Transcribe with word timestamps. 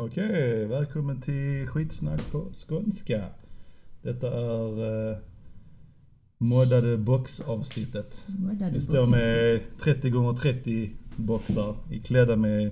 Okej, 0.00 0.64
välkommen 0.64 1.20
till 1.20 1.66
skitsnack 1.66 2.30
på 2.30 2.46
skånska. 2.68 3.24
Detta 4.02 4.32
är 4.32 5.10
eh, 5.10 5.16
moddade 6.38 6.96
boxavsnittet. 6.96 8.22
Moddade 8.26 8.70
Vi 8.70 8.80
står 8.80 9.06
med 9.06 9.60
30 9.80 10.10
gånger 10.10 10.32
30 10.32 10.90
boxar 11.16 11.76
iklädda 11.90 12.36
med 12.36 12.70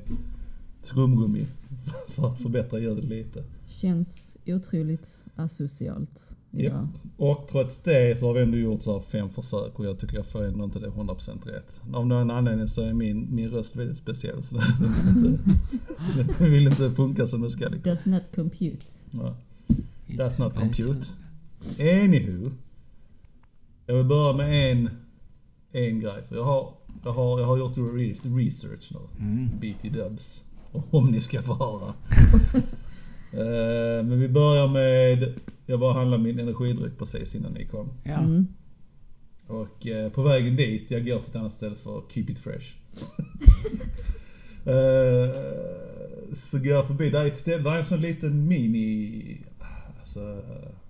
skumgummi 0.82 1.46
för 2.08 2.28
att 2.28 2.38
förbättra 2.42 2.78
ljudet 2.78 3.04
lite. 3.04 3.44
Känns 3.68 4.38
otroligt 4.46 5.20
asocialt 5.36 6.36
idag. 6.52 6.88
Och 7.16 7.48
trots 7.50 7.82
det 7.82 8.18
så 8.20 8.26
har 8.26 8.34
vi 8.34 8.40
ändå 8.42 8.56
gjort 8.56 8.82
så 8.82 8.92
här 8.92 9.00
fem 9.00 9.30
försök 9.30 9.78
och 9.78 9.84
jag 9.86 9.98
tycker 10.00 10.16
jag 10.16 10.26
får 10.26 10.44
ändå 10.44 10.64
inte 10.64 10.78
det 10.78 10.88
100% 10.88 11.44
rätt. 11.46 11.80
Av 11.92 12.06
någon 12.06 12.30
anledning 12.30 12.68
så 12.68 12.82
är 12.82 12.92
min, 12.92 13.34
min 13.34 13.50
röst 13.50 13.76
väldigt 13.76 13.96
speciell 13.96 14.42
så 14.42 14.54
den 16.38 16.50
vill 16.50 16.66
inte, 16.66 16.90
funka 16.90 17.26
som 17.26 17.40
den 17.40 17.50
ska. 17.50 17.68
Liksom. 17.68 17.92
Does 17.92 18.06
not 18.06 18.22
compute. 18.34 18.86
Ja. 19.10 19.36
That's 20.08 20.44
not 20.44 20.54
compute. 20.54 21.06
Anywho. 21.80 22.50
Jag 23.86 23.94
vill 23.94 24.06
börja 24.06 24.36
med 24.36 24.72
en, 24.72 24.90
en 25.72 26.00
grej. 26.00 26.22
För 26.28 26.36
jag 26.36 26.44
har, 26.44 26.72
jag 27.04 27.12
har, 27.12 27.40
jag 27.40 27.46
har 27.46 27.56
gjort 27.56 27.76
re- 27.76 28.36
research 28.36 28.92
nu. 28.92 29.24
Mm. 29.26 29.48
BT 29.60 29.88
Dubs. 29.88 30.44
Om 30.90 31.06
ni 31.10 31.20
ska 31.20 31.42
få 31.42 31.54
höra. 31.54 31.94
Eh, 33.32 34.04
men 34.04 34.20
vi 34.20 34.28
börjar 34.28 34.68
med, 34.68 35.34
jag 35.66 35.78
var 35.78 35.88
och 35.88 35.94
handlade 35.94 36.22
min 36.22 36.38
energidryck 36.38 36.98
precis 36.98 37.34
innan 37.34 37.52
ni 37.52 37.64
kom. 37.64 37.88
Ja. 38.02 38.18
Mm. 38.18 38.46
Och 39.46 39.86
eh, 39.86 40.12
på 40.12 40.22
vägen 40.22 40.56
dit, 40.56 40.90
jag 40.90 41.06
går 41.06 41.18
till 41.18 41.30
ett 41.30 41.36
annat 41.36 41.54
ställe 41.54 41.76
för 41.76 42.02
keep 42.14 42.26
it 42.28 42.38
fresh. 42.38 42.66
Eh, 44.66 45.30
så 46.34 46.58
går 46.58 46.66
jag 46.66 46.86
förbi, 46.86 47.10
där 47.10 47.20
är 47.20 47.26
ett 47.26 47.38
ställe, 47.38 47.62
där 47.62 47.70
är 47.70 47.78
en 47.78 47.84
sån 47.84 48.00
liten 48.00 48.48
mini, 48.48 49.40
alltså 50.00 50.42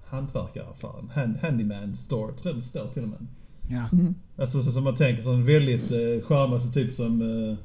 hantverkaraffär, 0.07 0.99
en 0.99 1.09
hand, 1.09 1.37
handyman 1.37 1.97
store, 1.97 2.33
tror 2.33 2.55
jag 2.55 2.57
det 2.57 2.63
står 2.63 2.89
till 2.89 3.03
och 3.03 3.09
med. 3.09 3.27
Ja. 3.69 3.89
Alltså 4.37 4.63
så 4.63 4.73
som 4.73 4.85
man 4.85 4.97
tänker, 4.97 5.23
sån 5.23 5.45
väldigt 5.45 5.93
eh, 5.93 6.27
charmig, 6.27 6.55
alltså 6.55 6.73
typ 6.73 6.95
som, 6.95 7.23
eh, 7.23 7.57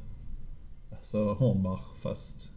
alltså 0.97 1.33
Hornbach 1.33 1.85
fast 2.01 2.49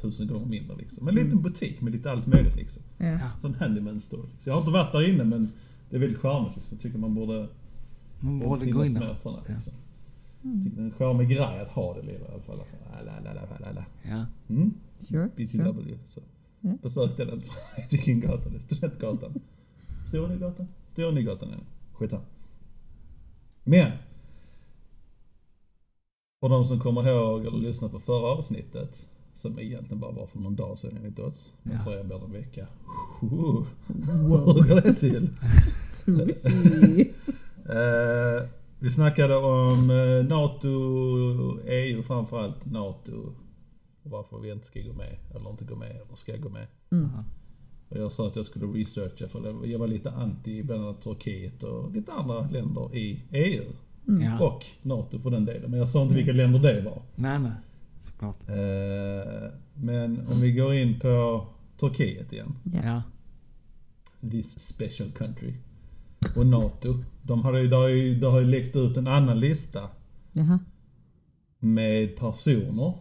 tusen 0.00 0.26
gånger 0.28 0.46
mindre 0.46 0.76
liksom. 0.76 1.08
En 1.08 1.14
liten 1.14 1.42
butik 1.42 1.80
med 1.80 1.92
lite 1.92 2.10
allt 2.10 2.26
möjligt 2.26 2.56
liksom. 2.56 2.82
Ja. 2.98 3.18
Sån 3.40 3.54
handyman 3.54 4.00
store. 4.00 4.28
Så 4.40 4.48
jag 4.48 4.54
har 4.54 4.60
inte 4.60 4.70
varit 4.70 4.92
där 4.92 5.08
inne 5.08 5.24
men 5.24 5.52
det 5.90 5.96
är 5.96 6.00
väldigt 6.00 6.18
charmigt 6.20 6.56
liksom. 6.56 6.74
Jag 6.76 6.82
tycker 6.82 6.98
man 6.98 7.14
borde 7.14 7.48
Man 8.20 8.38
borde 8.38 8.70
gå 8.70 8.84
in 8.84 8.94
där. 8.94 9.16
såna, 9.22 9.38
Ja. 9.48 9.54
liksom. 9.54 9.72
Tycker 10.64 10.76
det 10.76 10.82
är 10.82 10.86
en 10.86 10.92
charmig 10.92 11.28
grej 11.28 11.60
att 11.60 11.68
ha 11.68 11.94
det 11.94 12.02
lilla 12.02 12.18
i 12.18 12.32
alla 12.32 12.42
fall. 12.42 12.58
La, 13.06 13.20
la, 13.20 13.20
la, 13.34 13.34
la, 13.34 13.58
la, 13.60 13.72
la. 13.72 13.84
Ja. 14.02 14.26
Mm? 14.48 14.74
Sure, 15.08 15.28
BTW. 15.36 15.82
sure. 15.84 15.98
Så. 16.06 16.20
Ja. 16.60 16.70
Besök 16.82 17.16
den 17.16 17.26
det 17.90 18.56
är. 18.56 18.58
Studentgatan. 18.58 19.32
Stora 20.08 20.28
Nygatan? 20.28 20.68
Stora 20.92 21.10
Nygatan 21.10 21.48
är 21.48 21.56
det. 21.56 21.62
Skitsamma. 21.92 22.22
Men. 23.64 23.92
För 26.40 26.48
de 26.48 26.64
som 26.64 26.80
kommer 26.80 27.08
ihåg 27.08 27.40
eller 27.46 27.58
lyssnar 27.58 27.88
på 27.88 28.00
förra 28.00 28.26
avsnittet. 28.26 29.06
Som 29.40 29.58
egentligen 29.58 30.00
bara 30.00 30.12
var 30.12 30.26
för 30.26 30.38
någon 30.38 30.56
dag 30.56 30.78
sedan 30.78 30.96
enligt 30.96 31.18
oss. 31.18 31.52
Men 31.62 31.76
Ja. 31.76 31.82
för 31.84 31.98
er 31.98 32.04
blir 32.04 32.18
det 32.18 32.24
en 32.24 32.32
vecka. 32.32 32.66
Wow. 33.20 33.66
Hur 33.86 34.68
går 34.68 34.80
det 34.80 34.94
till? 34.94 35.28
Eh, 37.68 38.48
vi 38.78 38.90
snackade 38.90 39.36
om 39.36 39.90
eh, 39.90 40.26
NATO, 40.36 40.68
EU 41.66 42.02
framförallt 42.02 42.64
NATO. 42.72 43.32
Och 44.02 44.10
varför 44.10 44.38
vi 44.38 44.50
inte 44.52 44.66
ska 44.66 44.80
gå 44.80 44.92
med, 44.92 45.16
eller 45.34 45.50
inte 45.50 45.64
gå 45.64 45.76
med, 45.76 45.90
eller 45.90 46.16
ska 46.16 46.36
gå 46.36 46.48
med. 46.48 46.66
Mm. 46.92 47.08
Och 47.88 47.96
jag 47.96 48.12
sa 48.12 48.26
att 48.26 48.36
jag 48.36 48.46
skulle 48.46 48.66
researcha 48.66 49.28
för 49.28 49.66
jag 49.66 49.78
var 49.78 49.86
lite 49.86 50.10
anti 50.10 50.62
bland 50.62 50.84
annat 50.84 51.02
Turkiet 51.02 51.62
och 51.62 51.92
lite 51.92 52.12
andra 52.12 52.40
länder 52.40 52.94
i 52.96 53.22
EU. 53.30 53.64
Ja. 54.04 54.46
Och 54.46 54.66
NATO 54.82 55.18
för 55.18 55.30
den 55.30 55.44
delen. 55.44 55.70
Men 55.70 55.80
jag 55.80 55.88
sa 55.88 56.02
inte 56.02 56.14
vilka 56.14 56.32
länder 56.32 56.58
det 56.58 56.80
var. 56.80 57.02
Nej, 57.14 57.38
nej. 57.38 57.52
Såklart. 58.00 58.48
Eh, 58.48 59.50
men 59.74 60.18
om 60.26 60.40
vi 60.42 60.52
går 60.52 60.74
in 60.74 61.00
på 61.00 61.46
Turkiet 61.80 62.32
igen. 62.32 62.56
Ja. 62.84 63.02
This 64.30 64.58
special 64.74 65.10
country. 65.12 65.54
Och 66.36 66.46
NATO. 66.46 66.98
De 67.22 67.42
har 67.42 67.56
ju, 67.58 67.68
det 67.68 67.76
har 67.76 67.88
ju, 67.88 68.14
det 68.20 68.26
har 68.26 68.40
ju 68.40 68.46
läckt 68.46 68.76
ut 68.76 68.96
en 68.96 69.06
annan 69.06 69.40
lista 69.40 69.88
Jaha. 70.32 70.58
med 71.58 72.16
personer 72.16 72.94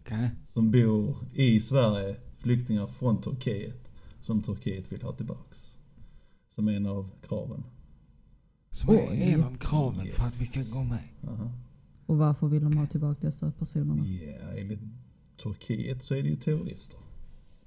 Okej. 0.00 0.30
som 0.48 0.70
bor 0.70 1.16
i 1.34 1.60
Sverige, 1.60 2.16
flyktingar 2.38 2.86
från 2.86 3.22
Turkiet, 3.22 3.88
som 4.22 4.42
Turkiet 4.42 4.92
vill 4.92 5.02
ha 5.02 5.12
tillbaks. 5.12 5.74
Som 6.54 6.68
en 6.68 6.86
av 6.86 7.10
kraven. 7.28 7.64
Som 8.70 8.94
är 8.94 9.12
en 9.12 9.44
av 9.44 9.56
kraven 9.58 9.98
för 9.98 10.04
Yes. 10.06 10.18
att 10.20 10.40
vi 10.40 10.44
ska 10.46 10.78
gå 10.78 10.84
med. 10.84 11.08
Aha. 11.28 11.50
Och 12.12 12.18
varför 12.18 12.46
vill 12.46 12.64
de 12.64 12.76
ha 12.76 12.86
tillbaka 12.86 13.18
dessa 13.20 13.50
personerna? 13.50 14.06
Ja, 14.06 14.58
enligt 14.58 14.80
Turkiet 15.42 16.02
så 16.02 16.14
är 16.14 16.22
det 16.22 16.28
ju 16.28 16.36
terrorister. 16.36 16.98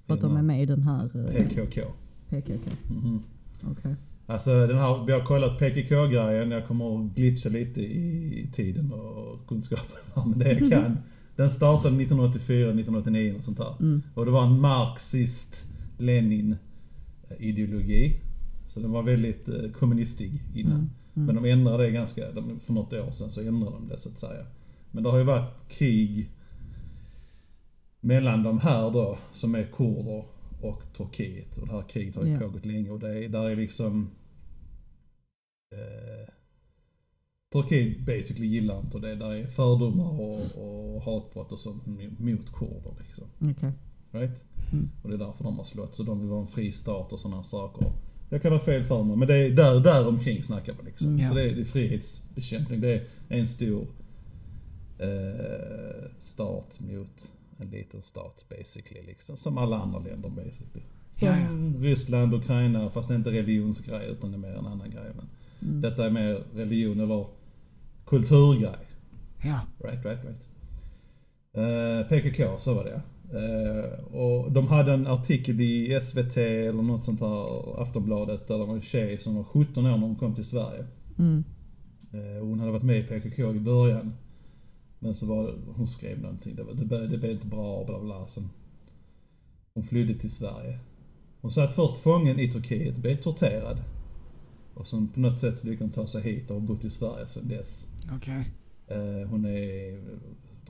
För 0.05 0.13
att 0.13 0.21
de 0.21 0.37
är 0.37 0.41
med 0.41 0.63
i 0.63 0.65
den 0.65 0.83
här 0.83 1.03
eh, 1.03 1.33
PKK. 1.33 1.81
PKK? 2.29 2.71
Mhm. 2.89 3.23
Okej. 3.63 3.95
Alltså 4.25 4.67
den 4.67 4.77
här, 4.77 5.05
vi 5.05 5.11
har 5.11 5.25
kollat 5.25 5.59
PKK-grejen, 5.59 6.51
jag 6.51 6.67
kommer 6.67 6.99
att 6.99 7.15
glitcha 7.15 7.49
lite 7.49 7.81
i, 7.81 8.49
tiden 8.55 8.91
och 8.91 9.47
kunskapen 9.47 9.97
men 10.15 10.39
det 10.39 10.51
jag 10.53 10.69
kan. 10.71 10.97
Den 11.35 11.51
startade 11.51 11.95
1984, 11.95 12.57
1989 12.57 13.35
och 13.37 13.43
sånt 13.43 13.57
där. 13.57 13.75
Mm. 13.79 14.01
Och 14.13 14.25
det 14.25 14.31
var 14.31 14.45
en 14.45 14.59
marxist 14.61 15.65
Lenin 15.97 16.55
ideologi. 17.39 18.19
Så 18.69 18.79
den 18.79 18.91
var 18.91 19.03
väldigt 19.03 19.49
eh, 19.49 19.71
kommunistig 19.71 20.43
innan. 20.55 20.73
Mm. 20.73 20.89
Mm. 21.15 21.25
Men 21.25 21.35
de 21.35 21.49
ändrade 21.51 21.83
det 21.83 21.91
ganska, 21.91 22.21
för 22.65 22.73
något 22.73 22.93
år 22.93 23.11
sedan 23.11 23.31
så 23.31 23.41
ändrade 23.41 23.75
de 23.75 23.87
det 23.87 23.99
så 23.99 24.09
att 24.09 24.19
säga. 24.19 24.45
Men 24.91 25.03
det 25.03 25.09
har 25.09 25.17
ju 25.17 25.23
varit 25.23 25.67
krig 25.67 26.29
mellan 27.99 28.43
de 28.43 28.59
här 28.59 28.91
då, 28.91 29.17
som 29.33 29.55
är 29.55 29.63
kurder 29.63 30.25
och 30.61 30.83
Turkiet. 30.97 31.57
Och 31.57 31.67
det 31.67 31.73
här 31.73 31.81
kriget 31.89 32.15
har 32.15 32.23
ju 32.25 32.31
Ja. 32.33 32.39
pågått 32.39 32.65
länge 32.65 32.89
och 32.89 32.99
det 32.99 33.25
är, 33.25 33.29
där 33.29 33.49
är 33.49 33.55
liksom 33.55 34.09
eh, 35.71 36.29
Turkiet 37.53 38.05
basically 38.05 38.47
gillar 38.47 38.79
inte 38.79 38.99
det. 38.99 39.15
Där 39.15 39.31
är 39.31 39.47
fördomar 39.47 40.19
och, 40.21 40.39
och 40.63 41.01
hatbrott 41.01 41.51
och 41.51 41.59
sånt 41.59 41.85
mot 42.19 42.53
kurder 42.53 42.93
liksom. 42.99 43.25
Okej. 43.39 43.71
Right? 44.11 44.43
Mm. 44.73 44.89
Och 45.03 45.09
det 45.09 45.15
är 45.15 45.19
därför 45.19 45.43
de 45.43 45.57
har 45.57 45.63
slått. 45.63 45.95
Så 45.95 46.03
de 46.03 46.19
vill 46.19 46.29
vara 46.29 46.41
en 46.41 46.47
fri 46.47 46.71
stat 46.71 47.13
och 47.13 47.19
sådana 47.19 47.43
saker. 47.43 47.91
Jag 48.29 48.41
kan 48.41 48.51
ha 48.51 48.59
fel 48.59 48.83
för 48.83 49.03
mig, 49.03 49.17
men 49.17 49.27
det 49.27 49.35
är 49.35 49.49
där, 49.49 49.79
där 49.79 50.07
omkring 50.07 50.43
snackar 50.43 50.73
vi 50.79 50.85
liksom. 50.85 51.07
Mm. 51.07 51.19
Ja. 51.21 51.29
Så 51.29 51.35
det 51.35 51.41
är, 51.41 51.55
det 51.55 51.61
är 51.61 51.65
frihetsbekämpning. 51.65 52.81
Det 52.81 52.93
är 53.29 53.39
en 53.39 53.47
stor 53.47 53.87
eh, 54.99 56.09
stat 56.21 56.79
mot 56.79 57.31
en 57.57 57.69
liten 57.69 58.01
stat 58.01 58.45
basically. 58.49 59.01
Liksom. 59.01 59.37
Som 59.37 59.57
alla 59.57 59.77
andra 59.77 59.99
länder 59.99 60.29
basically. 60.29 60.85
Som 61.13 61.27
Ja, 61.27 61.37
ja. 61.39 61.49
Ryssland, 61.79 62.33
Ukraina, 62.33 62.89
fast 62.89 63.07
det 63.07 63.13
är 63.13 63.17
inte 63.17 63.31
religionsgrej 63.31 64.09
utan 64.09 64.31
det 64.31 64.37
är 64.37 64.39
mer 64.39 64.55
en 64.59 64.65
annan 64.65 64.89
grej. 64.89 65.11
Men 65.15 65.25
Mm. 65.61 65.81
Detta 65.81 66.05
är 66.05 66.09
mer 66.09 66.43
religion 66.53 66.99
eller 66.99 67.25
kulturgrej. 68.05 68.75
Ja. 69.43 69.59
Right, 69.79 70.05
right, 70.05 70.19
right. 70.25 70.47
Eh, 71.53 72.07
PKK, 72.07 72.59
så 72.59 72.73
var 72.73 72.83
det 72.83 72.91
Eh, 72.91 72.99
Och 74.03 74.51
de 74.51 74.67
hade 74.67 74.93
en 74.93 75.07
artikel 75.07 75.61
i 75.61 75.99
SVT 76.01 76.37
eller 76.37 76.81
något 76.81 77.03
sånt 77.03 77.19
här, 77.19 77.81
Aftonbladet, 77.81 78.47
där 78.47 78.57
det 78.57 78.65
var 78.65 78.75
en 78.75 78.81
tjej 78.81 79.17
som 79.17 79.35
var 79.35 79.43
17 79.43 79.85
år 79.85 79.89
när 79.89 79.97
hon 79.97 80.15
kom 80.15 80.35
till 80.35 80.45
Sverige. 80.45 80.85
Mm. 81.19 81.43
Eh, 82.11 82.41
och 82.41 82.47
hon 82.47 82.59
hade 82.59 82.71
varit 82.71 82.83
med 82.83 82.99
i 82.99 83.03
PKK 83.03 83.55
i 83.55 83.59
början. 83.59 84.13
Men 84.99 85.15
så 85.15 85.25
var 85.25 85.55
hon 85.75 85.87
skrev 85.87 86.21
någonting, 86.21 86.55
det, 86.55 86.63
var, 86.63 86.73
det, 86.73 86.85
blev, 86.85 87.09
det 87.09 87.17
blev 87.17 87.31
inte 87.31 87.47
bra, 87.47 87.85
bla 87.85 87.99
bla. 87.99 88.27
Sen 88.27 88.49
hon 89.73 89.83
flydde 89.83 90.19
till 90.19 90.31
Sverige. 90.31 90.79
Hon 91.41 91.51
satt 91.51 91.75
först 91.75 91.97
fången 91.97 92.39
i 92.39 92.51
Turkiet, 92.51 92.97
blev 92.97 93.15
torterad. 93.15 93.83
Och 94.73 94.87
sen 94.87 95.07
på 95.07 95.19
något 95.19 95.39
sätt 95.39 95.57
så 95.57 95.67
lyckades 95.67 95.95
hon 95.95 96.05
ta 96.05 96.11
sig 96.11 96.21
hit 96.21 96.49
och 96.49 96.61
har 96.61 96.67
bott 96.67 96.85
i 96.85 96.89
Sverige 96.89 97.27
sedan 97.27 97.47
dess. 97.47 97.87
Okej. 98.15 98.49
Eh, 98.87 99.29
hon 99.29 99.45
är 99.45 100.03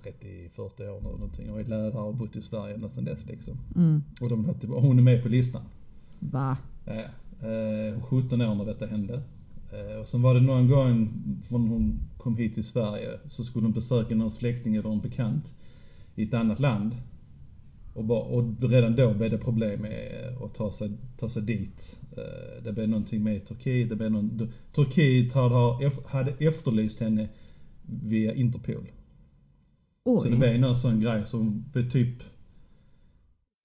30-40 0.05 0.89
år 0.89 1.01
nu 1.01 1.09
någonting 1.09 1.51
och 1.51 1.59
är 1.59 1.63
lärare 1.63 2.01
och 2.01 2.15
bott 2.15 2.35
i 2.35 2.41
Sverige 2.41 2.73
ända 2.75 2.89
sedan 2.89 3.05
dess 3.05 3.25
liksom. 3.27 3.57
Mm. 3.75 4.03
Och 4.21 4.29
de, 4.29 4.45
hade- 4.45 4.67
hon 4.67 4.99
är 4.99 5.03
med 5.03 5.23
på 5.23 5.29
listan. 5.29 5.61
Va? 6.19 6.57
Ja. 6.85 6.93
Eh, 7.47 8.01
17 8.01 8.41
år 8.41 8.55
när 8.55 8.65
detta 8.65 8.85
hände. 8.85 9.21
Eh, 9.73 9.99
och 10.01 10.07
sen 10.07 10.21
var 10.21 10.33
det 10.33 10.41
någon 10.41 10.69
gång 10.69 11.09
från 11.49 11.67
hon 11.67 11.99
kom 12.17 12.37
hit 12.37 12.53
till 12.53 12.63
Sverige 12.63 13.09
så 13.29 13.43
skulle 13.43 13.65
hon 13.65 13.73
besöka 13.73 14.15
någon 14.15 14.31
släkting 14.31 14.75
eller 14.75 14.89
en 14.91 14.99
bekant 15.01 15.55
i 16.15 16.23
ett 16.23 16.33
annat 16.33 16.59
land. 16.59 16.95
Och, 17.93 18.03
bara, 18.03 18.19
och 18.21 18.69
redan 18.69 18.95
då 18.95 19.13
blev 19.13 19.31
det 19.31 19.37
problem 19.37 19.81
med 19.81 20.33
att 20.43 20.53
ta 20.55 20.71
sig, 20.71 20.91
ta 21.19 21.29
sig 21.29 21.41
dit. 21.43 21.99
Eh, 22.17 22.63
det 22.63 22.71
blev 22.73 22.89
någonting 22.89 23.23
med 23.23 23.47
Turkiet, 23.47 23.89
det 23.89 23.95
blev 23.95 24.11
någon, 24.11 24.49
Turkiet 24.75 25.33
hade 26.05 26.31
efterlyst 26.39 26.99
henne 26.99 27.27
via 28.03 28.33
Interpol. 28.33 28.85
Så 30.05 30.23
det 30.23 30.29
Oj. 30.29 30.35
blev 30.37 30.59
någon 30.59 30.75
sån 30.75 30.99
grej 30.99 31.27
som 31.27 31.65
blev 31.71 31.89
typ 31.89 32.19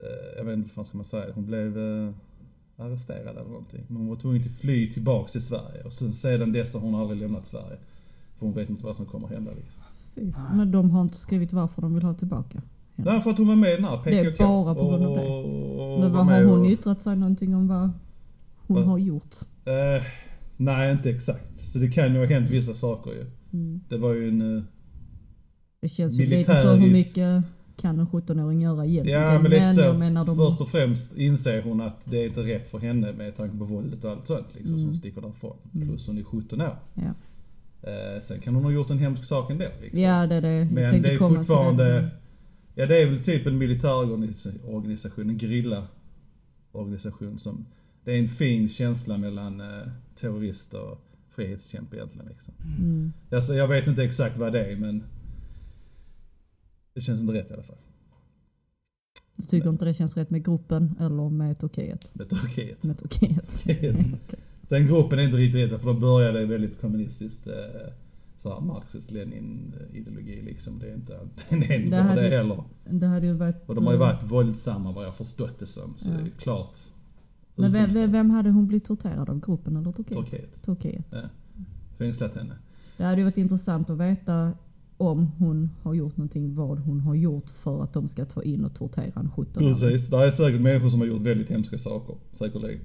eh, 0.03 0.37
jag 0.37 0.43
vet 0.45 0.57
inte 0.57 0.69
vad 0.73 0.87
ska 0.87 0.97
man 0.97 1.05
säga, 1.05 1.25
hon 1.35 1.45
blev 1.45 1.77
eh, 1.77 2.09
arresterad 2.77 3.27
eller 3.37 3.49
någonting. 3.49 3.83
Men 3.87 3.97
hon 3.97 4.07
var 4.07 4.15
tvungen 4.15 4.41
att 4.41 4.47
fly 4.47 4.91
tillbaks 4.91 5.31
till 5.31 5.41
Sverige 5.41 5.83
och 5.85 5.93
sen 5.93 6.13
sedan 6.13 6.51
dess 6.51 6.73
har 6.73 6.79
hon 6.81 6.95
aldrig 6.95 7.19
lämnat 7.21 7.47
Sverige. 7.47 7.77
För 8.39 8.45
hon 8.45 8.55
vet 8.55 8.69
inte 8.69 8.83
vad 8.83 8.95
som 8.95 9.05
kommer 9.05 9.27
hända 9.27 9.51
liksom. 9.51 9.83
Men 10.57 10.71
de 10.71 10.91
har 10.91 11.01
inte 11.01 11.17
skrivit 11.17 11.53
varför 11.53 11.81
de 11.81 11.93
vill 11.93 12.03
ha 12.03 12.13
tillbaka. 12.13 12.61
henne. 12.95 13.11
Därför 13.11 13.31
att 13.31 13.37
hon 13.37 13.47
var 13.47 13.55
med 13.55 13.71
i 13.73 13.75
den 13.75 13.85
här 13.85 13.97
PKK. 13.97 14.09
Det 14.11 14.19
är 14.27 14.37
bara 14.37 14.75
på 14.75 14.89
grund 14.89 15.05
av 15.05 15.15
det. 15.15 15.21
och- 15.21 15.93
och 15.93 15.99
Men 15.99 16.11
vad 16.11 16.25
har 16.25 16.43
hon 16.43 16.59
och- 16.61 16.67
yttrat 16.67 17.01
sig 17.01 17.15
någonting 17.15 17.55
om 17.55 17.67
vad 17.67 17.89
hon 18.67 18.75
Vad? 18.77 18.85
har 18.85 18.97
gjort? 18.97 19.35
Eh, 19.65 20.03
nej, 20.57 20.91
inte 20.91 21.09
exakt. 21.09 21.61
Så 21.61 21.79
det 21.79 21.87
kan 21.91 22.13
ju 22.13 22.19
ha 22.19 22.25
hänt 22.25 22.49
vissa 22.49 22.73
saker 22.73 23.11
ju. 23.11 23.23
Mm. 23.53 23.81
Det 23.89 23.97
var 23.97 24.13
ju 24.13 24.29
en... 24.29 24.67
Det 25.81 25.89
känns 25.89 26.19
ju 26.19 26.25
lite 26.25 26.55
så 26.55 26.73
hur 26.73 26.91
mycket 26.91 27.43
kan 27.77 27.99
en 27.99 28.07
17-åring 28.07 28.61
göra 28.61 28.85
egentligen? 28.85 29.21
Ja 29.21 29.39
men 29.39 29.51
lite 29.51 29.73
så. 29.73 29.81
jag 29.81 29.99
menar 29.99 30.25
de... 30.25 30.37
Först 30.37 30.61
och 30.61 30.69
främst 30.69 31.17
inser 31.17 31.61
hon 31.61 31.81
att 31.81 31.99
det 32.05 32.17
är 32.17 32.25
inte 32.25 32.41
rätt 32.41 32.71
för 32.71 32.79
henne 32.79 33.13
med 33.13 33.37
tanke 33.37 33.57
på 33.57 33.65
våldet 33.65 34.05
och 34.05 34.11
allt 34.11 34.27
sånt 34.27 34.47
liksom. 34.53 34.79
Så 34.79 34.85
hon 34.85 34.95
sticker 34.95 35.21
därifrån. 35.21 35.57
Mm. 35.75 35.87
Plus 35.87 36.07
hon 36.07 36.17
är 36.17 36.23
17 36.23 36.61
år. 36.61 36.75
Ja. 36.93 37.13
Eh, 37.89 38.21
sen 38.21 38.39
kan 38.39 38.55
hon 38.55 38.63
ha 38.63 38.71
gjort 38.71 38.89
en 38.89 38.97
hemsk 38.97 39.25
sak 39.25 39.51
ändå 39.51 39.65
liksom. 39.81 39.99
ja, 39.99 40.27
det 40.27 40.35
är 40.35 40.41
det 40.41 40.53
jag 40.53 40.71
Men 40.71 41.01
det 41.01 41.13
är 41.13 41.17
fortfarande... 41.17 41.83
det. 41.83 42.09
Ja 42.75 42.85
det 42.85 43.01
är 43.01 43.05
väl 43.05 43.23
typ 43.23 43.47
en 43.47 43.57
militärorganisation, 43.57 45.29
en 45.29 45.39
gerillaorganisation 45.39 47.39
som... 47.39 47.65
Det 48.03 48.11
är 48.11 48.19
en 48.19 48.29
fin 48.29 48.69
känsla 48.69 49.17
mellan 49.17 49.61
eh, 49.61 49.87
terrorist 50.15 50.73
och 50.73 51.01
frihetskämpe 51.29 51.95
egentligen 51.95 52.27
liksom. 52.27 52.53
Mm. 52.79 53.13
Alltså, 53.31 53.53
jag 53.53 53.67
vet 53.67 53.87
inte 53.87 54.03
exakt 54.03 54.37
vad 54.37 54.53
det 54.53 54.65
är 54.65 54.75
men... 54.75 55.03
Det 56.93 57.01
känns 57.01 57.21
inte 57.21 57.33
rätt 57.33 57.51
i 57.51 57.53
alla 57.53 57.63
fall. 57.63 57.77
Du 59.35 59.43
tycker 59.43 59.69
inte 59.69 59.85
det 59.85 59.93
känns 59.93 60.17
rätt 60.17 60.29
med 60.29 60.45
gruppen 60.45 60.95
eller 60.99 61.29
med 61.29 61.59
Turkiet? 61.59 62.15
Med 62.15 62.29
Turkiet. 62.29 62.83
Med 62.83 62.97
Turkiet. 62.99 63.63
Yes. 63.83 63.97
Sen 64.69 64.87
gruppen 64.87 65.19
är 65.19 65.23
inte 65.23 65.37
riktigt 65.37 65.71
rätt 65.71 65.81
för 65.81 65.93
då 65.93 65.99
började 65.99 66.39
det 66.39 66.45
väldigt 66.45 66.81
kommunistiskt. 66.81 67.47
Eh, 67.47 67.53
så 68.39 68.53
här 68.53 68.61
marxist 68.61 69.11
lenin 69.11 69.73
ideologi 69.93 70.41
liksom. 70.41 70.79
Det 70.79 70.89
är 70.91 70.93
inte, 70.95 71.13
det 71.49 71.55
är 71.55 71.79
inte 71.79 71.95
Det 71.97 72.01
hade- 72.01 72.21
det 72.21 72.37
heller. 72.37 72.63
Det 72.89 73.07
hade 73.07 73.25
ju 73.25 73.33
varit... 73.33 73.69
Och 73.69 73.75
de 73.75 73.85
har 73.85 73.93
ju 73.93 73.99
varit 73.99 74.23
våldsamma 74.23 74.91
vad 74.91 75.05
jag 75.05 75.15
förstått 75.15 75.59
det 75.59 75.67
som. 75.67 75.95
Så 75.97 76.09
Ja. 76.09 76.13
det 76.17 76.21
är 76.21 76.29
klart. 76.29 76.77
Men 77.55 77.71
vem, 77.71 77.89
vem, 77.89 78.11
vem 78.11 78.29
hade 78.29 78.49
hon 78.49 78.67
blivit 78.67 78.85
torterad 78.85 79.29
av? 79.29 79.39
Gruppen 79.39 79.75
eller 79.77 79.91
Turkiet? 79.91 80.17
Turkiet. 80.19 80.61
Turkiet. 80.63 81.05
Ja. 81.11 81.21
Fängslat 81.97 82.35
henne. 82.35 82.53
Det 82.97 83.03
hade 83.03 83.17
ju 83.17 83.23
varit 83.23 83.37
intressant 83.37 83.89
att 83.89 83.97
veta 83.97 84.53
om 85.01 85.31
hon 85.37 85.69
har 85.83 85.93
gjort 85.93 86.17
någonting, 86.17 86.55
vad 86.55 86.79
hon 86.79 86.99
har 86.99 87.15
gjort 87.15 87.49
för 87.49 87.83
att 87.83 87.93
de 87.93 88.07
ska 88.07 88.25
ta 88.25 88.43
in 88.43 88.65
och 88.65 88.75
tortera 88.75 89.11
en 89.15 89.31
17 89.31 89.63
Precis. 89.63 90.09
Det 90.09 90.17
är 90.17 90.31
säkert 90.31 90.61
människor 90.61 90.89
som 90.89 90.99
har 90.99 91.07
gjort 91.07 91.21
väldigt 91.21 91.49
hemska 91.49 91.77
saker. 91.77 92.15
Säkerligen. 92.33 92.81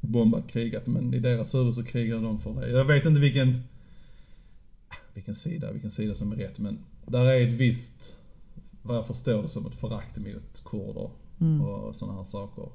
Bombat, 0.00 0.48
krigat. 0.48 0.86
Men 0.86 1.14
i 1.14 1.18
deras 1.18 1.54
huvud 1.54 1.74
så 1.74 1.84
krigar 1.84 2.20
de 2.20 2.40
för 2.40 2.60
det. 2.60 2.70
Jag 2.70 2.84
vet 2.84 3.06
inte 3.06 3.20
vilken, 3.20 3.60
vilken 5.14 5.34
sida, 5.34 5.72
vilken 5.72 5.90
sida 5.90 6.14
som 6.14 6.32
är 6.32 6.36
rätt. 6.36 6.58
Men 6.58 6.78
där 7.06 7.24
är 7.24 7.48
ett 7.48 7.54
visst, 7.54 8.16
vad 8.82 8.96
jag 8.96 9.06
förstår 9.06 9.42
det 9.42 9.48
som 9.48 9.66
ett 9.66 9.74
förakt 9.74 10.16
mot 10.16 10.64
kurder. 10.64 11.10
Mm. 11.40 11.60
Och 11.60 11.96
sådana 11.96 12.16
här 12.16 12.24
saker. 12.24 12.68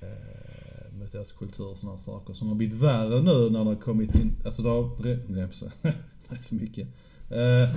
Eh, 0.00 0.98
mot 0.98 1.12
deras 1.12 1.32
kultur 1.32 1.66
och 1.66 1.76
sådana 1.76 1.96
här 1.96 2.04
saker. 2.04 2.34
Som 2.34 2.48
har 2.48 2.54
blivit 2.54 2.80
värre 2.80 3.22
nu 3.22 3.50
när 3.50 3.58
det 3.58 3.70
har 3.70 3.74
kommit 3.74 4.14
in, 4.14 4.36
alltså 4.44 4.62
det 4.62 4.68
har, 4.68 4.90
nej, 5.32 5.48
är 6.34 6.36
så 6.36 6.54
mycket. 6.54 6.88
Eh, 7.30 7.76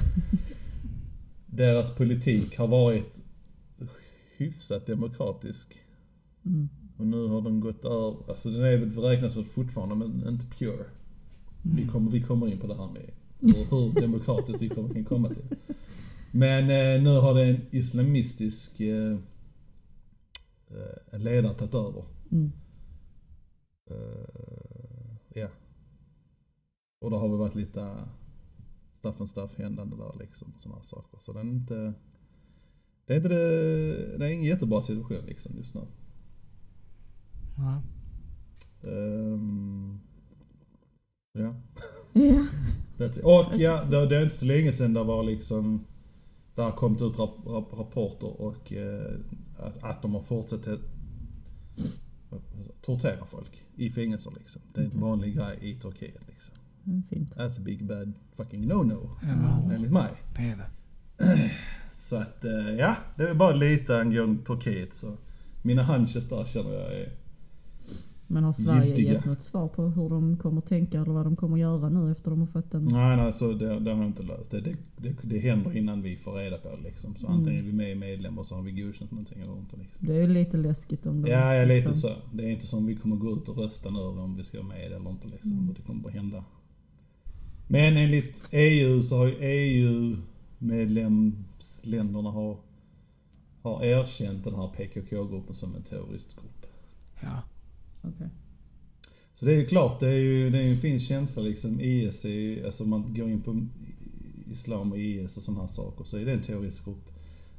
deras 1.45 1.95
politik 1.95 2.57
har 2.57 2.67
varit 2.67 3.23
hyfsat 4.37 4.85
demokratisk. 4.85 5.81
Mm. 6.45 6.69
Och 6.97 7.07
nu 7.07 7.27
har 7.27 7.41
den 7.41 7.59
gått 7.59 7.85
över, 7.85 8.29
alltså 8.29 8.49
den 8.49 8.63
är 8.63 8.77
väl 8.77 8.97
räknas 8.97 9.33
fortfarande 9.53 9.95
men 9.95 10.27
inte 10.27 10.45
pure. 10.45 10.85
Vi, 11.61 11.87
kommer, 11.87 12.11
vi 12.11 12.21
kommer 12.21 12.47
in 12.47 12.59
på 12.59 12.67
det 12.67 12.75
här 12.75 12.87
med 12.87 13.11
hur, 13.39 14.01
demokratiskt 14.01 14.61
vi 14.61 14.69
kommer, 14.69 14.93
kan 14.93 15.05
komma 15.05 15.29
till. 15.29 15.57
Men 16.31 16.63
eh, 16.63 17.03
nu 17.03 17.09
har 17.09 17.33
det 17.33 17.45
en 17.45 17.61
islamistisk 17.71 18.79
eh, 18.79 19.17
eh, 21.11 21.19
ledare 21.19 21.53
tagit 21.53 21.73
över. 21.73 22.03
Mm. 22.31 22.51
Eh, 23.89 25.41
ja. 25.41 25.47
Och 26.99 27.11
det 27.11 27.17
har 27.17 27.29
väl 27.29 27.37
varit 27.37 27.55
lite 27.55 27.95
stuff 29.27 29.57
händande 29.57 29.95
där 29.95 30.19
liksom. 30.19 30.53
Sådana 30.57 30.79
här 30.79 30.85
saker. 30.85 31.19
Så 31.19 31.33
det 31.33 31.39
är 31.39 31.43
inte, 31.43 31.93
det 33.05 33.13
är 33.13 33.17
inte 33.17 33.29
det, 33.29 34.17
det 34.17 34.25
är 34.25 34.29
ingen 34.29 34.45
jättebra 34.45 34.81
situation 34.81 35.25
liksom 35.25 35.57
just 35.57 35.75
nu. 35.75 35.81
Nej. 37.57 37.81
Ehm, 38.93 39.99
ja. 41.33 41.55
Och 43.23 43.57
ja, 43.57 43.83
det, 43.83 44.05
det 44.05 44.17
är 44.17 44.23
inte 44.23 44.35
så 44.35 44.45
länge 44.45 44.73
sedan 44.73 44.93
det 44.93 45.03
var 45.03 45.23
liksom, 45.23 45.85
det 46.55 46.61
har 46.61 46.71
kommit 46.71 47.01
ut 47.01 47.19
rap, 47.19 47.35
rap, 47.45 47.73
rapporter 47.73 48.41
och 48.41 48.73
eh, 48.73 49.13
att, 49.57 49.83
att 49.83 50.01
de 50.01 50.13
har 50.13 50.21
fortsatt 50.21 50.67
att 50.67 50.81
tortera 52.81 53.25
folk 53.25 53.63
i 53.75 53.89
fängelser 53.89 54.33
liksom. 54.39 54.61
Det 54.73 54.81
är 54.81 54.85
en 54.85 54.99
vanlig 55.01 55.35
grej 55.35 55.57
i 55.61 55.75
Turkiet 55.75 56.27
liksom. 56.27 56.55
Mm, 56.87 57.03
Fint. 57.09 57.35
That's 57.35 57.57
a 57.57 57.61
big 57.65 57.85
bad 57.85 58.13
fucking 58.35 58.65
no-no. 58.67 59.09
Hur? 59.21 59.75
Enligt 59.75 59.91
mig. 59.91 60.11
Det 60.37 60.41
är 60.49 60.57
det. 60.57 61.49
Så 61.93 62.15
att 62.15 62.45
eh, 62.45 62.51
ja, 62.79 62.95
det 63.17 63.29
är 63.29 63.33
bara 63.33 63.55
lite 63.55 63.97
angående 63.97 64.43
Turkiet 64.43 64.93
så. 64.95 65.07
Mina 65.61 65.83
hunches 65.83 66.29
där 66.29 66.45
känner 66.45 66.71
jag 66.73 66.93
är 66.93 67.09
Men 68.27 68.43
har 68.43 68.53
Sverige 68.53 68.85
Giltiga. 68.85 69.13
gett 69.13 69.25
något 69.25 69.41
svar 69.41 69.67
på 69.67 69.83
hur 69.89 70.09
de 70.09 70.37
kommer 70.37 70.61
tänka 70.61 71.01
eller 71.01 71.11
vad 71.13 71.25
de 71.25 71.35
kommer 71.35 71.57
göra 71.57 71.89
nu 71.89 72.11
efter 72.11 72.31
de 72.31 72.39
har 72.39 72.47
fått 72.47 72.73
en... 72.73 72.85
Nej, 72.85 73.17
nej 73.17 73.33
så 73.33 73.53
det, 73.53 73.79
det 73.79 73.91
har 73.91 73.97
jag 73.97 74.05
inte 74.07 74.23
löst. 74.23 74.51
Det, 74.51 74.61
det, 74.61 74.75
det, 74.97 75.15
det 75.23 75.39
händer 75.39 75.77
innan 75.77 76.01
vi 76.01 76.15
får 76.17 76.33
reda 76.33 76.57
på 76.57 76.69
det 76.75 76.81
liksom. 76.83 77.15
Så 77.15 77.27
Mm. 77.27 77.39
antingen 77.39 77.59
är 77.59 77.65
vi 77.67 77.73
med 77.73 77.91
i 77.91 77.95
medlem 77.95 78.37
och 78.39 78.45
så 78.45 78.55
har 78.55 78.61
vi 78.61 78.71
godkänt 78.71 79.11
någonting 79.11 79.41
eller 79.41 79.57
inte 79.57 79.77
liksom. 79.77 80.07
Det 80.07 80.15
är 80.15 80.21
ju 80.21 80.27
lite 80.27 80.57
läskigt 80.57 81.05
om 81.05 81.21
de... 81.21 81.31
Ja, 81.31 81.55
ja 81.55 81.65
lite 81.65 81.89
liksom- 81.89 81.93
så. 82.09 82.15
Det 82.33 82.43
är 82.45 82.49
inte 82.51 82.67
som 82.67 82.85
vi 82.85 82.95
kommer 82.95 83.15
gå 83.15 83.31
ut 83.31 83.49
och 83.49 83.57
rösta 83.57 83.89
nu 83.89 83.99
om 83.99 84.35
vi 84.35 84.43
ska 84.43 84.57
vara 84.57 84.67
med 84.67 84.85
eller 84.91 85.09
inte 85.09 85.27
liksom. 85.27 85.51
Mm. 85.51 85.73
Det 85.77 85.81
kommer 85.81 86.03
bara 86.03 86.13
hända. 86.13 86.43
Men 87.67 87.97
enligt 87.97 88.49
EU 88.51 89.03
så 89.03 89.17
har 89.17 89.27
ju 89.27 89.35
EU-medlemsländerna 89.39 92.31
har, 92.31 92.57
har 93.61 93.83
erkänt 93.83 94.43
den 94.43 94.55
här 94.55 94.67
PKK-gruppen 94.67 95.55
som 95.55 95.75
en 95.75 95.83
terroristgrupp. 95.83 96.65
Ja. 97.21 97.43
Okej. 98.01 98.27
Så 99.33 99.45
det 99.45 99.53
är 99.53 99.57
ju 99.57 99.65
klart, 99.65 99.99
det 99.99 100.07
är 100.07 100.13
ju 100.13 100.49
det 100.49 100.57
är 100.57 100.69
en 100.69 100.77
fin 100.77 100.99
känsla 100.99 101.41
liksom. 101.41 101.81
IS 101.81 102.25
är 102.25 102.29
ju, 102.29 102.65
alltså 102.65 102.85
man 102.85 103.13
går 103.13 103.29
in 103.29 103.41
på 103.41 103.65
Islam 104.51 104.91
och 104.91 104.99
IS 104.99 105.37
och 105.37 105.43
sådana 105.43 105.61
här 105.61 105.69
saker 105.69 106.03
så 106.03 106.17
är 106.17 106.25
det 106.25 106.33
en 106.33 106.41
terroristgrupp. 106.41 107.09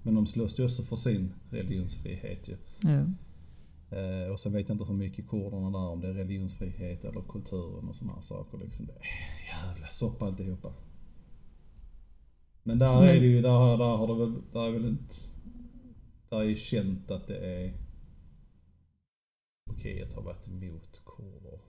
Men 0.02 0.14
de 0.14 0.26
slåss 0.26 0.58
ju 0.58 0.64
också 0.64 0.82
för 0.82 0.96
sin 0.96 1.32
religionsfrihet 1.50 2.48
ju. 2.48 2.56
Ja. 2.82 3.04
Eh, 3.90 4.32
och 4.32 4.40
sen 4.40 4.52
vet 4.52 4.68
jag 4.68 4.74
inte 4.74 4.84
hur 4.84 4.94
mycket 4.94 5.28
kurderna 5.28 5.70
där, 5.70 5.88
om 5.88 6.00
det 6.00 6.08
är 6.08 6.12
religionsfrihet 6.14 7.04
eller 7.04 7.20
kulturen 7.28 7.88
och 7.88 7.96
sådana 7.96 8.14
här 8.14 8.22
saker 8.22 8.58
liksom. 8.58 8.86
Det 8.86 8.92
är 8.92 9.66
jävla 9.66 9.88
soppa 9.90 10.26
alltihopa. 10.26 10.72
Men 12.62 12.78
där 12.78 13.00
Men- 13.00 13.08
är 13.08 13.20
det 13.20 13.26
ju, 13.26 13.42
där, 13.42 13.76
där 13.78 13.96
har 13.96 14.06
det 14.06 14.14
väl, 14.14 14.34
där 14.52 14.60
är 14.66 14.70
väl 14.70 14.84
inte, 14.88 15.14
där 16.28 16.38
är 16.40 16.44
ju 16.44 16.56
känt 16.56 17.10
att 17.10 17.26
det 17.26 17.36
är 17.38 17.72
Turkiet 19.70 20.14
har 20.14 20.22
varit 20.22 20.48
emot 20.48 21.02
kurder. 21.06 21.60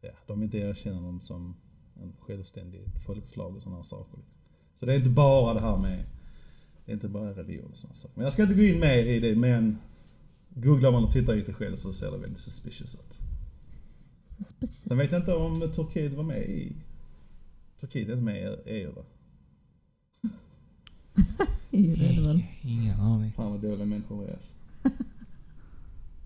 Ja, 0.00 0.10
de 0.26 0.42
inte 0.42 0.58
erkänner 0.58 1.00
dem 1.02 1.20
som 1.20 1.56
en 1.96 2.16
självständig 2.20 2.80
folkslag 3.06 3.56
och 3.56 3.62
sådana 3.62 3.84
saker. 3.84 4.16
Liksom. 4.16 4.34
Så 4.76 4.86
det 4.86 4.92
är 4.94 4.98
inte 4.98 5.10
bara 5.10 5.54
det 5.54 5.60
här 5.60 5.76
med, 5.76 6.04
det 6.84 6.92
är 6.92 6.94
inte 6.94 7.08
bara 7.08 7.32
religion 7.34 7.70
och 7.70 7.76
sådana 7.78 7.94
saker. 7.94 8.12
Men 8.16 8.24
jag 8.24 8.32
ska 8.32 8.42
inte 8.42 8.54
gå 8.54 8.62
in 8.62 8.80
mer 8.80 9.04
i 9.06 9.20
det, 9.20 9.36
men 9.36 9.78
googlar 10.56 10.92
man 10.92 11.04
och 11.04 11.12
tittar 11.12 11.36
lite 11.36 11.52
själv 11.52 11.76
så 11.76 11.92
ser 11.92 12.10
det 12.10 12.18
väldigt 12.18 12.40
suspicious 12.40 12.94
ut. 12.94 13.18
Sen 14.72 14.98
vet 14.98 15.12
jag 15.12 15.20
inte 15.20 15.34
om 15.34 15.72
Turkiet 15.74 16.12
var 16.12 16.24
med 16.24 16.42
i, 16.42 16.76
Turkiet 17.80 18.08
är 18.08 18.12
inte 18.12 18.24
med 18.24 18.36
i 18.36 18.56
EU 18.64 18.92
va? 18.92 19.02
Jo, 21.70 21.94
det 21.96 22.06
är 22.06 22.16
det 22.16 22.28
väl. 22.28 22.42
Ingen 22.62 23.00
aning. 23.00 23.32
Fan 23.32 23.50
vad 23.50 23.60
dåliga 23.60 23.86
människor 23.86 24.20
vi 24.20 24.26
är. 24.26 24.38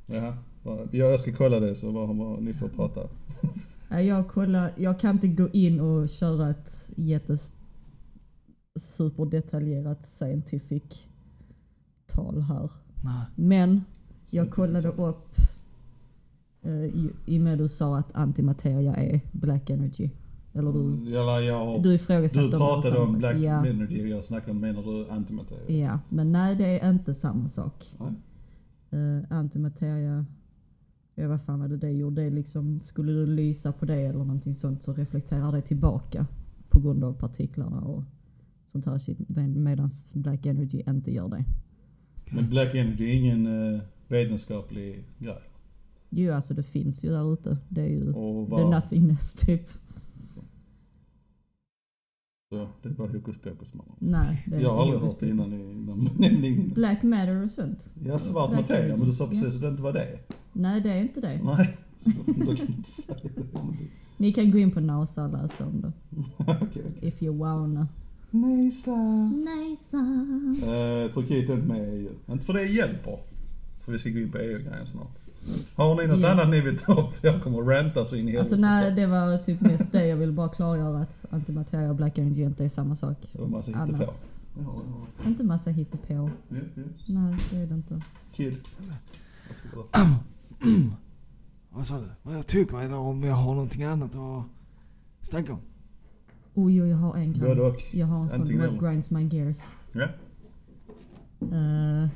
Jaha, 0.06 0.37
ja, 0.64 0.87
jag 0.92 1.20
ska 1.20 1.32
kolla 1.32 1.60
det 1.60 1.76
så 1.76 1.92
bara 1.92 2.40
ni 2.40 2.54
får 2.54 2.68
prata. 2.68 3.08
Jag, 3.88 4.28
kollar, 4.28 4.72
jag 4.76 5.00
kan 5.00 5.10
inte 5.10 5.28
gå 5.28 5.49
in 5.49 5.80
och 5.80 6.08
köra 6.08 6.50
ett 6.50 6.92
jättes 6.96 7.52
superdetaljerat 8.80 10.06
scientific 10.06 10.82
tal 12.06 12.40
här. 12.42 12.70
Nej. 13.04 13.26
Men 13.34 13.84
jag 14.30 14.50
kollade 14.50 14.88
upp 14.88 15.37
eh, 16.62 16.84
i, 16.84 17.10
i 17.26 17.38
och 17.38 17.42
med 17.42 17.58
du 17.58 17.68
sa 17.68 17.99
att 17.99 18.16
antimateria 18.16 18.94
är 18.94 19.20
black 19.32 19.70
energy. 19.70 20.10
Eller 20.52 20.72
du, 20.72 21.06
Eller 21.06 21.40
jag 21.40 21.66
har... 21.66 21.78
du 21.78 21.94
ifrågasatte 21.94 22.38
Mm. 22.38 22.50
Du 22.50 22.56
om 22.56 22.60
pratade 22.60 22.99
om 22.99 23.08
sak. 23.08 23.18
Black 23.18 23.37
ja. 23.37 23.66
Energy 23.66 24.02
och 24.02 24.08
jag 24.08 24.25
snackade 24.25 24.52
om, 24.52 24.60
menar 24.60 24.82
du 24.82 25.10
antimateria? 25.10 25.87
ja, 25.87 26.00
men 26.08 26.32
nej 26.32 26.56
det 26.56 26.80
är 26.80 26.90
inte 26.90 27.14
samma 27.14 27.49
sak. 27.49 27.94
Uh, 28.92 29.22
antimateria, 29.30 30.25
ja 31.14 31.28
vad 31.28 31.42
fan 31.42 31.60
var 31.60 31.68
det 31.68 31.76
det 31.76 31.90
gjorde? 31.90 32.20
Det 32.20 32.26
är 32.26 32.30
liksom, 32.30 32.80
skulle 32.80 33.12
du 33.12 33.26
lysa 33.26 33.72
på 33.72 33.84
det 33.84 34.00
eller 34.00 34.18
någonting 34.18 34.54
sånt 34.54 34.82
så 34.82 34.92
reflekterar 34.92 35.52
det 35.52 35.60
tillbaka 35.60 36.26
på 36.68 36.80
grund 36.80 37.04
av 37.04 37.12
partiklarna 37.12 37.80
och 37.80 38.02
sånt 38.66 38.87
här 38.87 38.99
shit. 38.99 39.18
Medan 39.28 39.90
Black 40.12 40.46
Energy 40.46 40.82
inte 40.88 41.12
gör 41.12 41.28
det. 41.28 41.44
Men 42.32 42.49
Black 42.49 42.75
Energy 42.75 43.04
är 43.04 43.14
ingen 43.14 43.46
uh, 43.46 43.80
vetenskaplig 44.11 45.05
grej. 45.19 45.43
Jo 46.11 46.33
alltså 46.33 46.55
det 46.55 46.62
finns 46.62 47.05
ju 47.05 47.09
där 47.11 47.33
ute. 47.33 47.57
Det 47.69 47.81
är 47.81 47.87
ju 47.88 48.12
the 48.47 48.64
nothingness 48.64 49.35
typ. 49.35 49.69
så, 52.52 52.69
det 52.83 52.88
är 52.88 52.93
bara 52.93 53.09
hokus 53.09 53.37
pokus 53.38 53.75
mannen. 53.75 53.95
Nej, 53.99 54.43
det 54.47 54.57
är 54.57 54.61
Jag 54.61 54.75
har 54.75 54.83
aldrig 54.83 55.00
hört 55.00 55.21
det 55.21 55.29
innan 55.29 55.52
i 55.52 55.75
någon 55.75 56.09
nämning. 56.19 56.73
Black 56.75 57.02
matter 57.02 57.45
och 57.45 57.50
sånt. 57.50 57.90
Ja, 58.07 58.19
svart 58.19 58.50
Black 58.50 58.61
materia, 58.61 58.97
men 58.97 59.07
du 59.07 59.12
sa 59.12 59.25
Ja. 59.25 59.31
precis 59.31 59.55
att 59.55 59.61
det 59.62 59.69
inte 59.69 59.83
var 59.83 59.93
det. 59.93 60.19
Nej 60.52 60.81
det 60.81 60.90
är 60.90 61.00
inte 61.00 61.21
det. 61.21 61.40
Nej. 61.45 61.76
Då 62.05 62.35
kan 62.35 62.57
jag 62.57 62.59
inte 62.71 62.90
säga 62.90 63.19
det. 63.35 63.45
Ni 64.17 64.33
kan 64.33 64.50
gå 64.50 64.59
in 64.59 64.71
på 64.71 64.81
NASA 64.81 65.25
och 65.25 65.33
läsa 65.33 65.67
om 65.67 65.81
det. 65.81 65.93
Okej, 66.38 66.57
okej. 66.62 67.09
If 67.09 67.23
you 67.23 67.37
wanna. 67.38 67.88
Nisa. 68.31 68.97
NASA. 69.31 69.97
Eh, 70.73 71.12
Turkiet 71.12 71.50
är 71.50 71.55
inte 71.55 71.67
med 71.69 71.95
i 71.95 71.97
EU. 71.97 72.11
Inte 72.33 72.45
för 72.45 72.52
det 72.52 72.64
hjälper. 72.64 73.19
För 73.90 73.92
vi 73.92 73.99
ska 73.99 74.11
gå 74.11 74.18
in 74.18 74.32
på 74.32 74.38
EU-grejen 74.38 74.87
snart. 74.87 75.09
Har 75.75 75.94
ni 75.94 76.06
något 76.06 76.20
Ja. 76.20 76.30
annat 76.30 76.49
ni 76.49 76.61
vill 76.61 76.78
ta 76.78 77.00
upp? 77.00 77.14
Jag 77.23 77.42
kommer 77.42 77.61
att 77.62 77.66
ranta 77.68 78.04
så 78.04 78.16
in 78.16 78.28
i 78.28 78.37
Alltså 78.37 78.56
nej, 78.56 78.92
det 78.92 79.06
var 79.06 79.38
typ 79.38 79.61
mest 79.61 79.92
det. 79.92 80.06
Jag 80.06 80.16
vill 80.16 80.32
bara 80.32 80.49
klargöra 80.49 80.99
att 80.99 81.25
antimateria 81.30 81.90
och 81.90 81.97
black 81.97 82.18
energy 82.18 82.42
inte 82.42 82.64
är 82.64 82.68
samma 82.68 82.94
sak. 82.97 83.16
Det 83.32 83.38
var 83.38 83.47
en 83.47 83.50
massa 83.52 83.73
Annars, 83.75 84.00
hittepå. 84.00 84.12
Ja, 84.59 84.82
ja, 85.18 85.28
inte 85.28 85.44
massa 85.44 85.70
hittepå. 85.70 86.14
ja. 86.14 86.30
ja. 86.49 86.56
Nej, 87.06 87.35
det 87.50 87.56
är 87.56 87.66
det 87.66 87.75
inte. 87.75 88.00
Kid. 88.32 88.56
Vad 91.70 91.87
sa 91.87 91.94
du? 91.99 92.06
Vad 92.23 92.35
jag 92.35 92.47
tycker 92.47 92.80
eller 92.80 92.97
om 92.97 93.23
jag 93.23 93.35
har 93.35 93.54
någonting 93.54 93.85
annat 93.85 94.16
att 94.16 94.44
snacka 95.20 95.52
om? 95.52 95.59
Oj, 96.54 96.82
oj, 96.82 96.88
jag 96.88 96.97
har 96.97 97.14
en 97.16 97.32
grej. 97.32 97.61
och. 97.61 97.76
Jag 97.92 98.06
har 98.06 98.23
en 98.23 98.28
sån 98.28 98.59
what 98.59 98.80
grinds 98.80 99.11
my 99.11 99.23
gears. 99.28 99.59
Ja. 99.92 100.09
Eh, 101.40 102.09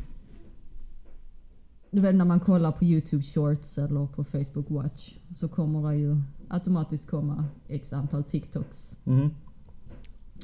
du 1.95 2.01
vet 2.01 2.15
när 2.15 2.25
man 2.25 2.41
kollar 2.41 2.73
på 2.73 2.85
YouTube 2.85 3.23
shorts 3.23 3.79
eller 3.79 4.07
på 4.07 4.25
Facebook 4.25 4.71
watch 4.71 5.15
så 5.35 5.49
kommer 5.49 5.91
det 5.91 5.97
ju 5.97 6.17
automatiskt 6.49 7.07
komma 7.07 7.45
x 7.69 7.93
antal 7.93 8.25
TikToks. 8.25 8.97
Mhm. 9.05 9.31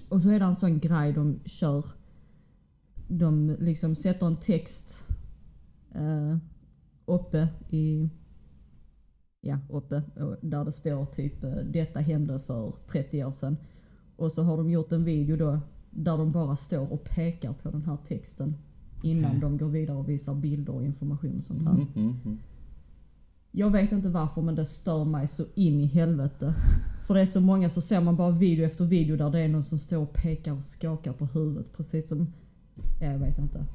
Och 0.08 0.22
så 0.22 0.30
är 0.30 0.38
det 0.38 0.44
en 0.44 0.56
sån 0.56 0.78
grej 0.78 1.12
de 1.12 1.40
kör. 1.44 1.84
De 3.08 3.56
liksom 3.60 3.94
sätter 3.94 4.26
en 4.26 4.36
text 4.36 5.08
eh, 5.94 6.36
uppe 7.04 7.48
i, 7.70 8.10
ja 9.40 9.58
uppe, 9.70 10.02
och 10.16 10.36
där 10.42 10.64
det 10.64 10.72
står 10.72 11.06
typ 11.06 11.44
eh, 11.44 11.50
detta 11.50 12.00
hände 12.00 12.40
för 12.40 12.74
30 12.90 13.24
år 13.24 13.30
sedan. 13.30 13.56
Och 14.16 14.32
så 14.32 14.42
har 14.42 14.56
de 14.56 14.70
gjort 14.70 14.92
en 14.92 15.04
video 15.04 15.36
då 15.36 15.60
där 15.90 16.18
de 16.18 16.32
bara 16.32 16.56
står 16.56 16.92
och 16.92 17.04
pekar 17.04 17.52
på 17.52 17.70
den 17.70 17.84
här 17.84 17.96
texten 17.96 18.56
innan 19.02 19.40
de 19.40 19.58
går 19.58 19.68
vidare 19.68 19.96
och 19.96 20.08
visar 20.08 20.34
bilder 20.34 20.74
och 20.74 20.84
information 20.84 21.38
och 21.38 21.44
sånt 21.44 21.62
här. 21.62 21.72
Mhm, 21.72 21.88
mhm. 21.94 22.38
Jag 23.52 23.70
vet 23.70 23.92
inte 23.92 24.08
varför 24.08 24.42
men 24.42 24.54
det 24.54 24.64
stör 24.64 25.04
mig 25.04 25.28
så 25.28 25.44
in 25.54 25.80
i 25.80 25.86
helvete. 25.86 26.54
För 27.06 27.14
det 27.14 27.20
är 27.20 27.26
så 27.26 27.40
många 27.40 27.68
så 27.68 27.80
ser 27.80 28.00
man 28.00 28.16
bara 28.16 28.30
video 28.30 28.66
efter 28.66 28.84
video 28.84 29.16
där 29.16 29.30
det 29.30 29.40
är 29.40 29.48
någon 29.48 29.64
som 29.64 29.78
står 29.78 29.98
och 29.98 30.12
pekar 30.12 30.52
och 30.52 30.64
skakar 30.64 31.12
på 31.12 31.26
huvudet 31.26 31.72
precis 31.76 32.08
som, 32.08 32.32
ja, 33.00 33.06
jag 33.06 33.18
vet 33.18 33.38
inte. 33.38 33.66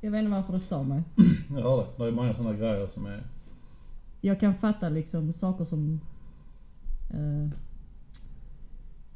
Jag 0.00 0.10
vet 0.10 0.18
inte 0.18 0.30
varför 0.30 0.52
det 0.52 0.60
stör 0.60 0.82
mig. 0.82 1.02
Jag 1.48 1.62
hör 1.62 1.86
det. 1.98 2.04
Är 2.04 2.12
många 2.12 2.34
sådana 2.34 2.56
grejer 2.56 2.86
som 2.86 3.06
är... 3.06 3.26
Jag 4.20 4.40
kan 4.40 4.54
fatta 4.54 4.88
liksom 4.88 5.32
saker 5.32 5.64
som... 5.64 6.00
Eh, 7.10 7.50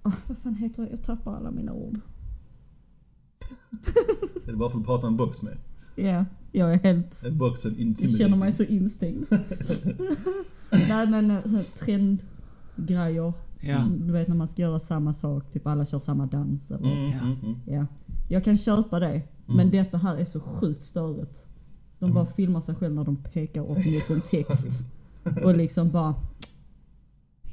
ah, 0.03 0.13
vad 0.27 0.39
fan 0.39 0.55
heter 0.55 0.83
det? 0.83 0.91
Jag 0.91 1.03
tappar 1.03 1.37
alla 1.37 1.51
mina 1.51 1.73
ord. 1.73 2.01
Är 4.47 4.51
det 4.53 4.57
bara 4.57 4.71
för 4.71 4.79
att 4.79 4.85
prata 4.87 5.07
en 5.07 5.17
box 5.17 5.43
med? 5.43 5.57
Ja, 5.97 6.25
jag 6.53 6.75
är 6.75 6.79
helt... 6.79 7.25
En 7.25 7.39
box 7.39 7.65
är 7.65 7.75
Jag 7.99 8.11
känner 8.11 8.37
mig 8.37 8.53
så 8.53 8.63
instängd. 8.63 9.27
Nej 10.71 11.07
men 11.07 11.31
eh, 11.31 11.61
trendgrejer. 11.79 13.33
Ja. 13.61 13.85
Du 13.99 14.13
vet 14.13 14.29
när 14.29 14.37
man 14.37 14.49
ska 14.49 14.63
göra 14.63 14.81
samma 14.81 15.13
sak, 15.15 15.51
typ 15.51 15.67
alla 15.67 15.85
kör 15.85 15.99
samma 15.99 16.27
dans 16.27 16.71
eller... 16.71 16.93
Mm, 16.93 17.11
Ja. 17.11 17.19
mm, 17.25 17.37
mm. 17.43 17.57
Ja. 17.67 17.87
Jag 18.29 18.45
kan 18.45 18.57
köpa 18.57 19.01
det, 19.01 19.23
men 19.47 19.71
detta 19.71 19.99
här 19.99 20.17
är 20.17 20.25
så 20.25 20.41
sjukt 20.41 20.83
störigt. 20.83 21.45
De 21.99 22.13
bara 22.15 22.27
filmar 22.27 22.61
sig 22.61 22.75
själva 22.75 22.97
när 22.97 23.05
de 23.05 23.17
pekar 23.17 23.71
upp 23.71 23.87
mot 23.87 24.11
en 24.11 24.21
text. 24.21 24.85
Och 25.45 25.57
liksom 25.57 25.91
bara 25.91 26.15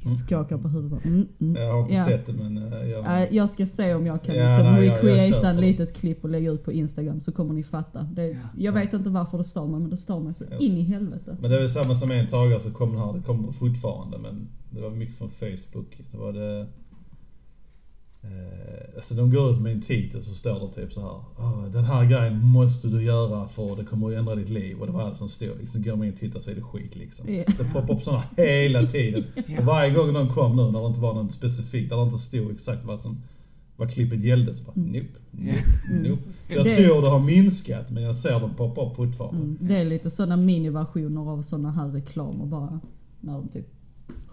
skakar 0.08 0.58
på 0.58 0.68
huvudet. 0.68 1.04
Mm, 1.04 1.28
mm. 1.40 1.62
Jag 1.62 1.72
har 1.72 1.80
inte 1.80 1.94
Ja. 1.94 2.04
sett 2.04 2.26
det 2.26 2.32
men 2.32 2.72
eh, 2.72 2.88
jag... 2.90 3.32
Jag 3.32 3.50
ska 3.50 3.66
se 3.66 3.94
om 3.94 4.06
jag 4.06 4.22
kan 4.22 4.34
Ja, 4.34 4.56
liksom 4.56 4.72
nej, 4.74 4.88
recreata 4.90 5.52
det. 5.52 5.60
litet 5.60 5.94
klipp 5.96 6.24
och 6.24 6.30
lägga 6.30 6.50
ut 6.50 6.64
på 6.64 6.72
Instagram 6.72 7.20
så 7.20 7.32
kommer 7.32 7.54
ni 7.54 7.62
fatta. 7.62 8.02
Det, 8.02 8.26
Ja. 8.26 8.36
jag 8.58 8.72
vet 8.72 8.92
inte 8.92 9.10
varför 9.10 9.38
det 9.38 9.44
stör 9.44 9.66
mig 9.66 9.80
men 9.80 9.90
det 9.90 9.96
stör 9.96 10.20
mig 10.20 10.34
så 10.34 10.44
Ja. 10.50 10.56
in 10.58 10.76
i 10.78 10.82
helvete. 10.82 11.36
Men 11.40 11.50
det 11.50 11.56
är 11.56 11.60
väl 11.60 11.70
samma 11.70 11.94
som 11.94 12.10
en 12.10 12.26
tagare 12.28 12.60
så 12.60 12.70
kom 12.70 12.96
här, 12.96 13.12
det 13.12 13.20
kommer 13.22 13.52
fortfarande 13.52 14.18
men 14.18 14.48
det 14.70 14.80
var 14.80 14.90
mycket 14.90 15.16
från 15.18 15.30
Facebook. 15.30 16.00
Det 16.12 16.18
var 16.18 16.32
det... 16.32 16.66
Eh, 18.24 18.96
alltså 18.96 19.14
de 19.14 19.30
går 19.30 19.52
ut 19.52 19.60
med 19.60 19.72
en 19.72 19.80
titel 19.80 20.22
så 20.24 20.34
står 20.34 20.60
det 20.68 20.74
typ 20.82 20.92
så 20.92 21.00
här. 21.00 21.44
"Ah, 21.46 21.68
den 21.68 21.84
här 21.84 22.04
grejen 22.04 22.38
måste 22.44 22.88
du 22.88 23.02
göra 23.02 23.48
för 23.48 23.76
det 23.76 23.84
kommer 23.84 24.12
att 24.12 24.18
ändra 24.18 24.34
ditt 24.34 24.48
liv. 24.50 24.80
Och 24.80 24.86
det 24.86 24.92
var 24.92 25.02
allt 25.02 25.18
som 25.18 25.28
stod. 25.28 25.60
Liksom 25.60 25.82
går 25.82 25.96
man 25.96 26.06
in 26.06 26.12
och 26.12 26.18
tittar 26.18 26.40
så 26.40 26.50
är 26.50 26.54
det 26.54 26.62
skit 26.62 26.96
liksom. 26.96 27.34
Ja. 27.34 27.44
Det 27.58 27.64
poppar 27.72 27.94
upp 27.94 28.02
sådana 28.02 28.22
hela 28.36 28.82
tiden. 28.82 29.24
Och 29.58 29.64
varje 29.64 29.94
gång 29.94 30.12
de 30.12 30.28
kom 30.28 30.56
nu 30.56 30.70
när 30.70 30.80
det 30.80 30.86
inte 30.86 31.00
var 31.00 31.14
någon 31.14 31.30
specifik, 31.32 31.88
där 31.90 31.96
det 31.96 32.02
inte 32.02 32.18
stod 32.18 32.50
exakt 32.52 32.84
vad 32.84 33.00
som 33.00 33.22
vad 33.76 33.90
klippet 33.90 34.20
gällde 34.20 34.54
så 34.54 34.62
bara 34.64 34.72
nope, 34.76 35.06
nope, 35.30 35.58
nope. 36.08 36.22
Jag 36.48 36.66
Mm. 36.66 36.76
Det- 36.76 36.84
tror 36.86 37.02
det 37.02 37.08
har 37.08 37.20
minskat 37.20 37.90
men 37.90 38.02
jag 38.02 38.16
ser 38.16 38.40
dem 38.40 38.50
poppa 38.56 38.86
upp 38.86 38.96
fortfarande. 38.96 39.42
Mm. 39.42 39.56
Det 39.60 39.76
är 39.76 39.84
lite 39.84 40.10
sådana 40.10 40.36
miniversioner 40.36 41.30
av 41.30 41.42
sådana 41.42 41.70
här 41.70 41.88
reklamer 41.88 42.46
bara. 42.46 42.80
När 43.20 43.32
de 43.32 43.48
typ 43.48 43.66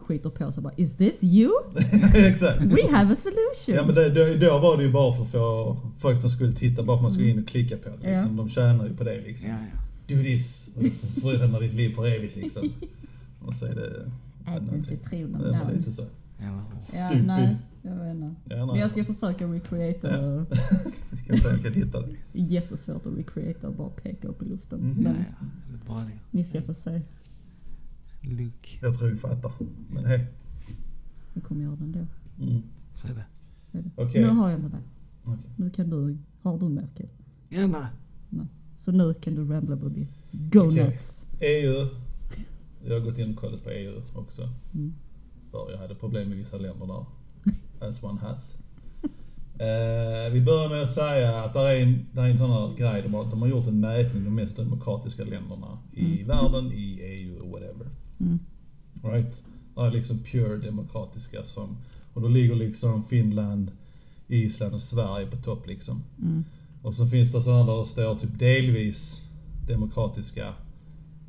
skiter 0.10 0.30
på 0.30 0.51
sig 0.51 0.63
bara 0.63 0.74
Is 0.78 0.96
this 0.96 1.24
you? 1.24 1.51
exakt. 2.16 2.62
We 2.62 2.88
have 2.92 3.13
a 3.13 3.16
solution! 3.16 3.75
Ja 3.75 3.86
men 3.86 3.96
det, 3.96 4.10
då, 4.10 4.46
då 4.48 4.60
var 4.60 4.78
det 4.78 4.84
ju 4.84 4.92
bara 4.92 5.13
för 5.16 5.24
att 5.24 5.32
få 5.32 5.78
folk 6.00 6.22
som 6.22 6.30
skulle 6.30 6.54
titta, 6.56 6.84
bara 6.84 6.86
för 6.86 6.94
att 6.96 7.01
man 7.01 7.12
skulle 7.12 7.30
in 7.30 7.39
och 7.39 7.48
klicka 7.48 7.78
på 7.78 7.89
det. 7.89 8.10
Ja. 8.12 8.18
Liksom. 8.18 8.38
De 8.38 8.50
tjänar 8.50 8.88
ju 8.88 8.96
på 8.96 9.04
det 9.04 9.22
liksom. 9.22 9.50
Ja, 9.50 9.56
ja. 10.08 10.16
Do 10.16 10.24
this, 10.24 10.75
och 10.78 10.84
du 10.84 10.92
förändrar 11.22 11.62
ditt 11.62 11.74
liv 11.74 11.96
för 11.96 12.06
evigt 12.08 12.36
liksom. 12.36 12.70
Och 13.46 13.56
så 13.56 13.66
är 13.66 13.75
det... 13.75 14.12
Ät 14.56 14.74
en 14.74 14.84
citron 14.84 15.36
om 15.36 15.42
dagen. 15.42 15.72
lite 15.78 15.92
så. 15.92 16.04
Eller? 16.39 16.62
Ja, 16.94 17.24
nej, 17.25 17.58
jag 17.82 17.96
vet 17.96 18.16
inte. 18.16 18.36
Ja, 18.56 18.66
Men 18.66 18.75
jag 18.75 18.92
ska 18.92 19.04
försöka 19.06 19.46
recreata 19.46 20.08
Ja. 20.12 20.46
kan 21.28 21.38
se 21.38 21.48
om 21.48 21.54
jag 21.54 21.63
kan 21.63 21.74
hitta 21.74 22.01
det. 22.01 22.08
Jättesvårt 22.34 23.06
att 23.06 23.18
recreata 23.18 23.68
och 23.68 23.74
bara 23.74 23.89
peka 23.89 24.28
upp 24.28 24.42
i 24.42 24.46
luften. 24.46 24.80
Ja, 24.98 25.04
Men 25.04 25.16
ja. 25.30 25.46
Det 25.70 25.75
är 25.75 25.86
bra 25.94 26.04
det. 26.06 26.38
ni 26.38 26.44
ska 26.44 26.62
få 26.62 26.74
se. 26.74 27.01
Luke. 28.22 28.70
Jag 28.82 28.98
tror 28.98 29.10
vi 29.10 29.18
fattar. 29.18 29.52
Men 29.90 30.06
hej. 30.06 30.28
Vi 31.34 31.42
kommer 31.42 31.64
göra 31.64 31.76
det 31.76 31.84
ändå. 31.84 32.06
Mm. 32.42 32.62
Så 32.94 33.08
är 33.08 33.14
det. 33.14 33.26
Det 33.72 33.78
är 33.78 33.82
det. 33.84 33.90
Okej. 33.96 34.22
Nu 34.22 34.28
har 34.28 34.50
jag 34.50 34.62
det 34.62 34.70
där. 34.70 34.84
Okej. 35.24 35.52
Nu 35.56 35.70
kan 35.70 35.90
du, 35.90 36.18
har 36.42 36.58
du 36.58 36.70
mer 36.70 36.88
Kid? 36.96 37.10
Gärna. 37.50 37.90
Så 38.80 38.92
nu 38.92 39.14
kan 39.14 39.36
du 39.36 39.46
rambla 39.46 39.76
Bobby. 39.76 40.08
Go 40.32 40.60
Okej. 40.60 40.84
nuts! 40.84 41.26
EU. 41.40 41.88
Jag 42.86 42.94
har 42.94 43.00
gått 43.00 43.18
in 43.18 43.30
och 43.34 43.36
kollat 43.36 43.64
på 43.64 43.70
EU 43.70 44.02
också. 44.16 44.50
Mm. 44.74 44.94
För 45.52 45.72
jag 45.72 45.78
hade 45.78 45.96
problem 45.96 46.30
med 46.30 46.38
vissa 46.38 46.58
länder 46.58 46.88
där. 46.88 47.06
As 47.88 48.04
one 48.04 48.20
has. 48.20 48.56
Eh, 49.54 50.34
vi 50.34 50.42
börjar 50.42 50.70
med 50.70 50.84
att 50.84 50.94
säga 50.94 51.44
att 51.44 51.54
det 51.54 51.60
är 51.60 51.76
en, 51.76 52.06
där 52.12 52.24
är 52.24 52.30
en 52.30 52.38
sån 52.38 52.52
här 52.52 52.76
grej. 52.76 53.02
De 53.02 53.14
har, 53.14 53.26
de 53.26 53.42
har 53.42 53.50
gjort 53.50 53.68
en 53.68 53.80
mätning 53.80 54.24
de 54.24 54.36
mest 54.36 54.58
demokratiska 54.58 55.24
länderna 55.24 55.78
i 55.94 56.24
världen, 56.24 56.72
i 56.72 57.00
EU 57.02 57.44
och 57.44 57.50
whatever. 57.50 57.88
Mm. 58.20 58.40
Right? 59.04 59.44
Är 59.78 59.92
liksom 59.92 60.20
pure 60.20 60.58
demokratiska 60.58 61.44
som, 61.44 61.78
och 62.14 62.22
då 62.22 62.28
ligger 62.28 62.56
liksom 62.56 63.04
Finland, 63.04 63.72
Island 64.28 64.74
och 64.74 64.82
Sverige 64.82 65.28
på 65.28 65.38
topp 65.38 65.68
liksom. 65.68 66.04
Mm. 66.22 66.44
Och 66.82 66.94
så 66.94 67.08
finns 67.08 67.32
det 67.32 67.44
sådana 67.44 67.72
där 67.72 67.80
det 67.80 67.86
står 67.86 68.16
typ 68.16 68.40
delvis 68.40 69.22
demokratiska 69.68 70.54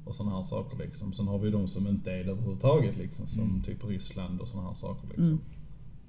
och 0.05 0.15
sådana 0.15 0.37
här 0.37 0.45
saker 0.45 0.79
liksom. 0.79 1.13
Sen 1.13 1.29
har 1.29 1.39
vi 1.39 1.51
de 1.51 1.69
som 1.69 1.87
inte 1.87 2.13
är 2.13 2.25
det 2.25 2.31
överhuvudtaget 2.31 2.97
liksom. 2.97 3.27
Som 3.27 3.63
typ 3.67 3.85
Ryssland 3.85 4.41
och 4.41 4.49
sådana 4.49 4.69
här 4.69 4.75
saker 4.75 5.09
liksom. 5.09 5.25
Mm. 5.25 5.41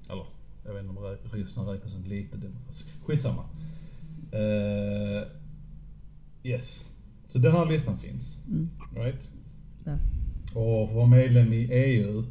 Eller, 0.08 0.26
jag 0.64 0.74
vet 0.74 0.84
inte 0.84 1.00
om 1.00 1.16
Ryssland 1.32 1.68
räknas 1.68 1.92
som 1.92 2.04
lite 2.04 2.36
demokratiskt. 2.36 2.90
Skitsamma. 3.06 3.42
Uh, 4.34 5.22
yes. 6.42 6.90
Så 7.28 7.38
den 7.38 7.52
här 7.52 7.66
listan 7.66 7.98
finns. 7.98 8.36
Mm. 8.48 8.70
Right? 8.94 9.30
Ja. 9.84 9.98
Och 10.54 10.88
för 10.88 10.90
att 10.90 10.94
vara 10.94 11.06
medlem 11.06 11.52
i 11.52 11.68
EU 11.72 12.24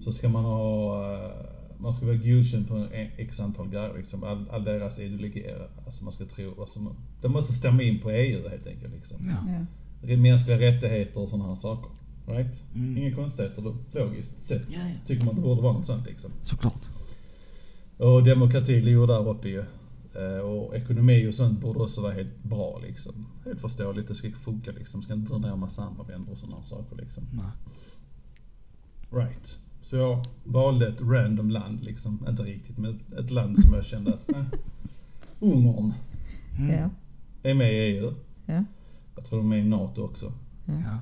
så 0.00 0.12
ska 0.12 0.28
man 0.28 0.44
ha, 0.44 1.14
eh, 1.14 1.30
man 1.78 1.92
ska 1.92 2.06
vara 2.06 2.16
godkänd 2.16 2.68
på 2.68 2.74
en 2.74 2.88
x 3.16 3.40
antal 3.40 3.68
grejer 3.68 3.94
liksom. 3.96 4.24
All, 4.24 4.50
all 4.50 4.64
deras 4.64 4.98
ideologi, 4.98 5.44
alltså 5.86 6.04
man 6.04 6.12
ska 6.12 6.24
tro, 6.24 6.60
alltså 6.60 6.80
man, 6.80 6.94
det 7.22 7.28
måste 7.28 7.52
stämma 7.52 7.82
in 7.82 8.00
på 8.00 8.10
EU 8.10 8.48
helt 8.48 8.66
enkelt 8.66 8.94
liksom. 8.94 9.18
Ja. 9.28 9.66
Ja. 10.08 10.16
Mänskliga 10.16 10.60
rättigheter 10.60 11.20
och 11.20 11.28
sådana 11.28 11.48
här 11.48 11.56
saker. 11.56 11.90
Right? 12.26 12.62
Mm. 12.74 12.98
Inga 12.98 13.14
konstigheter 13.16 13.62
då, 13.62 13.76
logiskt 13.92 14.42
sett. 14.42 14.62
Ja, 14.70 14.78
ja. 14.78 14.94
Tycker 15.06 15.24
man 15.24 15.34
det 15.34 15.40
borde 15.40 15.62
vara 15.62 15.72
något 15.72 15.86
sånt 15.86 16.06
liksom. 16.06 16.30
Såklart. 16.42 16.82
Och 17.96 18.24
demokrati 18.24 18.80
ligger 18.80 19.06
där 19.06 19.28
uppe 19.28 19.48
ju. 19.48 19.64
Eh, 20.18 20.38
Och 20.40 20.76
ekonomi 20.76 21.28
och 21.28 21.34
sånt 21.34 21.60
borde 21.60 21.78
också 21.80 22.00
vara 22.02 22.12
helt 22.12 22.42
bra 22.42 22.78
liksom. 22.78 23.26
Helt 23.44 23.60
förståeligt, 23.60 24.08
det 24.08 24.14
ska 24.14 24.30
funka 24.30 24.70
liksom. 24.72 25.02
Ska 25.02 25.12
inte 25.14 25.32
dra 25.32 25.38
ner 25.38 25.56
massa 25.56 25.82
andra 25.82 26.02
länder 26.04 26.32
och 26.32 26.38
sådana 26.38 26.62
saker 26.62 26.96
liksom. 26.96 27.24
Nej. 27.32 27.50
Right. 29.24 29.58
Så 29.82 29.96
jag 29.96 30.24
valde 30.44 30.88
ett 30.88 31.00
random 31.00 31.50
land 31.50 31.84
liksom. 31.84 32.26
Inte 32.28 32.42
riktigt, 32.42 32.78
men 32.78 33.00
ett- 33.18 33.30
land 33.30 33.58
som 33.58 33.74
jag 33.74 33.84
kände 33.84 34.14
att, 34.14 34.30
eh, 34.32 34.44
Ungern 35.40 35.92
Mm. 36.58 36.74
Ja. 36.78 36.90
är 37.50 37.54
med 37.54 37.72
i 37.72 37.76
EU. 37.76 38.14
Ja. 38.46 38.64
Jag 39.16 39.24
tror 39.24 39.38
de 39.38 39.46
är 39.52 39.56
med 39.56 39.60
i 39.66 39.68
NATO 39.68 40.02
också. 40.02 40.32
Ja. 40.66 40.98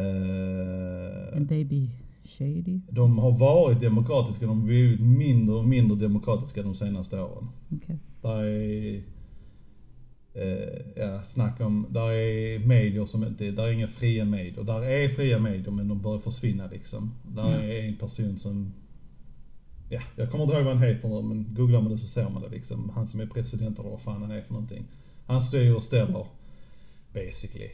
Eh, 0.00 1.36
En 1.36 1.46
baby 1.46 1.90
shady. 2.38 2.80
de 2.90 3.18
har 3.18 3.30
varit 3.38 3.80
demokratiska, 3.80 4.46
de 4.46 4.58
har 4.60 4.66
blivit 4.66 5.00
mindre 5.00 5.54
och 5.56 5.64
mindre 5.68 5.96
demokratiska 5.98 6.62
de 6.62 6.74
senaste 6.74 7.20
åren. 7.20 7.48
Okej. 7.68 7.98
Där 8.22 8.44
är, 8.44 9.02
eh, 10.34 10.80
ja, 10.96 11.22
snack 11.26 11.60
om, 11.60 11.86
där 11.90 12.10
är 12.12 12.58
medier 12.58 13.06
som 13.06 13.24
inte, 13.24 13.50
där 13.50 13.62
är 13.66 13.72
inga 13.72 13.88
fria 13.88 14.24
medier. 14.24 14.64
Där 14.64 14.82
är 14.82 15.08
fria 15.08 15.38
medier 15.38 15.70
men 15.70 15.88
de 15.88 16.00
börjar 16.02 16.18
försvinna 16.20 16.66
liksom. 16.66 17.10
Där 17.22 17.42
Ja. 17.50 17.62
är 17.62 17.88
en 17.88 17.96
person 17.96 18.38
som, 18.38 18.72
ja, 19.88 20.00
jag 20.16 20.30
kommer 20.30 20.44
inte 20.44 20.56
ihåg 20.56 20.64
vad 20.64 20.76
han 20.76 20.88
heter 20.88 21.08
nu 21.08 21.22
men 21.22 21.54
googlar 21.54 21.80
man 21.80 21.92
det 21.92 21.98
så 21.98 22.06
ser 22.06 22.30
man 22.30 22.42
det 22.42 22.48
liksom. 22.48 22.90
Han 22.94 23.06
som 23.08 23.20
är 23.20 23.26
president 23.26 23.78
eller 23.78 23.90
vad 23.90 24.00
fan 24.00 24.22
han 24.22 24.30
är 24.30 24.40
för 24.42 24.52
någonting. 24.52 24.84
Han 25.26 25.42
styr 25.42 25.74
och 25.74 25.84
ställer, 25.84 26.26
basically. 27.14 27.68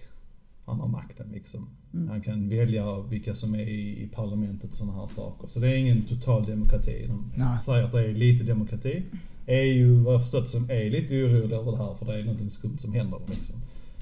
Han 0.66 0.80
har 0.80 0.88
makten 0.88 1.26
liksom. 1.32 1.68
Han 2.08 2.20
kan 2.20 2.48
välja 2.48 3.00
vilka 3.00 3.34
som 3.34 3.54
är 3.54 3.68
i, 3.68 4.08
parlamentet 4.14 4.70
och 4.70 4.76
sådana 4.76 5.00
här 5.00 5.08
saker. 5.08 5.48
Så 5.48 5.60
det 5.60 5.68
är 5.68 5.76
ingen 5.76 6.02
total 6.02 6.46
demokrati. 6.46 7.06
De 7.08 7.32
Nej. 7.36 7.58
säger 7.64 7.82
att 7.84 7.92
det 7.92 8.04
är 8.04 8.14
lite 8.14 8.44
demokrati. 8.44 9.02
EU, 9.46 10.02
vad 10.02 10.14
jag 10.14 10.20
förstått 10.20 10.50
som, 10.50 10.70
är 10.70 10.90
lite 10.90 11.14
orolig 11.14 11.56
över 11.56 11.72
det 11.72 11.78
här 11.78 11.94
för 11.94 12.06
det 12.06 12.20
är 12.20 12.24
något 12.24 12.52
skumt 12.52 12.78
som 12.80 12.92
händer 12.92 13.18
liksom. 13.26 13.56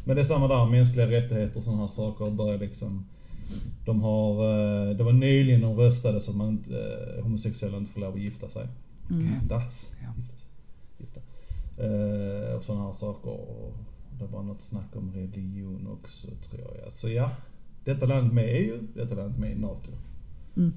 Men 0.05 0.17
det 0.17 0.23
är 0.23 0.27
samma 0.27 0.49
där, 0.49 0.67
mänskliga 0.67 1.11
rättigheter 1.11 1.59
och 1.59 1.65
sådana 1.65 1.81
här 1.81 1.89
saker 1.89 2.31
börjar 2.31 2.59
liksom 2.59 3.05
de 3.85 4.01
har, 4.03 4.31
eh, 4.31 4.97
det 4.97 5.05
var 5.05 5.13
nyligen 5.13 5.61
de 5.61 5.77
röstade 5.77 6.21
så 6.21 6.31
att 6.31 6.37
man 6.37 6.65
eh, 6.71 7.23
homosexuella 7.23 7.77
inte 7.77 7.93
får 7.93 8.01
lov 8.01 8.15
att 8.15 8.21
gifta 8.21 8.49
sig. 8.49 8.67
Okej. 9.05 9.41
Das. 9.49 9.95
Ja. 10.03 10.09
Gifta. 10.99 11.21
Eh, 11.79 12.55
och 12.57 12.65
sådana 12.65 12.85
här 12.85 12.95
saker. 12.95 13.39
Det 14.19 14.27
var 14.27 14.43
något 14.43 14.63
snack 14.63 14.97
om 14.97 15.13
religion 15.15 15.87
också 15.87 16.27
tror 16.51 16.77
jag. 16.85 16.93
Så 16.93 17.09
ja, 17.09 17.31
detta 17.85 18.07
land 18.07 18.33
med 18.33 18.45
EU, 18.49 18.79
detta 18.95 19.15
land 19.15 19.39
med 19.39 19.61
NATO. 19.61 19.91
Mm. 20.57 20.73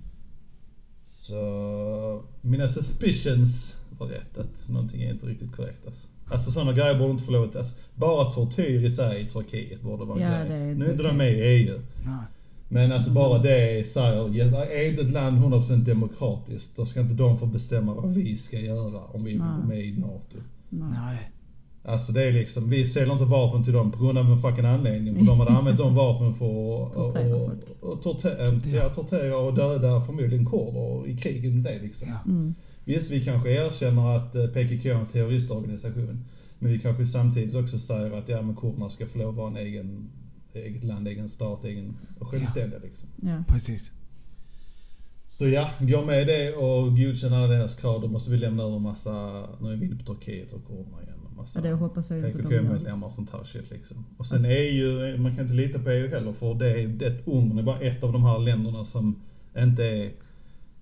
Så 1.08 2.24
mina 2.42 2.68
suspicions 2.68 3.76
var 4.00 4.08
rätt 4.08 4.38
att 4.38 4.70
någonting 4.70 5.02
är 5.02 5.12
inte 5.12 5.26
riktigt 5.26 5.56
korrekt 5.56 5.88
alltså. 5.88 6.08
Alltså 6.32 6.52
sådana 6.52 6.74
grejer 6.74 7.00
borde 7.00 7.12
inte 7.12 7.24
få 7.24 7.32
lov 7.32 7.44
att, 7.50 7.56
alltså, 7.56 7.76
bara 7.96 8.32
tortyr 8.32 8.86
i 8.86 8.92
sig 8.92 9.22
i 9.22 9.26
Turkiet 9.26 9.82
borde 9.82 10.06
vara 10.06 10.20
en 10.20 10.32
Ja, 10.32 10.40
grej. 10.40 10.50
det 10.50 10.56
är 10.56 10.76
Nu 10.76 10.86
är 10.86 10.92
inte 10.92 11.04
de 11.04 11.18
med 11.18 11.34
i 11.34 11.42
EU. 11.42 11.80
Nej. 12.06 12.26
Men 12.70 12.92
alltså 12.92 13.12
bara 13.12 13.40
det 13.40 13.90
säger, 13.90 14.40
är 14.72 14.90
inte 14.90 15.02
ett 15.02 15.12
land 15.12 15.38
100% 15.38 15.86
demokratiskt, 15.86 16.78
då 16.78 16.86
ska 16.86 17.00
inte 17.00 17.14
de 17.14 17.40
få 17.40 17.46
bestämma 17.46 17.94
vad 17.94 18.14
vi 18.14 18.38
ska 18.38 18.60
göra 18.60 19.04
om 19.04 19.24
vi 19.24 19.32
vill 19.32 19.42
gå 19.42 19.68
med 19.68 19.86
i 19.86 20.00
NATO. 20.00 20.38
Nej. 20.70 21.32
Alltså 21.88 22.12
det 22.12 22.24
är 22.24 22.32
liksom, 22.32 22.70
vi 22.70 22.88
säljer 22.88 23.14
inte 23.14 23.26
vapen 23.26 23.64
till 23.64 23.74
dem 23.74 23.92
på 23.92 24.04
grund 24.04 24.18
av 24.18 24.32
en 24.32 24.42
fucking 24.42 24.66
anledning. 24.66 25.16
För 25.16 25.26
de 25.26 25.40
hade 25.40 25.52
använt 25.52 25.78
de 25.78 25.96
vapen 25.96 26.34
för 26.34 26.86
att 26.86 26.94
Tortera 27.14 27.36
och, 27.36 27.52
och, 27.80 28.04
tortera, 28.04 28.48
ja, 28.66 28.90
tortera 28.90 29.38
och 29.38 29.54
döda 29.54 30.02
förmodligen 30.02 30.46
kurder 30.46 31.08
i 31.08 31.18
kriget 31.18 31.54
med 31.54 31.64
det 31.64 31.80
liksom. 31.80 32.08
Ja. 32.08 32.32
Mm. 32.32 32.56
Visst, 32.86 33.12
vi 33.12 33.26
kanske 33.26 33.50
erkänner 33.50 34.18
att 34.18 34.36
eh, 34.36 34.48
PKK 34.48 34.90
är 34.90 34.94
en 34.94 35.06
terroristorganisation. 35.06 36.26
Men 36.60 36.72
vi 36.72 36.80
kanske 36.80 37.08
samtidigt 37.08 37.56
också 37.56 37.80
säger 37.80 38.18
att 38.18 38.30
ja, 38.30 38.42
men 38.42 38.56
kurderna 38.56 38.90
ska 38.90 39.06
få 39.06 39.18
lov 39.18 39.30
att 39.30 39.36
vara 39.36 39.48
en 39.48 39.58
egen, 39.58 40.10
eget 40.54 40.84
land, 40.84 41.08
egen 41.08 41.30
stat, 41.30 41.66
egen 41.66 41.98
och 42.20 42.28
självständiga 42.28 42.80
liksom. 42.84 43.10
Ja. 43.22 43.44
Precis. 43.48 43.92
Så 45.28 45.48
ja, 45.48 45.70
gå 45.80 46.06
med 46.06 46.28
det 46.28 46.54
och 46.54 46.98
godkänna 46.98 47.38
alla 47.38 47.48
deras 47.48 47.76
krav. 47.76 48.02
Då 48.02 48.08
måste 48.08 48.32
vi 48.32 48.38
lämna 48.38 48.64
över 48.64 48.80
massa, 48.80 49.48
nu 49.62 49.74
är 49.74 49.76
vi 49.76 49.86
inne 49.86 49.96
på 49.96 50.14
Turkiet 50.14 50.54
och 50.54 50.68
kurderna 50.68 51.04
igen. 51.04 51.17
Massa 51.38 51.60
Ja, 51.60 51.64
det 51.70 51.74
hoppas 51.74 52.10
jag. 52.10 52.34
PKK-medlemmar 52.34 53.08
och 53.08 53.14
sånt 53.14 53.30
här 53.32 53.44
shit 53.44 53.70
liksom. 53.72 54.06
Och 54.18 54.26
sen 54.26 54.36
Alltså- 54.36 54.52
EU, 54.52 55.18
man 55.18 55.36
kan 55.36 55.44
inte 55.44 55.54
lita 55.56 55.80
på 55.80 55.90
EU 55.90 56.10
heller 56.10 56.34
för 56.34 56.54
det, 56.54 56.82
är- 56.82 56.88
det 56.88 57.28
Ungern 57.28 57.58
är 57.58 57.64
bara 57.64 57.80
ett 57.80 58.04
av 58.04 58.14
de 58.14 58.24
här 58.24 58.40
länderna 58.40 58.86
som 58.86 59.16
inte 59.58 59.84
är 59.84 60.12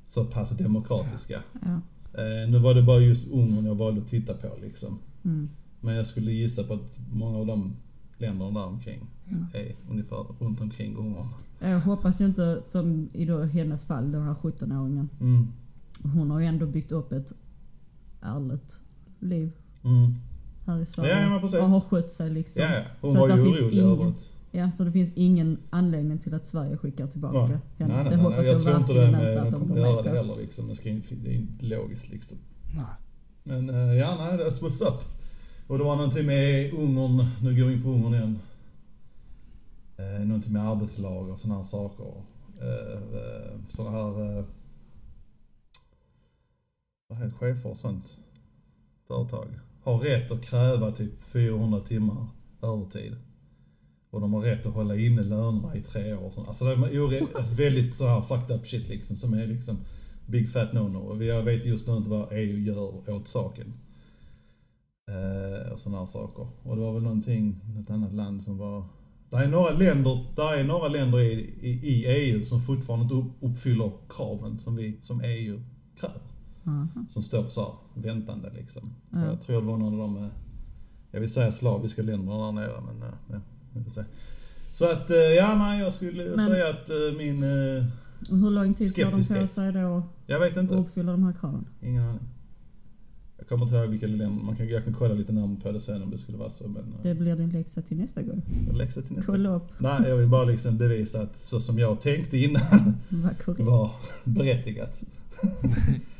så 0.08 0.26
pass 0.26 0.50
demokratiska. 0.50 1.44
Ja. 1.62 1.82
Eh, 2.22 2.50
nu 2.50 2.60
var 2.60 2.74
det 2.74 2.84
bara 2.84 3.00
just 3.00 3.32
Ungern 3.32 3.66
jag 3.66 3.76
valde 3.76 4.02
att 4.02 4.10
titta 4.10 4.34
på 4.34 4.48
liksom. 4.62 5.00
Mm. 5.26 5.50
Men 5.82 5.96
jag 5.96 6.08
skulle 6.08 6.32
gissa 6.32 6.64
på 6.64 6.74
att 6.74 6.98
många 7.14 7.38
av 7.38 7.46
de 7.46 7.76
länderna 8.18 8.52
där 8.60 8.66
omkring 8.68 9.00
Ja. 9.26 9.60
är 9.60 9.76
ungefär 9.90 10.26
runt 10.40 10.62
omkring 10.62 10.96
Ungern. 10.98 11.28
Jag 11.60 11.80
hoppas 11.80 12.22
ju 12.22 12.26
inte 12.26 12.62
som 12.64 13.10
i 13.14 13.26
då 13.26 13.44
hennes 13.44 13.84
fall, 13.84 14.12
den 14.12 14.22
här 14.24 14.34
17-åringen. 14.34 15.10
Mm. 15.22 15.48
Hon 16.14 16.32
har 16.32 16.40
ju 16.40 16.46
ändå 16.46 16.66
byggt 16.66 16.92
upp 16.92 17.12
ett 17.12 17.34
ärligt 18.22 18.80
liv 19.20 19.52
Mm. 19.84 20.16
Här 20.66 20.80
i 20.82 20.86
Sverige. 20.86 21.22
Ja, 21.22 21.34
ja, 21.34 21.40
precis. 21.40 21.60
och 21.60 21.70
har 21.70 21.80
skött 21.80 22.12
sig 22.12 22.30
liksom. 22.30 22.64
Ja, 22.64 22.74
ja. 22.76 22.82
Hon 23.02 23.14
Så 23.14 23.20
var 23.20 23.30
att 23.30 23.38
ju 23.38 23.42
orolig 23.42 23.74
ingen- 23.78 23.92
över 23.92 24.08
att... 24.08 24.14
Ja, 24.52 24.72
så 24.78 24.84
det 24.84 24.92
finns 24.92 25.12
ingen 25.16 25.58
anledning 25.70 26.18
till 26.20 26.34
att 26.34 26.46
Sverige 26.46 26.78
skickar 26.78 27.08
tillbaka 27.08 27.38
Nej. 27.38 27.48
henne. 27.48 27.62
Nej, 27.78 27.88
nej, 27.88 28.04
det 28.04 28.10
nej, 28.10 28.20
hoppas 28.26 28.38
nej. 28.40 28.48
jag, 28.48 28.56
Jag 28.62 28.88
tror 28.88 29.06
inte 29.06 29.42
att 29.42 29.52
de 29.52 29.62
kommer 29.68 29.78
göra 29.78 30.02
det 30.02 30.10
heller 30.10 30.36
liksom. 30.36 30.68
Det, 30.68 30.76
ska 30.76 30.90
inte, 30.90 31.16
det 31.16 31.30
är 31.30 31.34
inte 31.36 31.66
logiskt 31.66 32.10
liksom. 32.10 32.38
Nej. 32.76 32.86
Men 33.44 33.70
eh, 33.70 33.94
ja, 33.94 34.16
nej, 34.16 34.46
that's 34.46 34.62
what's 34.62 34.88
up. 34.88 35.04
Och 35.68 35.78
det 35.78 35.84
var 35.84 35.96
någonting 35.96 36.26
med 36.26 36.74
Ungern, 36.74 37.26
nu 37.42 37.56
går 37.62 37.66
vi 37.68 37.74
in 37.74 37.84
på 37.84 37.90
Ungern 37.90 38.14
igen. 38.14 38.40
Eh, 39.98 40.26
någonting 40.28 40.54
med 40.54 40.68
arbetslag 40.70 41.30
och 41.30 41.40
sådana 41.40 41.58
här 41.60 41.66
saker. 41.66 42.14
Eh, 42.62 42.94
eh, 43.20 43.60
sådana 43.76 43.98
här... 43.98 44.38
Eh, 44.40 44.44
vad 47.08 47.18
heter 47.20 47.38
chefer 47.38 47.70
och 47.70 47.78
sånt? 47.78 48.18
Företag. 49.08 49.48
Har 49.86 49.98
rätt 49.98 50.32
att 50.32 50.46
kräva 50.46 50.92
typ 50.92 51.24
400 51.24 51.80
timmar 51.80 52.28
övertid. 52.62 53.16
Och 54.10 54.22
de 54.22 54.34
har 54.34 54.42
rätt 54.42 54.66
att 54.66 54.74
hålla 54.74 54.96
inne 54.96 55.24
lönerna 55.24 55.76
i 55.76 55.82
tre 55.82 56.14
år. 56.14 56.26
och 56.26 56.34
sånt. 56.34 56.48
Alltså 56.48 56.66
det 56.66 56.72
är 56.72 57.38
alltså 57.38 57.54
väldigt 57.54 57.96
så 57.96 58.08
här 58.08 58.22
fucked 58.22 58.56
up 58.56 58.68
shit 58.68 58.90
liksom 58.90 59.16
som 59.16 59.34
är 59.34 59.48
liksom 59.48 59.78
big 60.26 60.50
fat 60.50 60.72
no-no. 60.74 60.98
Och 60.98 61.24
jag 61.24 61.44
vet 61.44 61.66
just 61.66 61.88
nu 61.88 61.98
inte 61.98 62.10
vad 62.10 62.28
EU 62.32 62.60
gör 62.60 63.10
åt 63.10 63.28
saken. 63.28 63.74
Eh, 65.12 65.72
och 65.72 65.80
sådana 65.80 66.00
här 66.00 66.06
saker. 66.06 66.48
Och 66.64 66.76
det 66.76 66.82
var 66.82 66.94
väl 66.94 67.04
någonting, 67.04 67.60
något 67.76 67.90
annat 67.90 68.14
land 68.14 68.44
som 68.44 68.58
var... 68.58 68.84
Det 69.30 69.38
är 69.38 69.48
några 69.48 69.72
länder, 69.72 70.26
där 70.36 70.54
är 70.54 70.64
några 70.64 70.88
länder 70.88 71.20
i, 71.20 71.32
i, 71.62 71.70
i 71.70 72.06
EU 72.06 72.44
som 72.44 72.62
fortfarande 72.62 73.04
inte 73.04 73.16
upp, 73.16 73.52
uppfyller 73.52 73.92
kraven 74.10 74.60
som 74.60 74.76
vi, 74.76 74.98
som 75.02 75.22
EU 75.22 75.62
kräver. 76.00 76.35
Aha. 76.66 76.88
Som 77.10 77.24
står 77.24 77.50
så 77.50 77.62
här, 77.62 78.02
väntande 78.02 78.52
liksom. 78.56 78.90
Ja. 79.10 79.26
Jag 79.26 79.42
tror 79.42 79.62
det 79.62 79.68
var 79.68 79.78
någon 79.78 79.94
av 79.94 80.00
de, 80.00 80.18
eh, 80.24 80.30
jag 81.12 81.20
vill 81.22 81.30
säga 81.34 81.52
slaviska 81.52 82.02
länderna 82.02 82.46
där 82.46 82.52
nere 82.52 82.82
men 82.86 83.04
eh, 83.10 83.16
ja, 83.32 83.40
vi 83.74 83.84
får 83.84 83.92
se. 83.92 84.04
Så 84.72 84.92
att, 84.92 85.10
eh, 85.10 85.16
ja 85.18 85.56
nej 85.56 85.80
jag 85.80 85.94
skulle 85.94 86.36
Men- 86.36 86.48
säga 86.48 86.70
att 86.70 86.90
min, 87.18 87.44
hur 88.30 88.52
lång 88.52 88.74
tid 88.74 88.96
får 88.96 89.02
de 89.02 89.42
på 89.42 89.48
sig 89.48 89.72
då 89.74 90.04
jag 90.26 90.40
vet 90.40 90.52
att 90.58 90.64
inte. 90.64 90.76
uppfylla 90.76 91.12
de 91.12 91.24
här 91.24 91.34
kraven? 91.34 91.66
Ingen 91.82 92.04
aning. 92.04 92.20
Jag 93.38 93.48
kommer 93.48 93.66
inte 93.66 93.76
ihåg 93.76 93.90
vilka 93.90 94.08
länder, 94.08 94.30
man 94.44 94.56
kan, 94.56 94.68
jag 94.68 94.84
kan 94.84 94.94
kolla 94.94 95.14
lite 95.14 95.34
närmare 95.34 95.60
på 95.64 95.72
det 95.72 95.82
sen 95.82 96.04
om 96.04 96.10
det 96.12 96.18
skulle 96.18 96.38
vara 96.38 96.50
så 96.50 96.68
men... 96.68 96.84
Det 97.04 97.16
blir 97.16 97.36
din 97.36 97.50
läxa 97.50 97.82
till 97.82 97.98
nästa 97.98 98.22
gång. 98.22 98.42
läxa 98.78 99.02
till 99.02 99.12
nästa. 99.16 99.32
Kolla 99.32 99.50
upp 99.56 99.72
Nej, 99.80 100.10
jag 100.10 100.18
vill 100.18 100.28
bara 100.28 100.44
liksom 100.46 100.78
bevisa 100.78 101.22
att 101.22 101.40
så 101.40 101.60
som 101.60 101.80
jag 101.80 102.02
tänkte 102.02 102.38
innan 102.38 102.94
korrekt. 103.46 103.60
var 103.62 103.92
berättigat. 104.24 105.02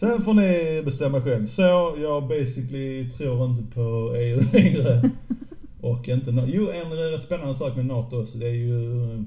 Sen 0.00 0.22
får 0.22 0.34
ni 0.34 0.82
bestämma 0.84 1.20
själv. 1.20 1.46
Så 1.46 1.62
jag 1.98 2.28
basically 2.28 3.10
tror 3.10 3.50
inte 3.50 3.74
på 3.74 4.14
EU 4.16 4.40
längre. 4.52 5.10
Och 5.80 6.08
inte 6.08 6.30
no- 6.30 6.50
Jo, 6.54 6.68
en 6.70 7.20
spännande 7.20 7.54
sak 7.54 7.76
med 7.76 7.86
NATO 7.86 8.22
också, 8.22 8.38
det 8.38 8.46
är 8.46 8.54
ju 8.54 9.02
eh, 9.14 9.20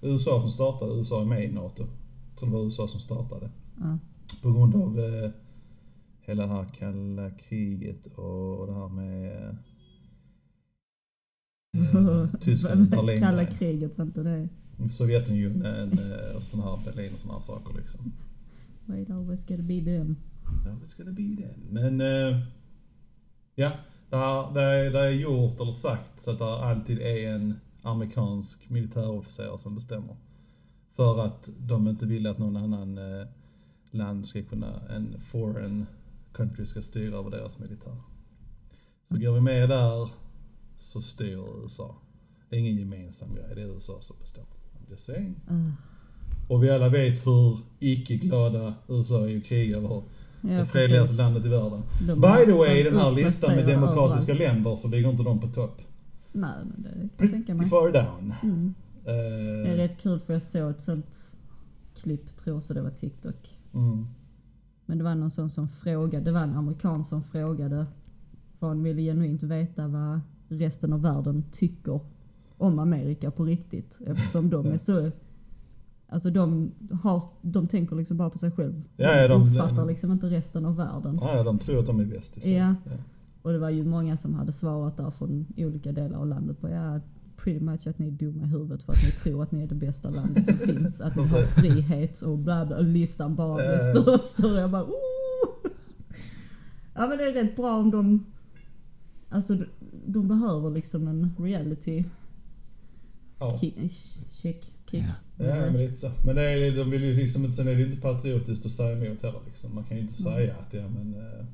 USA 0.00 0.40
som 0.40 0.50
startade. 0.50 0.94
USA 0.94 1.20
är 1.20 1.24
med 1.24 1.44
i 1.44 1.52
NATO. 1.52 1.86
Jag 2.30 2.38
tror 2.38 2.48
det 2.50 2.54
var 2.56 2.64
USA 2.64 2.88
som 2.88 3.00
startade. 3.00 3.50
Ja. 3.80 3.98
På 4.42 4.52
grund 4.52 4.74
av 4.76 5.00
eh, 5.00 5.30
hela 6.20 6.42
det 6.46 6.52
här 6.52 6.66
kalla 6.78 7.30
kriget 7.30 8.06
och 8.06 8.66
det 8.66 8.74
här 8.74 8.88
med 8.88 9.48
eh, 11.76 12.28
Tyskland 12.40 12.90
längre. 13.06 13.16
Kalla 13.20 13.44
kriget, 13.44 13.98
var 13.98 14.04
inte 14.04 14.22
det 14.22 14.48
Sovjetunionen 14.92 15.98
eh, 15.98 16.36
och 16.36 16.42
såna 16.42 16.62
här 16.62 16.78
Berlin 16.84 17.12
och 17.14 17.18
såna 17.20 17.34
här 17.34 17.40
saker 17.40 17.74
liksom. 17.78 18.12
Wait, 18.86 19.10
always 19.10 19.44
gonna 19.44 19.62
be 19.62 19.80
them. 19.84 20.16
Ska 20.86 21.04
det 21.04 21.12
bli 21.12 21.34
den. 21.34 21.60
Men, 21.70 22.00
eh, 22.00 22.40
ja. 23.54 23.72
Det, 24.10 24.16
här, 24.16 24.54
det, 24.54 24.62
är, 24.62 24.90
det 24.90 24.98
är 24.98 25.10
gjort 25.10 25.60
eller 25.60 25.72
sagt 25.72 26.22
så 26.22 26.30
att 26.30 26.38
det 26.38 26.44
alltid 26.44 26.98
är 26.98 27.32
en 27.32 27.54
amerikansk 27.82 28.70
militärofficer 28.70 29.56
som 29.56 29.74
bestämmer. 29.74 30.16
För 30.94 31.24
att 31.24 31.48
de 31.58 31.88
inte 31.88 32.06
vill 32.06 32.26
att 32.26 32.38
någon 32.38 32.56
annan 32.56 32.98
eh, 32.98 33.26
land 33.90 34.26
ska 34.26 34.42
kunna, 34.42 34.80
en 34.88 35.20
foreign 35.20 35.86
country 36.32 36.66
ska 36.66 36.82
styra 36.82 37.16
över 37.16 37.30
deras 37.30 37.58
militär. 37.58 37.96
Så 39.08 39.18
går 39.18 39.32
vi 39.32 39.40
med 39.40 39.68
där 39.68 40.10
så 40.78 41.00
styr 41.00 41.62
USA. 41.62 41.96
Det 42.48 42.56
är 42.56 42.60
ingen 42.60 42.76
gemensam 42.76 43.34
grej, 43.34 43.54
det 43.54 43.62
är 43.62 43.66
USA 43.66 44.00
som 44.00 44.16
bestämmer. 44.20 44.48
I'm 44.48 44.90
just 44.90 45.04
saying. 45.04 45.40
Uh, 45.50 45.72
Och 46.48 46.64
vi 46.64 46.70
alla 46.70 46.88
vet 46.88 47.26
hur 47.26 47.58
icke-glada 47.78 48.74
USA 48.88 49.28
är 49.28 49.36
att 49.36 49.44
kriga 49.44 49.76
över 49.76 49.88
ja, 49.88 50.02
det 50.40 50.66
fredligaste 50.66 51.16
landet 51.22 51.44
i 51.44 51.48
världen. 51.48 51.82
De 52.06 52.20
By 52.20 52.44
the 52.46 52.52
way, 52.52 52.82
den 52.82 52.96
här 52.96 53.12
listan 53.12 53.56
med 53.56 53.66
demokratiska 53.66 54.32
överallt. 54.32 54.54
länder 54.54 54.76
så 54.76 54.88
ligger 54.88 55.10
inte 55.10 55.22
de 55.22 55.40
på 55.40 55.46
topp. 55.48 55.82
Nej, 56.32 56.50
men 56.64 56.82
det 56.82 56.90
kan 56.98 57.10
jag 57.18 57.30
tänka 57.30 57.54
mig. 57.54 57.66
Far 57.68 57.92
down. 57.92 58.34
Mm. 58.42 58.74
Eh, 59.04 59.12
Det 59.64 59.68
är 59.72 59.76
rätt 59.76 59.98
kul 60.02 60.20
för 60.20 60.32
jag 60.32 60.42
såg 60.42 60.70
ett 60.70 60.80
sånt 60.80 61.36
klipp, 62.02 62.36
tror 62.36 62.60
så 62.60 62.74
det 62.74 62.82
var 62.82 62.90
TikTok. 62.90 63.56
mm. 63.74 64.06
Men 64.88 64.98
det 64.98 65.04
var 65.04 65.14
någon 65.14 65.30
sån 65.30 65.50
som 65.50 65.68
frågade, 65.68 66.24
det 66.24 66.32
var 66.32 66.40
en 66.40 66.54
amerikan 66.54 67.04
som 67.04 67.22
frågade, 67.22 67.86
för 68.58 68.66
han 68.66 68.82
ville 68.82 69.02
genuint 69.02 69.42
veta 69.42 69.88
vad 69.88 70.20
resten 70.48 70.92
av 70.92 71.02
världen 71.02 71.44
tycker 71.52 72.00
om 72.58 72.78
Amerika 72.78 73.30
på 73.30 73.44
riktigt. 73.44 73.98
Eftersom 74.06 74.50
de 74.50 74.66
är 74.66 74.78
så, 74.88 75.10
alltså 76.08 76.30
de, 76.30 76.72
har, 77.02 77.22
de 77.42 77.68
tänker 77.68 77.96
liksom 77.96 78.16
bara 78.16 78.30
på 78.30 78.38
sig 78.38 78.50
själv. 78.50 78.82
Ja, 78.96 79.14
ja, 79.20 79.28
de- 79.28 79.42
uppfattar 79.42 79.76
de- 79.76 79.88
liksom 79.88 80.12
inte 80.12 80.26
resten 80.30 80.66
av 80.66 80.76
världen. 80.76 81.18
Ja, 81.22 81.42
de 81.42 81.58
tror 81.58 81.78
att 81.80 81.86
de 81.86 82.00
är 82.00 82.04
bäst. 82.04 82.34
så. 82.34 82.48
Ja. 82.48 82.74
Och 83.42 83.52
det 83.52 83.58
var 83.58 83.70
ju 83.70 83.84
många 83.84 84.16
som 84.16 84.34
hade 84.34 84.52
svarat 84.52 84.96
där 84.96 85.10
från 85.10 85.46
olika 85.56 85.92
delar 85.92 86.18
av 86.18 86.26
landet 86.26 86.60
på 86.60 86.68
ja, 86.68 87.00
pretty 87.36 87.60
much 87.64 87.86
att 87.86 87.98
ni 87.98 88.06
är 88.06 88.10
dumma 88.10 88.44
i 88.44 88.48
huvudet 88.48 88.82
för 88.82 88.92
att 88.92 89.02
ni 89.04 89.10
tror 89.10 89.42
att 89.42 89.52
ni 89.52 89.62
är 89.62 89.66
det 89.66 89.74
bästa 89.74 90.10
landet 90.10 90.46
som 90.46 90.54
finns. 90.66 91.00
Att 91.00 91.16
ni 91.16 91.26
har 91.26 91.42
frihet 91.42 92.20
och 92.20 92.38
bla 92.38 92.66
bla. 92.66 92.76
Och 92.76 92.84
listan 92.84 93.34
bara 93.34 93.54
blev 93.56 93.78
större 93.78 94.14
och 94.14 94.20
större. 94.20 94.60
Jag 94.60 94.70
bara 94.70 94.84
oh! 94.84 95.70
Ja 96.94 97.06
men 97.06 97.18
det 97.18 97.24
är 97.28 97.44
rätt 97.44 97.56
bra 97.56 97.76
om 97.78 97.90
de, 97.90 98.24
alltså 99.28 99.54
de, 99.54 99.66
de 100.06 100.28
behöver 100.28 100.70
liksom 100.70 101.08
en 101.08 101.34
reality 101.38 102.04
Ja. 103.38 103.58
kick, 103.60 103.92
check, 104.42 104.72
kick. 104.90 105.04
Ja. 105.38 105.44
Ja, 105.46 105.54
men 105.70 105.76
lite 105.76 105.96
så. 105.96 106.10
Men 106.24 106.36
det 106.36 106.42
är, 106.42 106.76
de 106.76 106.90
vill 106.90 107.04
ju 107.04 107.14
liksom 107.14 107.44
inte, 107.44 107.56
sen 107.56 107.68
är 107.68 107.74
det 107.74 107.82
inte 107.82 108.00
patriotiskt 108.00 108.66
att 108.66 108.72
säga 108.72 108.92
emot 108.92 109.22
heller 109.22 109.40
liksom. 109.46 109.74
Man 109.74 109.84
kan 109.84 109.96
ju 109.96 110.02
inte 110.02 110.22
säga 110.22 110.54
att 110.54 110.74
ja 110.74 110.88
men 110.88 111.14
eh, 111.14 111.44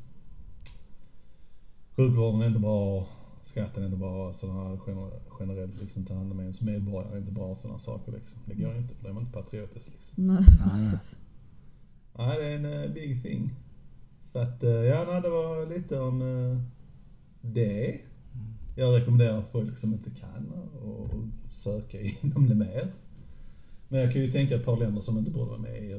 sjukvården 1.97 2.43
är 2.43 2.47
inte 2.47 2.59
bra, 2.61 3.07
skatten 3.45 3.83
är 3.83 3.87
inte 3.87 3.99
bra, 3.99 4.35
sådana 4.41 4.69
här 4.69 4.77
gener- 4.77 5.21
generellt 5.41 5.81
liksom 5.81 6.05
ta 6.05 6.15
hand 6.15 6.33
om 6.33 6.41
ens 6.41 6.61
medborgare 6.61 7.15
är 7.15 7.19
inte 7.19 7.33
bra 7.33 7.57
sådana 7.63 7.79
saker 7.79 8.13
liksom. 8.13 8.39
Det 8.45 8.55
går 8.55 8.73
ju 8.73 8.79
inte 8.79 8.95
för 8.95 9.03
då 9.05 9.09
är 9.09 9.13
man 9.13 9.23
inte 9.23 9.33
patriotisk 9.43 9.87
liksom. 9.99 10.27
Nej, 10.27 10.45
precis. 10.47 11.17
Nej, 12.19 12.39
det 12.39 12.45
är 12.47 12.55
en 12.57 12.83
eh, 12.85 12.91
big 12.91 13.23
thing. 13.23 13.51
Så 14.33 14.39
att, 14.39 14.63
eh, 14.65 14.71
ja 14.71 15.05
nej, 15.13 15.23
det 15.23 15.29
var 15.29 15.67
lite 15.77 15.99
om 15.99 16.23
eh, 16.23 16.59
det. 17.41 17.99
Jag 18.77 18.95
rekommenderar 19.01 19.43
folk 19.53 19.79
som 19.79 19.93
inte 19.93 20.11
kan 20.11 20.53
att 20.85 21.55
söka 21.55 22.01
inom 22.01 22.49
det 22.49 22.55
mer. 22.55 22.93
Men 23.93 24.01
jag 24.01 24.13
kan 24.13 24.23
ju 24.23 24.31
tänka 24.31 24.55
ett 24.55 24.65
par 24.65 24.77
länder 24.77 25.01
som 25.01 25.19
inte 25.19 25.31
borde 25.31 25.51
vara 25.51 25.59
med 25.59 25.83
i 25.85 25.93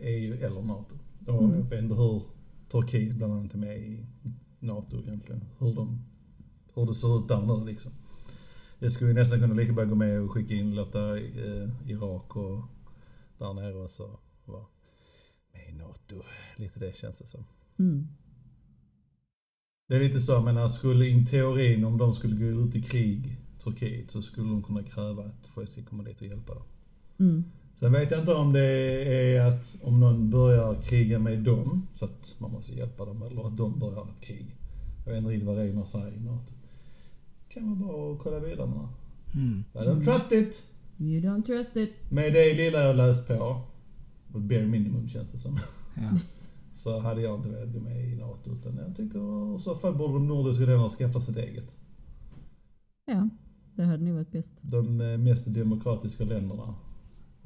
EU 0.00 0.34
eller- 0.34 0.62
NATO. 0.62 0.94
Och 1.26 1.42
Mm. 1.42 1.58
jag 1.58 1.64
vet 1.64 1.82
inte 1.82 1.94
hur 1.94 2.22
Turkiet 2.70 3.14
bland 3.14 3.32
annat 3.32 3.54
är 3.54 3.58
med 3.58 3.78
i 3.78 4.06
NATO 4.60 4.96
egentligen. 4.96 5.44
Hur, 5.58 5.74
de, 5.74 6.04
hur 6.74 6.86
det 6.86 6.94
ser 6.94 7.18
ut 7.18 7.28
där 7.28 7.40
nu 7.40 7.66
liksom. 7.66 7.92
Det 8.78 8.90
skulle 8.90 9.10
ju 9.10 9.14
nästan 9.14 9.40
kunna 9.40 9.54
lika 9.54 9.72
bra 9.72 9.84
gå 9.84 9.94
med 9.94 10.20
och 10.20 10.30
skicka 10.30 10.54
in, 10.54 10.74
låta 10.74 11.18
eh, 11.18 11.68
Irak 11.86 12.36
och 12.36 12.62
där 13.38 13.52
nere 13.52 13.84
också 13.84 14.18
vara 14.44 14.64
med 15.52 15.68
i 15.68 15.72
NATO. 15.72 16.22
Lite 16.56 16.80
det 16.80 16.96
känns 16.96 17.18
det 17.18 17.26
som. 17.26 17.44
Mm. 17.78 18.06
Det 19.88 19.94
är 19.96 20.00
lite 20.00 20.20
så, 20.20 20.32
jag 20.32 20.44
menar, 20.44 20.68
skulle 20.68 21.08
in 21.08 21.26
teorin 21.26 21.84
om 21.84 21.98
de 21.98 22.14
skulle 22.14 22.36
gå 22.36 22.62
ut 22.62 22.74
i 22.74 22.82
krig, 22.82 23.36
Turkiet, 23.64 24.10
så 24.10 24.22
skulle 24.22 24.48
de 24.48 24.62
kunna 24.62 24.82
kräva 24.82 25.24
att 25.24 25.68
ska 25.68 25.82
komma 25.84 26.02
dit 26.02 26.20
och 26.20 26.26
hjälpa 26.26 26.54
dem. 26.54 26.64
Mm. 27.18 27.44
Sen 27.80 27.92
vet 27.92 28.10
jag 28.10 28.20
inte 28.20 28.34
om 28.34 28.52
det 28.52 28.64
är 29.04 29.40
att 29.40 29.78
om 29.82 30.00
någon 30.00 30.30
börjar 30.30 30.74
kriga 30.82 31.18
med 31.18 31.38
dem, 31.38 31.86
så 31.94 32.04
att 32.04 32.34
man 32.38 32.50
måste 32.50 32.74
hjälpa 32.74 33.04
dem, 33.04 33.22
eller 33.22 33.46
att 33.46 33.56
de 33.56 33.78
börjar 33.78 34.02
ett 34.02 34.20
krig. 34.20 34.56
Jag 35.04 35.12
vet 35.12 35.18
inte 35.18 35.30
riktigt 35.30 35.46
vad 35.46 35.56
reglerna 35.56 35.86
säger 35.86 36.12
i 36.12 36.20
NATO. 36.20 36.52
Kan 37.48 37.78
vara 37.78 37.88
bra 37.88 38.12
att 38.12 38.18
kolla 38.18 38.38
vidare 38.38 38.66
med. 38.66 38.88
Mm. 39.34 39.64
I 39.74 39.78
don't 39.78 40.04
trust 40.04 40.32
it! 40.32 40.62
You 40.98 41.20
don't 41.20 41.42
trust 41.46 41.76
it. 41.76 41.90
Med 42.10 42.32
det 42.32 42.54
lilla 42.54 42.82
jag 42.82 42.96
läst 42.96 43.28
på, 43.28 43.60
och 44.32 44.40
bare 44.40 44.66
minimum 44.66 45.08
känns 45.08 45.32
det 45.32 45.38
som, 45.38 45.60
Ja. 45.94 46.10
så 46.74 47.00
hade 47.00 47.20
jag 47.22 47.34
inte 47.38 47.48
velat 47.48 47.72
gå 47.74 47.80
med 47.80 48.04
i 48.12 48.16
NATO. 48.16 48.50
Utan 48.52 48.76
jag 48.76 48.96
tycker 48.96 49.56
i 49.56 49.60
så 49.60 49.74
fall 49.74 49.94
borde 49.94 50.12
de 50.12 50.26
nordiska 50.28 50.64
länderna 50.64 50.88
skaffa 50.88 51.20
sitt 51.20 51.36
eget. 51.36 51.76
Ja, 53.06 53.28
det 53.74 53.84
hade 53.84 54.04
nog 54.04 54.14
varit 54.14 54.32
bäst. 54.32 54.60
de 54.62 55.00
eh, 55.00 55.18
mest 55.18 55.54
demokratiska 55.54 56.24
länderna. 56.24 56.74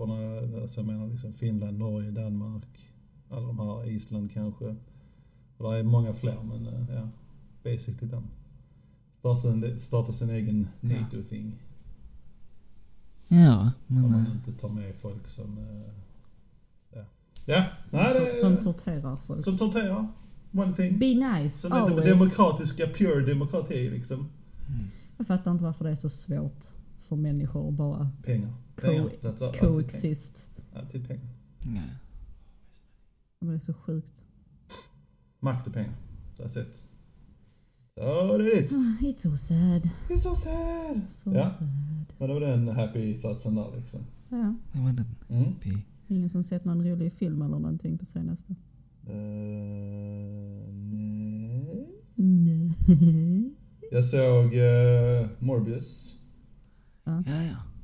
När, 0.07 0.61
alltså 0.63 0.81
jag 0.81 0.87
menar 0.87 1.07
liksom 1.09 1.33
Finland, 1.33 1.79
Norge, 1.79 2.11
Danmark, 2.11 2.89
alla 3.31 3.47
de 3.47 3.59
här, 3.59 3.89
Island 3.89 4.33
kanske. 4.33 4.77
Och 5.57 5.73
det 5.73 5.79
är 5.79 5.83
många 5.83 6.15
fler 6.15 6.39
men 6.43 6.67
eh, 6.67 6.95
ja, 6.95 7.09
basically 7.65 8.13
dem. 8.13 8.23
Starta 9.19 9.41
sin, 9.41 9.81
starta 9.81 10.13
sin 10.13 10.31
egen 10.31 10.69
Ja. 10.81 10.89
NATO-thing. 10.89 11.53
Ja, 13.29 13.71
men... 13.87 14.05
Om 14.05 14.11
man 14.13 14.21
eh, 14.27 14.33
inte 14.33 14.53
tar 14.61 14.69
med 14.69 14.95
folk 14.95 15.29
som, 15.29 15.59
eh, 15.59 15.93
ja. 16.93 17.05
Ja, 17.45 17.65
Som, 17.87 17.99
nej 17.99 18.15
det 18.15 18.35
som 18.41 18.57
torterar 18.57 19.17
folk. 19.17 19.45
som 19.45 19.59
torterar. 19.59 20.07
One 20.53 20.75
thing. 20.75 20.99
Be 20.99 21.07
nice, 21.15 21.59
Som 21.59 21.73
always. 21.73 22.09
demokratiska, 22.09 22.87
pure 22.87 23.27
demokrati 23.27 23.91
liksom. 23.91 24.29
Jag 25.19 25.27
fattar 25.27 25.51
inte 25.51 25.65
varför 25.65 25.85
det 25.85 25.91
är 25.91 25.95
så 25.97 26.11
svårt 26.11 26.65
för 27.09 27.17
människor 27.17 27.69
att 27.69 27.75
bara 27.75 28.11
Pengar. 28.25 28.53
Co- 28.81 28.87
Pengar. 28.89 29.53
Coexist. 29.61 30.49
Alltid 30.75 31.09
pengar. 31.09 31.27
ja. 31.65 31.83
Men 33.41 33.49
det 33.49 33.55
är 33.55 33.59
så 33.59 33.75
sjukt. 33.75 34.25
Makt 35.41 35.67
och 35.67 35.73
pengar. 35.73 35.95
That's 36.37 36.63
it. 36.63 36.85
Så 37.95 38.39
det 38.39 38.45
är 38.45 38.57
det. 38.63 38.69
It's 39.07 39.17
so 39.17 39.37
sad. 39.37 39.89
It's 40.09 40.19
so 40.19 40.35
sad. 40.35 41.01
So 41.09 41.33
Ja. 41.35 41.49
sad. 41.49 41.69
Men 42.19 42.29
det 42.29 42.35
var 42.35 42.41
den 42.41 42.69
happy 42.69 43.21
thoughtsen 43.21 43.55
där 43.55 43.77
liksom. 43.77 44.01
Ja. 44.29 44.55
Det 44.73 44.79
var 44.81 44.93
den. 44.93 45.07
Mm. 45.43 45.55
Pi. 45.55 45.87
Ingen 46.09 46.31
som 46.31 46.43
sett 46.43 46.65
någon 46.65 46.85
rolig 46.87 47.13
film 47.13 47.43
eller 47.43 47.59
någonting 47.59 47.99
på 47.99 48.05
senaste? 48.05 48.55
Uh, 49.09 49.15
nej. 50.73 51.89
Nej. 52.17 53.51
Jag 53.91 54.05
såg 54.07 54.55
eh, 54.55 55.29
Morbius. 55.39 56.17
Ja, 57.05 57.23
ja. 57.27 57.57
Och... 57.67 57.80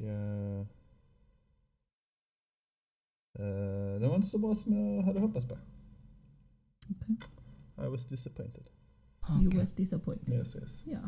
Uh, 0.00 0.60
uh, 3.38 4.00
den 4.00 4.08
var 4.08 4.16
inte 4.16 4.28
så 4.28 4.38
bra 4.38 4.54
som 4.54 4.72
jag 4.72 5.02
hade 5.02 5.20
hoppats 5.20 5.48
på. 5.48 5.58
Okej. 6.90 7.16
I 7.86 7.88
was 7.88 8.08
disappointed. 8.08 8.64
You 9.28 9.48
Okej. 9.48 9.60
was 9.60 9.72
disappointed. 9.74 10.34
Yes, 10.34 10.56
yes. 10.56 10.82
Ja. 10.84 10.98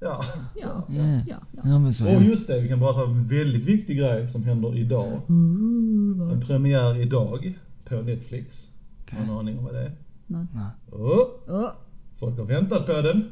Ja. 0.00 0.24
Ja. 0.56 0.84
Ja. 0.88 1.22
Ja. 1.26 1.40
ja. 1.52 1.92
Ja, 2.00 2.16
Och 2.16 2.22
just 2.22 2.48
det, 2.48 2.60
vi 2.60 2.68
kan 2.68 2.78
prata 2.78 3.04
om 3.04 3.10
en 3.10 3.26
väldigt 3.28 3.64
viktig 3.64 3.98
grej 3.98 4.30
som 4.30 4.44
händer 4.44 4.76
idag. 4.78 5.20
Ooh, 5.28 6.32
En 6.32 6.40
premiär 6.46 6.96
idag 7.02 7.58
på 7.84 7.94
Netflix. 8.02 8.68
Har 9.10 9.18
Okej. 9.18 9.26
någon 9.28 9.38
aning 9.38 9.58
om 9.58 9.64
vad 9.64 9.74
det 9.74 9.80
är? 9.80 9.92
Nej. 10.26 10.46
Oh, 10.92 11.26
Åh, 11.48 11.70
folk 12.18 12.38
har 12.38 12.44
väntat 12.44 12.86
på 12.86 12.92
den. 12.92 13.30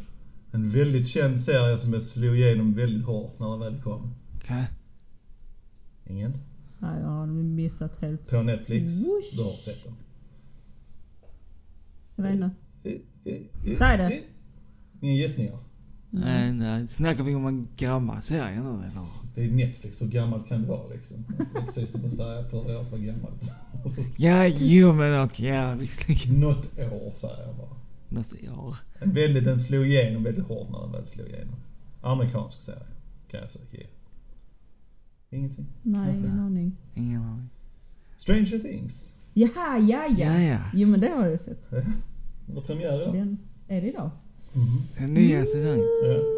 En 0.52 0.70
väldigt 0.70 1.08
känd 1.08 1.40
serie 1.40 1.78
som 1.78 1.92
jag 1.92 2.02
slog 2.02 2.36
igenom 2.36 2.74
väldigt 2.74 3.06
hårt 3.06 3.38
när 3.38 3.50
den 3.50 3.60
väl 3.60 3.82
kom. 3.82 4.14
Okej. 4.52 4.70
Ingen? 6.06 6.32
Nej, 6.78 7.00
jag 7.00 7.08
har 7.08 7.26
missat 7.26 8.00
helt. 8.00 8.30
På 8.30 8.42
Netflix. 8.42 8.92
Whoosh. 8.92 9.36
Du 9.36 9.42
har 9.42 9.50
sett 9.50 9.84
den. 9.84 9.94
Jag 12.16 12.24
vet 12.24 12.34
inte. 12.34 12.50
Säg 13.78 13.98
det. 13.98 14.22
Inga 15.00 15.12
gissningar? 15.12 15.58
Nej, 16.10 16.52
nej. 16.52 16.88
Snackar 16.88 17.24
vi 17.24 17.34
om 17.34 17.46
en 17.46 17.68
gammal 17.76 18.22
serie 18.22 18.62
nu 18.62 18.68
eller? 18.68 19.22
Det 19.34 19.44
är 19.44 19.50
Netflix, 19.50 20.02
hur 20.02 20.06
gammalt 20.06 20.48
kan 20.48 20.62
det 20.62 20.68
vara 20.68 20.88
liksom? 20.88 21.24
Det 21.28 21.58
är 21.58 21.64
precis 21.66 21.90
som 21.92 22.04
att 22.04 22.14
säga 22.14 22.44
förra 22.44 22.78
året 22.78 22.92
var 22.92 22.98
gammalt. 22.98 23.42
Ja, 24.16 24.46
jo 24.46 24.92
men 24.92 25.24
okej. 25.24 25.46
Ja, 25.46 25.74
visserligen. 25.74 26.40
Något 26.40 26.78
år 26.78 27.12
säger 27.16 27.46
jag 27.46 27.56
bara. 27.56 27.76
Nästa 28.08 28.54
år. 28.54 28.76
En 29.00 29.14
väldigt, 29.14 29.44
den 29.44 29.60
slog 29.60 29.86
igenom 29.86 30.22
väldigt 30.22 30.44
hårt 30.44 30.70
när 30.70 30.80
den 30.80 30.92
väl 30.92 31.06
slog 31.06 31.28
igenom. 31.28 31.54
Amerikansk 32.02 32.60
serie, 32.60 32.86
kan 33.30 33.40
jag 33.40 33.52
säga. 33.52 33.86
Ge. 35.32 35.38
Ingenting? 35.38 35.66
Nej, 35.82 36.16
ingen 36.16 36.40
aning. 36.40 36.76
Ingen 36.94 37.22
aning. 37.22 37.48
Stranger 38.16 38.58
Things. 38.58 39.12
Jaha, 39.34 39.78
ja, 39.78 40.06
ja. 40.18 40.32
Ja, 40.32 40.40
ja. 40.40 40.58
Jo 40.74 40.88
men 40.88 41.00
det 41.00 41.08
har 41.08 41.26
jag 41.26 41.40
sett. 41.40 41.70
Det 41.70 41.76
är 42.56 42.60
premiär 42.60 43.02
idag. 43.02 43.14
Den, 43.14 43.38
är 43.68 43.80
det 43.80 43.88
idag? 43.88 44.10
Den 44.98 45.14
nya 45.14 45.44
säsongen. 45.44 45.86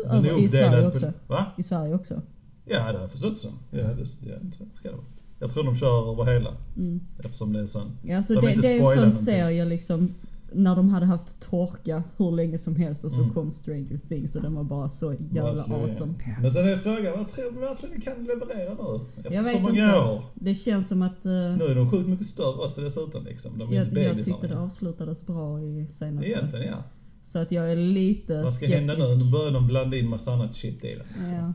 Ja. 0.04 0.12
Över 0.14 0.44
i 0.44 0.48
Sverige 0.48 0.86
också. 0.86 1.12
Va? 1.26 1.46
I 1.58 1.62
Sverige 1.62 1.94
också. 1.94 2.22
Ja, 2.64 2.78
det 2.78 2.82
har 2.82 3.00
jag 3.00 3.10
förstått 3.10 3.40
som. 3.40 3.52
Ja, 3.70 3.82
det, 3.82 3.94
det, 3.94 4.08
ska 4.08 4.88
det 4.88 4.90
vara. 4.90 5.04
Jag 5.38 5.52
tror 5.52 5.64
de 5.64 5.76
kör 5.76 6.12
över 6.12 6.32
hela. 6.32 6.56
Mm. 6.76 7.00
Eftersom 7.18 7.52
det 7.52 7.60
är 7.60 7.66
sån. 7.66 7.98
Ja, 8.02 8.22
så 8.22 8.34
De 8.34 8.40
det, 8.40 8.60
det 8.60 8.78
är 8.78 8.80
en 8.80 9.10
sån 9.10 9.12
serie 9.12 9.64
liksom. 9.64 10.14
När 10.54 10.76
de 10.76 10.88
hade 10.88 11.06
haft 11.06 11.40
torka 11.40 12.02
hur 12.16 12.32
länge 12.32 12.58
som 12.58 12.76
helst 12.76 13.04
och 13.04 13.12
så 13.12 13.20
Mm. 13.20 13.30
kom 13.34 13.50
Stranger 13.50 14.00
Things 14.08 14.36
och 14.36 14.42
den 14.42 14.54
var 14.54 14.64
bara 14.64 14.88
så 14.88 15.12
jävla 15.30 15.62
awesome. 15.64 16.14
Men 16.42 16.52
sen 16.52 16.68
är 16.68 16.76
frågan, 16.76 17.18
vad 17.18 17.32
tror 17.32 17.50
du 17.52 17.60
verkligen 17.60 18.00
kan 18.00 18.24
leverera 18.24 18.74
nu? 18.74 19.00
Efter 19.16 19.32
Jag 19.34 19.42
vet 19.42 19.54
så 19.56 19.60
många 19.60 19.84
inte. 19.84 19.98
år. 19.98 20.22
Det 20.34 20.54
känns 20.54 20.88
som 20.88 21.02
att... 21.02 21.26
eh, 21.26 21.32
Nu 21.32 21.64
är 21.64 21.74
de 21.74 21.90
sjukt 21.90 22.08
mycket 22.08 22.26
större 22.26 22.64
också 22.64 22.80
dessutom 22.80 23.24
liksom. 23.24 23.58
De 23.58 23.68
är 23.70 23.74
jag, 23.74 24.04
jag 24.04 24.24
tyckte 24.24 24.46
det 24.46 24.58
avslutades 24.58 25.26
bra 25.26 25.60
i 25.62 25.86
senaste. 25.86 26.30
Egentligen 26.30 26.66
ja. 26.66 26.82
Så 27.22 27.38
att 27.38 27.52
jag 27.52 27.72
är 27.72 27.76
lite 27.76 28.42
Vad 28.42 28.54
ska 28.54 28.66
skeptisk. 28.66 28.78
hända 28.78 28.94
nu? 29.08 29.24
Nu 29.24 29.30
börjar 29.32 29.50
de 29.50 29.66
blanda 29.66 29.96
in 29.96 30.08
massa 30.08 30.32
annat 30.32 30.56
shit 30.56 30.84
i 30.84 30.94
det. 30.94 31.04
Ja. 31.32 31.52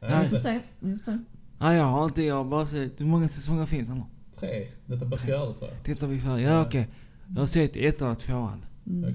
Ja. 0.00 0.06
vet 0.08 0.24
Vi 0.24 0.28
får 0.28 0.36
se. 0.36 0.60
Vi 0.80 0.98
får 0.98 1.12
se. 1.12 1.18
Ja, 1.60 1.74
jag 1.74 1.84
har 1.84 2.04
inte, 2.04 2.22
jag 2.22 2.34
har 2.34 2.44
bara 2.44 2.66
sett, 2.66 3.00
hur 3.00 3.06
många 3.06 3.28
säsonger 3.28 3.66
finns 3.66 3.88
det 3.88 3.94
nu? 3.94 4.02
Tre. 4.40 4.66
Detta 4.86 5.10
på 5.10 5.16
fjärde 5.16 5.54
tror 5.54 5.70
jag. 5.70 5.84
Tittar 5.84 6.06
vi 6.06 6.18
för? 6.18 6.38
Ja, 6.38 6.62
okej. 6.66 6.88
Jag 7.34 7.40
har 7.40 7.46
sett 7.46 7.76
ettan 7.76 8.10
och 8.10 8.18
tvåan. 8.18 8.64
Mm. 8.86 9.14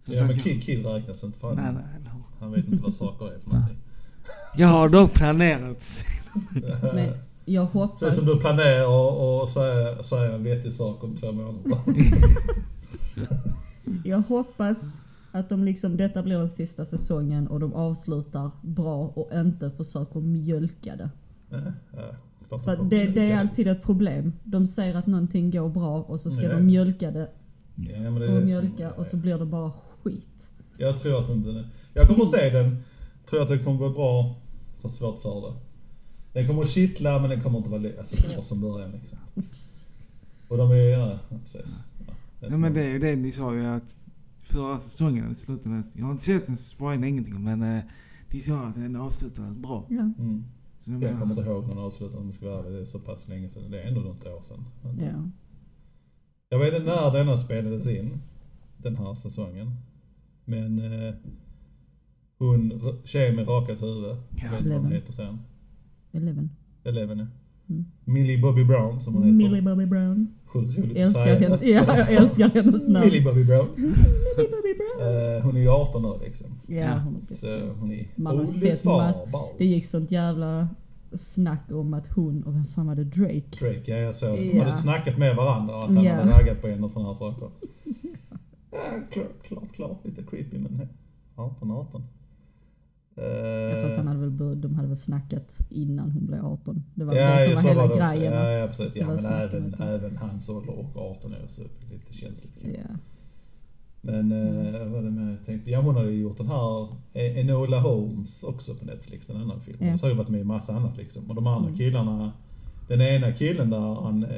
Som 0.00 0.14
Ja 0.14 0.24
men 0.24 0.34
sagt, 0.34 0.44
Kid 0.44 0.62
Kid 0.62 0.86
räknas 0.86 1.24
inte 1.24 1.38
för 1.38 1.54
nej, 1.54 1.64
han, 1.64 1.74
nej, 1.74 1.84
nej. 2.04 2.12
han 2.40 2.52
vet 2.52 2.68
inte 2.68 2.82
vad 2.82 2.94
saker 2.94 3.26
är 3.26 3.38
för 3.38 3.50
någonting. 3.50 3.76
Jag 4.56 4.68
har 4.68 4.88
dock 4.88 5.12
planerat. 5.12 6.04
Men 6.94 7.12
jag 7.44 7.72
Så 7.72 7.78
hoppas... 7.78 8.16
som 8.16 8.26
du 8.26 8.40
planerar 8.40 8.86
och, 8.86 9.42
och 9.42 9.48
säga, 9.48 10.02
säga 10.02 10.34
en 10.34 10.44
vettig 10.44 10.72
sak 10.72 11.04
om 11.04 11.16
två 11.16 11.32
månader. 11.32 11.78
Jag 14.04 14.18
hoppas 14.18 15.00
att 15.32 15.48
de 15.48 15.64
liksom, 15.64 15.96
detta 15.96 16.22
blir 16.22 16.38
den 16.38 16.50
sista 16.50 16.84
säsongen 16.84 17.48
och 17.48 17.60
de 17.60 17.74
avslutar 17.74 18.50
bra 18.62 19.06
och 19.06 19.30
inte 19.34 19.70
försöker 19.70 20.20
mjölka 20.20 20.96
det. 20.96 21.10
Ja, 21.50 21.58
ja, 21.92 22.00
klart 22.00 22.14
För 22.58 22.76
de 22.76 22.88
det, 22.88 23.06
det 23.06 23.30
är 23.30 23.40
alltid 23.40 23.68
ett 23.68 23.82
problem. 23.82 24.32
De 24.44 24.66
säger 24.66 24.94
att 24.94 25.06
någonting 25.06 25.50
går 25.50 25.68
bra 25.68 26.02
och 26.02 26.20
så 26.20 26.30
ska 26.30 26.42
Ja. 26.42 26.52
de 26.52 26.66
mjölka 26.66 27.10
det 27.10 27.28
Ja, 27.74 28.00
men 28.00 28.14
det 28.14 28.20
och 28.28 28.34
det 28.34 28.40
som- 28.40 28.46
mjölka 28.46 28.90
och 28.92 29.06
så 29.06 29.16
blir 29.16 29.38
det 29.38 29.46
bara 29.46 29.72
skit. 30.02 30.50
Jag 30.76 31.00
tror 31.00 31.24
att 31.24 31.30
inte... 31.30 31.64
Jag 31.94 32.08
kommer 32.08 32.22
att 32.24 32.30
se 32.30 32.50
den. 32.50 32.76
Tror 33.30 33.42
att 33.42 33.48
den 33.48 33.64
kommer 33.64 33.78
gå 33.78 33.90
bra. 33.90 34.36
Har 34.82 34.90
svårt 34.90 35.22
för 35.22 35.40
det. 35.48 35.54
Den 36.32 36.48
kommer 36.48 36.62
att 36.62 36.70
kittla 36.70 37.18
men 37.18 37.30
den 37.30 37.42
kommer 37.42 37.58
inte 37.58 37.70
vara 37.70 37.82
alltså, 37.98 38.34
bra 38.34 38.42
som 38.44 38.60
början 38.60 38.90
liksom. 38.90 39.18
Och 40.48 40.56
de 40.56 40.70
är... 40.70 40.74
Ja, 40.76 41.18
precis. 41.28 41.74
Ja, 42.06 42.14
Ja, 42.50 42.56
men 42.56 42.74
det 42.74 42.82
är 42.84 42.88
ju 42.90 42.98
det 42.98 43.16
ni 43.16 43.32
sa 43.32 43.54
ju 43.54 43.66
att 43.66 43.96
förra 44.42 44.78
säsongen 44.78 45.34
slutade... 45.34 45.82
Jag 45.94 46.04
har 46.04 46.10
inte 46.12 46.24
sett 46.24 46.46
den 46.46 46.56
så 46.56 46.64
spoila 46.64 47.06
ingenting 47.06 47.44
men 47.44 47.62
eh, 47.76 47.82
ni 48.32 48.40
sa 48.40 48.66
att 48.66 48.74
den 48.74 48.96
avslutades 48.96 49.58
bra. 49.58 49.84
Ja. 49.88 50.00
Mm. 50.18 50.44
Så 50.80 50.90
jag 50.90 51.02
Jag 51.02 51.18
kommer 51.18 51.38
inte 51.38 51.50
ihåg 51.50 51.68
den 51.68 51.78
avslutade 51.78 52.18
om 52.18 52.26
det 52.26 52.32
ska 52.32 52.46
vara 52.46 52.58
ärlig. 52.58 52.72
Det 52.72 52.80
är 52.80 52.84
så 52.84 52.98
pass 52.98 53.28
länge 53.28 53.48
sedan. 53.48 53.70
Det 53.70 53.82
är 53.82 53.88
ändå 53.88 54.00
något 54.00 54.26
år 54.26 54.42
sedan. 54.42 54.64
Ja. 55.00 55.30
Jag 56.48 56.58
vet 56.58 56.74
inte 56.74 56.86
när 56.86 57.12
denna 57.12 57.36
spelades 57.36 57.86
in. 57.86 58.20
Den 58.76 58.96
här 58.96 59.14
säsongen. 59.14 59.70
Men 60.44 60.78
eh, 60.78 61.14
hon, 62.38 62.80
tjejen 63.04 63.36
med 63.36 63.48
rakat 63.48 63.82
huvud. 63.82 64.04
Ja. 64.04 64.16
Jag 64.36 64.50
vet 64.50 64.72
vad 64.72 64.82
hon 64.82 64.92
heter 64.92 65.12
sen. 65.12 65.38
Eleven. 66.12 66.50
Eleven 66.84 67.18
ja. 67.18 67.26
Mm. 67.68 67.84
Millie 68.04 68.38
Bobby 68.38 68.64
Brown 68.64 69.00
som 69.00 69.14
hon 69.14 69.22
heter. 69.22 69.36
Millie 69.36 69.62
Bobby 69.62 69.86
Brown. 69.86 70.34
Sjukt 70.46 70.78
roligt 70.78 70.90
att 70.90 70.96
Älskar 70.96 71.24
säga. 71.24 71.38
henne. 71.38 71.58
Ja, 71.62 71.98
jag 71.98 72.12
älskar 72.12 72.48
hennes 72.48 72.88
namn. 72.88 73.04
Millie 73.06 73.24
Bobby 73.24 73.44
Brown. 73.44 73.68
Millie 73.76 73.94
Bobby 74.36 74.46
Brown. 74.46 74.69
Eh, 75.00 75.42
hon 75.42 75.56
är 75.56 75.60
ju 75.60 75.68
18 75.68 76.04
år 76.04 76.18
liksom. 76.24 76.46
Ja, 76.66 76.98
hon 77.04 77.16
är 77.16 77.20
bäst. 77.28 77.40
Så 77.40 77.68
hon 77.80 77.92
är 77.92 78.08
Man 78.16 78.38
har 78.38 78.46
sett 78.46 78.84
mass- 78.84 79.16
Det 79.58 79.64
gick 79.64 79.86
sånt 79.86 80.10
jävla 80.10 80.68
snack 81.12 81.60
om 81.72 81.94
att 81.94 82.06
hon, 82.06 82.42
och 82.42 82.54
vem 82.54 82.64
fan 82.64 82.86
var 82.86 82.94
det? 82.94 83.04
Drake? 83.04 83.42
Drake, 83.60 83.82
ja 83.90 83.96
jag 83.96 84.14
såg. 84.14 84.36
De 84.38 84.56
Ja. 84.56 84.62
hade 84.64 84.76
snackat 84.76 85.18
med 85.18 85.36
varandra 85.36 85.78
att 85.78 85.84
han 85.84 86.02
Ja. 86.04 86.14
hade 86.14 86.30
raggat 86.32 86.60
på 86.62 86.68
en 86.68 86.84
och 86.84 86.90
sådana 86.90 87.08
här 87.12 87.18
saker. 87.18 87.48
Ja, 88.72 88.78
klart, 89.10 89.42
klart, 89.42 89.72
klart. 89.72 89.98
Lite 90.04 90.22
creepy 90.22 90.58
men 90.58 90.72
he- 90.72 90.88
18, 91.36 91.70
18. 91.70 92.02
Eh, 93.16 93.24
Ja, 93.24 93.82
fast 93.82 93.96
han 93.96 94.06
hade 94.06 94.20
väl, 94.20 94.30
bör- 94.30 94.54
de 94.54 94.74
hade 94.74 94.88
väl 94.88 94.96
snackat 94.96 95.58
innan 95.70 96.10
hon 96.10 96.26
blev 96.26 96.46
18. 96.46 96.84
Det 96.94 97.04
var 97.04 97.14
ja, 97.14 97.34
det 97.38 97.44
som 97.44 97.50
ja, 97.50 97.56
var 97.56 97.62
så 97.62 97.68
hela 97.68 97.80
var 97.80 97.88
det 97.88 97.94
också. 98.04 98.16
grejen. 98.16 98.32
Ja, 98.32 98.50
ja 98.50 98.64
att 98.64 98.76
precis. 98.78 98.94
det 98.94 99.00
Ja, 99.00 99.06
var 99.06 99.12
men 99.14 99.22
snack 99.22 99.52
om 99.52 99.56
även, 99.58 99.74
att- 99.74 99.80
även 99.80 100.16
hans 100.16 100.48
ålder 100.48 100.72
och 100.78 100.96
18 101.10 101.32
år 101.32 101.46
så 101.48 101.62
är 101.62 101.68
det 101.88 101.94
lite 101.94 102.12
känsligt. 102.12 102.52
Ja. 102.62 102.96
Men 104.00 104.32
eh, 104.32 104.80
vad 104.80 104.88
var 104.88 105.02
det 105.02 105.10
med 105.10 105.32
jag 105.32 105.46
tänkte? 105.46 105.70
Ja 105.70 105.80
hon 105.80 105.96
hade 105.96 106.10
gjort 106.10 106.38
den 106.38 106.46
här 106.48 106.82
eh, 107.12 107.38
Enola 107.38 107.80
Holmes 107.80 108.42
också 108.42 108.74
på 108.74 108.84
Netflix, 108.84 109.30
en 109.30 109.36
annan 109.36 109.60
film. 109.60 109.76
Ja. 109.80 109.86
Hon 109.90 109.98
har 110.00 110.08
ju 110.08 110.14
varit 110.14 110.28
med 110.28 110.40
i 110.40 110.44
massa 110.44 110.72
annat 110.74 110.96
liksom. 110.96 111.30
Och 111.30 111.34
de 111.34 111.46
andra 111.46 111.68
Mm. 111.68 111.78
killarna, 111.78 112.32
den 112.88 113.00
ena 113.00 113.32
killen 113.32 113.70
där 113.70 113.78
han 114.02 114.24
eh, 114.24 114.30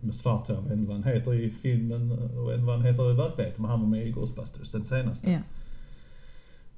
med 0.00 0.14
svart 0.14 0.48
hår, 0.48 0.56
jag 0.56 0.62
vet 0.62 0.72
inte 0.72 0.88
vad 0.88 0.96
han 1.04 1.12
heter 1.14 1.34
i 1.34 1.50
filmen 1.50 2.10
och 2.12 2.44
vad 2.66 2.76
han 2.76 2.82
heter 2.84 3.10
i 3.10 3.14
verkligheten, 3.14 3.62
men 3.62 3.70
han 3.70 3.80
var 3.80 3.88
med 3.88 4.06
i 4.06 4.10
Ghostbusters, 4.10 4.70
den 4.72 4.84
senaste. 4.84 5.30
Ja. 5.30 5.38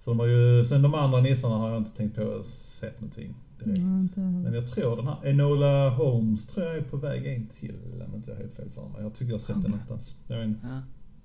Så 0.04 0.10
de 0.10 0.18
har 0.18 0.26
ju, 0.26 0.64
sen 0.64 0.82
de 0.82 0.94
andra 0.94 1.20
nissarna 1.20 1.54
har 1.54 1.68
jag 1.70 1.78
inte 1.78 1.96
tänkt 1.96 2.16
på 2.16 2.22
att 2.40 2.46
sett 2.46 3.00
någonting 3.00 3.34
direkt. 3.58 3.78
Heller. 4.16 4.30
Men 4.42 4.54
jag 4.54 4.68
tror 4.70 4.96
den 4.96 5.06
här 5.06 5.16
Enola 5.26 5.90
Holmes 5.90 6.46
tror 6.46 6.66
jag 6.66 6.76
är 6.76 6.82
på 6.82 6.96
väg 6.96 7.26
in 7.26 7.46
till, 7.60 7.74
om 8.08 8.14
inte 8.16 8.30
jag 8.30 8.36
har 8.36 8.42
helt 8.42 8.56
fel 8.56 8.68
för 8.74 8.82
mig. 8.82 9.02
Jag 9.02 9.12
tycker 9.14 9.26
jag 9.26 9.34
har 9.34 9.40
sett 9.42 9.62
den 9.62 9.70
någonstans. 9.70 10.14
Jag 10.28 10.36
vet 10.38 10.46
inte. 10.46 10.66
ja. 10.66 10.80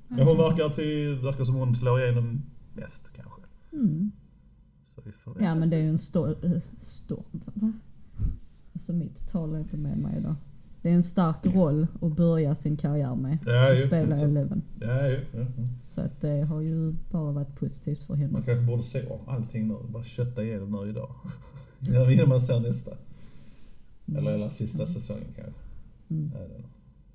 Men 0.08 0.28
hon 0.28 0.38
verkar, 0.38 0.70
till, 0.70 1.16
verkar 1.24 1.44
som 1.44 1.56
hon 1.56 1.76
slår 1.76 2.02
igenom 2.04 2.42
mest 2.74 3.14
kanske. 3.16 3.42
Mm. 3.74 4.12
Ja 5.40 5.56
men 5.56 5.70
det 5.70 5.76
är 5.76 5.82
ju 5.82 5.90
en 5.90 5.98
stor... 5.98 6.46
Äh, 6.46 6.62
stor 6.82 7.24
va? 7.32 7.74
Alltså 8.74 8.94
mitt 8.94 9.30
tal 9.32 9.56
är 9.56 9.60
inte 9.60 9.78
med 9.78 9.98
mig 9.98 10.18
idag. 10.18 10.36
Det 10.82 10.90
är 10.90 10.94
en 10.94 11.04
stark 11.04 11.46
roll 11.46 11.88
att 12.02 12.16
börja 12.16 12.56
sin 12.56 12.78
karriär 12.78 13.16
med. 13.16 13.38
Ja, 13.46 13.72
att 13.72 13.80
ju. 13.80 13.88
spela 13.88 14.18
Så- 14.18 14.26
Eleven. 14.26 14.62
Ja, 14.82 15.08
ju. 15.08 15.26
Ja, 15.34 15.40
ja. 15.40 15.46
Så 15.82 16.02
att 16.02 16.22
det 16.22 16.42
har 16.42 16.62
ju 16.62 16.92
bara 17.12 17.32
varit 17.32 17.56
positivt 17.56 18.04
för 18.04 18.14
Man 18.14 18.20
hennes... 18.22 18.46
kanske 18.46 18.66
borde 18.66 18.84
se 18.84 19.06
om 19.08 19.20
allting 19.28 19.68
nu. 19.68 19.76
Bara 19.90 20.04
kötta 20.04 20.44
igenom 20.44 20.72
nu 20.72 20.90
idag. 20.90 21.10
Innan 22.14 22.30
man 22.30 22.42
ser 22.42 22.60
nästa. 22.60 22.92
Eller, 24.18 24.32
eller 24.32 24.50
sista 24.50 24.88
säsongen 24.88 25.28
kanske. 25.36 25.62
Mm. 26.10 26.32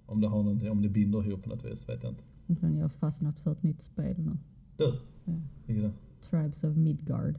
Om 0.07 0.21
det 0.21 0.29
har 0.29 0.43
någonting, 0.43 0.71
om 0.71 0.83
det 0.83 0.89
binder 0.89 1.27
ihop 1.27 1.43
på 1.43 1.49
något 1.49 1.65
vis, 1.65 1.89
vet 1.89 2.03
jag 2.03 2.13
inte. 2.13 2.23
Men 2.61 2.77
jag 2.77 2.85
har 2.85 2.89
fastnat 2.89 3.41
för 3.41 3.53
ett 3.53 3.63
nytt 3.63 3.83
spel 3.83 4.15
nu. 4.19 4.37
Du, 4.77 4.93
Ja. 5.25 5.33
vilket 5.67 5.85
då? 5.85 5.91
Tribes 6.31 6.65
of 6.65 6.77
Midgard. 6.77 7.35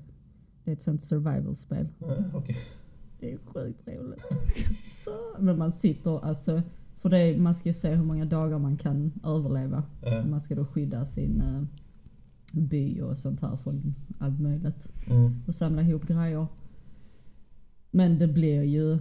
Det 0.64 0.72
är 0.72 0.76
ett 0.76 0.82
sånt 0.82 1.02
survival-spel. 1.02 1.88
Ja, 2.00 2.16
Okej. 2.34 2.58
Det 3.20 3.34
är 3.34 3.38
sjukt 3.38 3.88
roligt. 3.88 4.24
Men 5.40 5.58
man 5.58 5.72
sitter 5.72 6.26
alltså, 6.26 6.62
för 6.98 7.10
det 7.10 7.18
är, 7.20 7.38
man 7.40 7.56
ska 7.56 7.70
ju 7.70 7.74
se 7.74 7.96
hur 7.96 8.04
många 8.06 8.26
dagar 8.26 8.60
man 8.60 8.78
kan 8.78 9.12
överleva. 9.24 9.84
Ja. 10.02 10.26
Man 10.26 10.42
ska 10.42 10.56
då 10.56 10.66
skydda 10.66 11.06
sin 11.06 11.42
eh, 11.42 11.64
by 12.60 13.02
och 13.02 13.18
sånt 13.18 13.42
här 13.42 13.56
från 13.58 13.96
allt 14.20 14.40
möjligt. 14.40 14.92
Mm. 15.10 15.42
Och 15.48 15.56
samla 15.56 15.82
ihop 15.82 16.08
grejer. 16.08 16.48
Men 17.92 18.20
det 18.20 18.28
blir 18.28 18.64
ju, 18.64 19.00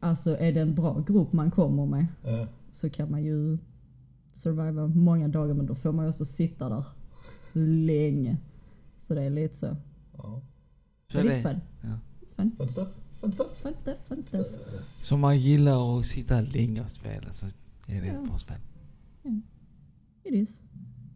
alltså 0.00 0.36
är 0.36 0.52
det 0.52 0.60
en 0.60 0.74
bra 0.74 1.04
grupp 1.06 1.32
man 1.32 1.50
kommer 1.50 1.86
med 1.86 2.06
Ja. 2.24 2.46
så 2.72 2.90
kan 2.90 3.10
man 3.10 3.22
ju 3.24 3.58
surviva 4.32 4.86
många 4.86 5.28
dagar 5.28 5.54
men 5.54 5.66
då 5.66 5.74
får 5.74 5.92
man 5.92 6.04
ju 6.04 6.08
också 6.08 6.24
sitta 6.24 6.68
där 6.68 6.84
länge. 7.86 8.36
Så 9.02 9.14
det 9.14 9.22
är 9.22 9.30
lite 9.30 9.54
så. 9.56 9.76
Ja. 10.16 10.42
Så 11.06 11.18
är 11.18 11.24
det 11.24 11.30
är 11.34 11.36
det. 11.36 11.42
fun. 11.42 11.60
Ja. 11.80 11.98
It's 12.20 12.34
fun. 12.36 12.50
Fun 12.58 12.68
stuff. 12.68 12.88
Fun 13.20 13.32
stuff. 13.32 13.46
Fun 13.62 13.76
stuff, 13.76 13.96
fun 14.08 14.22
stuff. 14.22 14.46
Så 15.00 15.16
man 15.16 15.38
gillar 15.38 15.98
att 15.98 16.06
sitta 16.06 16.40
länge 16.40 16.80
och 16.80 16.90
spela 16.90 17.32
så 17.32 17.46
är 17.88 18.00
det 18.00 18.06
Ja. 18.06 18.12
ett 18.12 18.28
bra 18.28 18.38
spel. 18.38 18.56
It 20.24 20.34
is. 20.34 20.62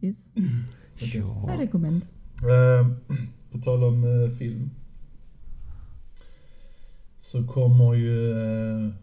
Is. 0.01 0.27
I 0.35 1.17
Ja. 1.17 1.55
recommend. 1.59 2.01
Eh, 2.37 2.87
på 3.51 3.57
tal 3.59 3.83
om 3.83 4.03
eh, 4.03 4.37
film. 4.37 4.69
Så 7.19 7.47
kommer 7.47 7.93
ju 7.93 8.31
eh, 8.31 8.93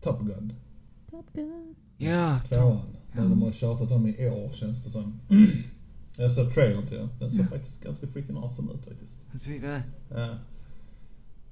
Top 0.00 0.20
Gun. 0.20 0.52
Top 1.10 1.32
Gun. 1.32 1.74
Ja, 1.96 2.40
Tvåan. 2.48 2.78
Ja. 3.12 3.20
Men 3.20 3.30
de 3.30 3.42
har 3.42 3.52
tjatat 3.52 3.90
om 3.90 4.06
i 4.06 4.28
år 4.28 4.50
känns 4.54 4.84
det 4.84 4.90
som. 4.90 5.20
Jag 6.18 6.32
såg 6.32 6.54
trailern 6.54 6.86
till 6.86 6.96
den. 6.96 7.08
Den 7.18 7.30
såg 7.30 7.40
Ja. 7.44 7.48
faktiskt 7.48 7.82
ganska 7.84 8.06
freaking 8.06 8.36
awesome 8.36 8.72
ut 8.72 8.84
faktiskt. 8.84 9.18
jag 9.32 9.40
tyckte 9.40 9.66
det. 9.66 9.82
Ja. 10.20 10.34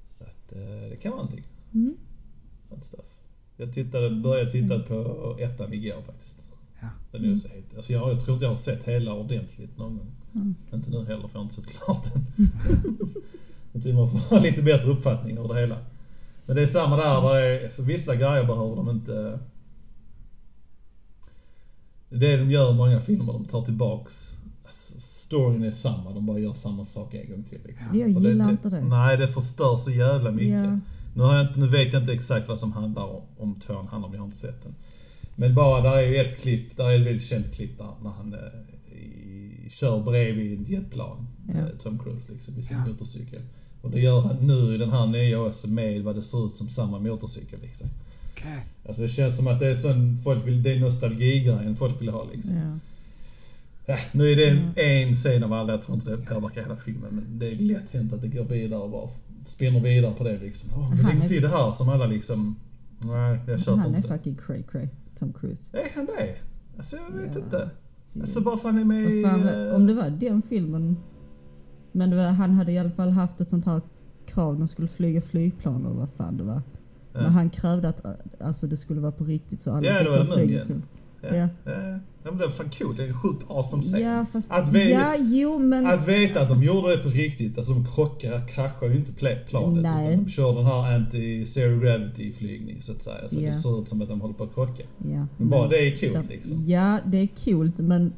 Så 0.07 0.23
att 0.23 0.51
eh, 0.51 0.89
det 0.89 0.95
kan 1.01 1.11
vara 1.11 1.21
någonting. 1.21 1.45
Mm. 1.73 1.95
Jag 3.57 3.73
tittade, 3.73 4.09
började 4.09 4.51
titta 4.51 4.79
på 4.79 5.35
ettan 5.39 5.73
igår 5.73 6.01
faktiskt. 6.05 6.39
Ja. 6.81 6.87
Den 7.11 7.23
är 7.23 7.27
ju 7.27 7.39
så 7.39 7.47
het. 7.47 7.75
Alltså 7.77 7.93
jag, 7.93 8.09
jag 8.11 8.21
tror 8.25 8.35
inte 8.35 8.45
jag 8.45 8.51
har 8.51 8.57
sett 8.57 8.83
hela 8.83 9.13
ordentligt 9.13 9.77
någon 9.77 9.97
gång. 9.97 10.11
Mm. 10.35 10.55
Inte 10.73 10.89
nu 10.89 10.97
heller 11.05 11.27
för 11.27 11.29
jag 11.33 11.39
har 11.39 11.43
inte 11.43 11.55
sett 11.55 11.67
klart 11.67 12.13
den. 12.13 12.25
Jag 13.73 13.83
tycker 13.83 13.95
man 13.95 14.11
får 14.11 14.19
ha 14.19 14.39
lite 14.39 14.61
bättre 14.61 14.89
uppfattning 14.91 15.39
av 15.39 15.47
det 15.47 15.59
hela. 15.59 15.77
Men 16.45 16.55
det 16.55 16.61
är 16.63 16.67
samma 16.67 16.97
där, 16.97 17.21
där 17.21 17.35
är, 17.35 17.81
vissa 17.83 18.15
grejer 18.15 18.43
behöver 18.45 18.75
de 18.75 18.89
inte... 18.89 19.39
Det 22.19 22.27
är 22.33 22.37
det 22.37 22.43
de 22.43 22.51
gör 22.51 22.71
i 22.71 22.75
många 22.75 22.99
filmer, 22.99 23.33
de 23.33 23.45
tar 23.45 23.61
tillbaks 23.61 24.35
alltså, 24.65 24.93
storyn 24.99 25.63
är 25.63 25.71
samma, 25.71 26.11
de 26.13 26.25
bara 26.25 26.39
gör 26.39 26.53
samma 26.53 26.85
sak 26.85 27.13
en 27.13 27.29
gång 27.31 27.43
till. 27.43 27.59
Liksom. 27.65 27.99
Jag 27.99 28.15
Och 28.17 28.21
gillar 28.23 28.49
inte 28.51 28.69
det. 28.69 28.81
Nej, 28.81 29.17
det 29.17 29.27
förstör 29.27 29.77
så 29.77 29.91
jävla 29.91 30.31
mycket. 30.31 30.49
Ja. 30.65 30.79
Nu, 31.15 31.23
har 31.23 31.35
jag 31.37 31.47
inte, 31.47 31.59
nu 31.59 31.67
vet 31.67 31.93
jag 31.93 32.01
inte 32.01 32.13
exakt 32.13 32.47
vad 32.47 32.59
som 32.59 32.73
handlar 32.73 33.03
om, 33.03 33.21
om 33.37 33.59
tvåan 33.59 33.87
handlar 33.87 34.07
om, 34.09 34.13
jag 34.13 34.21
har 34.21 34.25
inte 34.27 34.37
sett 34.39 34.63
den. 34.63 34.75
Men 35.35 35.55
bara, 35.55 35.81
där 35.81 35.97
är 35.97 36.07
ju 36.07 36.15
ett 36.17 36.41
klipp, 36.41 36.77
där 36.77 36.83
är 36.91 36.99
ett 36.99 37.05
väldigt 37.07 37.27
känt 37.27 37.53
klipp 37.55 37.77
där 37.77 37.89
när 38.03 38.09
han 38.09 38.33
eh, 38.33 38.95
i, 38.97 39.69
kör 39.71 40.03
bredvid 40.03 40.61
ett 40.61 40.69
jetplan, 40.69 41.27
Ja. 41.47 41.59
eh, 41.59 41.65
Tom 41.83 41.99
Cruise 41.99 42.31
liksom, 42.33 42.59
i 42.59 42.63
sin 42.63 42.77
Ja. 42.77 42.85
motorcykel. 42.91 43.41
Och 43.81 43.91
det 43.91 43.99
gör 43.99 44.21
han 44.21 44.35
nu 44.47 44.75
i 44.75 44.77
den 44.77 44.89
här 44.89 45.05
nya 45.07 45.39
också 45.41 45.67
med 45.69 46.03
vad 46.03 46.15
det 46.15 46.21
ser 46.21 46.45
ut 46.47 46.53
som 46.53 46.69
samma 46.69 46.99
motorcykel 46.99 47.59
liksom. 47.61 47.87
Alltså 48.87 49.01
det 49.01 49.09
känns 49.09 49.37
som 49.37 49.47
att 49.47 49.59
det 49.59 49.67
är 49.67 49.75
sån, 49.75 50.19
folk 50.23 50.47
vill, 50.47 50.63
det 50.63 50.73
är 50.73 50.79
nostalgigrejen 50.79 51.75
folk 51.75 52.01
vill 52.01 52.09
ha 52.09 52.23
liksom. 52.33 52.55
Ja. 52.55 52.79
Ja, 53.87 53.97
nu 54.11 54.31
är 54.31 54.35
det 54.35 54.49
en, 54.49 54.57
Mm. 54.57 55.07
en 55.09 55.15
scen 55.15 55.43
av 55.43 55.53
alla, 55.53 55.73
jag 55.73 55.81
tror 55.83 55.95
inte 55.97 56.11
det 56.11 56.17
påverkar 56.17 56.61
hela 56.61 56.75
filmen, 56.75 57.09
men 57.11 57.39
det 57.39 57.51
är 57.51 57.55
lätt 57.55 57.91
hänt 57.91 58.13
att 58.13 58.21
det 58.21 58.27
går 58.27 58.43
vidare 58.45 58.79
och 58.81 58.89
bara 58.89 59.09
spinner 59.45 59.79
vidare 59.79 60.13
på 60.17 60.23
det 60.23 60.37
liksom. 60.37 60.69
Åh, 60.75 60.89
men 60.89 60.99
Han 61.05 61.21
är- 61.21 61.27
till 61.27 61.41
det 61.41 61.47
här 61.49 61.71
som 61.71 61.89
alla 61.89 62.05
liksom, 62.05 62.55
nej 62.99 63.39
jag 63.47 63.59
köper 63.59 63.75
Han 63.77 63.93
är 63.93 63.97
inte. 63.97 64.09
fucking 64.09 64.35
cray 64.47 64.63
cray, 64.71 64.87
Tom 65.19 65.33
Cruise. 65.33 65.77
Är 65.77 65.95
han 65.95 66.05
det? 66.05 66.35
Alltså 66.77 66.95
jag 66.95 67.21
vet 67.21 67.35
Ja. 67.35 67.41
inte. 67.41 67.69
Alltså 68.21 68.41
bara 68.41 68.57
för 68.57 68.69
han 68.69 68.79
är 68.79 68.83
med 68.85 69.11
i... 69.13 69.23
Eh, 69.23 69.75
om 69.75 69.87
det 69.87 69.93
var 69.93 70.09
den 70.09 70.41
filmen. 70.41 70.97
Men 71.91 72.17
var, 72.17 72.25
han 72.25 72.51
hade 72.51 72.71
i 72.71 72.77
alla 72.77 72.91
fall 72.91 73.09
haft 73.09 73.41
ett 73.41 73.49
sånt 73.49 73.65
här 73.65 73.81
krav, 74.25 74.59
de 74.59 74.67
skulle 74.67 74.87
flyga 74.87 75.21
flygplan 75.21 75.85
eller 75.85 75.95
vad 75.95 76.09
fan 76.09 76.37
det 76.37 76.43
var. 76.43 76.61
Men 77.21 77.31
han 77.31 77.49
krävde 77.49 77.89
att 77.89 78.01
alltså, 78.41 78.67
det 78.67 78.77
skulle 78.77 79.01
vara 79.01 79.11
på 79.11 79.23
riktigt 79.23 79.61
så 79.61 79.71
alla 79.71 79.87
Ja, 79.87 79.99
fick 79.99 80.07
var 80.07 80.25
ta 80.25 80.33
flygplan. 80.35 80.83
ja, 81.21 81.35
ja. 81.35 81.47
ja. 81.65 81.99
men 82.23 82.37
det 82.37 82.45
är 82.45 82.49
fan 82.49 82.69
coolt. 82.69 82.97
Det 82.97 83.03
är 83.03 83.07
en 83.07 83.21
sjukt 83.21 83.43
awesome 83.49 83.83
scen. 83.83 84.01
Ja 84.01 84.25
fast, 84.31 84.51
Att 84.51 84.73
vi- 84.73 84.91
ja 84.91 85.15
jo 85.19 85.59
men. 85.59 85.85
Att 85.87 86.07
veta 86.07 86.41
att 86.41 86.49
de 86.49 86.63
gjorde 86.63 86.95
det 86.95 87.03
på 87.03 87.09
riktigt, 87.09 87.57
alltså 87.57 87.73
de 87.73 87.85
krockar, 87.95 88.47
kraschar 88.47 88.87
ju 88.87 88.95
inte 88.95 89.11
pla- 89.11 89.45
planet. 89.45 89.83
Nej. 89.83 90.07
Utan 90.13 90.23
de 90.25 90.29
kör 90.31 90.55
den 90.55 90.65
här 90.65 90.99
anti-zero 90.99 91.79
gravity 91.81 92.33
flygning 92.33 92.81
så 92.81 92.91
att 92.91 93.03
säga. 93.03 93.27
Så 93.29 93.35
Ja. 93.41 93.47
det 93.49 93.53
ser 93.53 93.81
ut 93.81 93.89
som 93.89 94.01
att 94.01 94.07
de 94.09 94.21
håller 94.21 94.33
på 94.33 94.43
att 94.43 94.53
krocka. 94.53 94.83
ja, 95.13 95.27
Men 95.37 95.49
bara 95.49 95.67
det 95.67 95.77
är 95.87 95.97
coolt, 95.99 96.25
så- 96.25 96.31
liksom. 96.33 96.63
Ja 96.65 96.99
det 97.05 97.17
är 97.17 97.27
coolt 97.45 97.77
men 97.79 98.13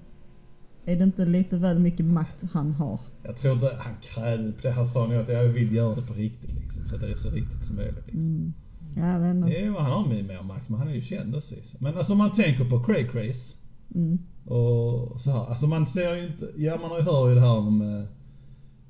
är 0.85 0.95
det 0.95 1.03
inte 1.03 1.25
lite 1.25 1.57
väl 1.57 1.79
mycket 1.79 2.05
makt 2.05 2.43
han 2.53 2.71
har? 2.71 2.99
Jag 3.23 3.35
tror 3.37 3.53
inte 3.53 3.71
han 3.79 3.93
krävde 4.01 4.51
på 4.51 4.61
det. 4.61 4.71
Han 4.71 4.87
sa 4.87 5.07
nog 5.07 5.15
att 5.21 5.29
jag 5.29 5.43
vill 5.43 5.75
göra 5.75 5.95
det 5.95 6.01
på 6.07 6.13
riktigt 6.13 6.49
liksom. 6.61 6.83
Så 6.83 6.97
det 7.05 7.11
är 7.11 7.15
så 7.15 7.29
riktigt 7.29 7.65
som 7.65 7.75
möjligt. 7.75 8.05
Liksom. 8.05 8.23
Mm. 8.25 8.53
Jag 8.95 9.19
vet 9.19 9.35
inte. 9.35 9.49
Jo, 9.59 9.75
han 9.79 9.91
har 9.91 10.07
mer 10.07 10.43
makt, 10.43 10.69
men 10.69 10.79
han 10.79 10.87
är 10.87 10.93
ju 10.93 11.01
känd 11.01 11.35
också. 11.35 11.55
Men 11.79 11.97
alltså 11.97 12.15
man 12.15 12.31
tänker 12.31 12.65
på 12.69 12.83
Cray 12.83 13.07
Craze 13.07 13.53
Mm. 13.95 14.17
och 14.45 15.19
så 15.19 15.31
här. 15.31 15.45
Alltså 15.45 15.67
man 15.67 15.85
ser 15.87 16.15
ju 16.15 16.27
inte, 16.27 16.51
ja 16.57 16.77
man 16.81 16.89
har 16.91 16.97
ju 16.99 17.03
hör 17.03 17.29
ju 17.29 17.35
det 17.35 17.41
här 17.41 17.57
om, 17.57 17.81
eh, 17.81 18.03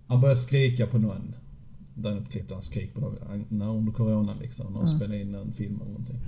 han 0.07 0.21
börjar 0.21 0.36
skrika 0.36 0.88
på 0.88 0.97
någon. 0.97 1.36
Det 1.93 2.10
är 2.10 2.13
något 2.15 2.29
klipp 2.31 2.47
där 2.47 2.55
han 2.55 2.63
skriker 2.63 2.93
på 2.93 2.99
någon, 3.01 3.62
under 3.62 3.91
coronan 3.91 4.38
liksom, 4.41 4.73
när 4.73 4.79
de 4.79 4.89
Ja. 4.91 4.97
spelar 4.97 5.15
in 5.15 5.36
en 5.36 5.51
film 5.53 5.75
eller 5.81 5.91
någonting. 5.91 6.19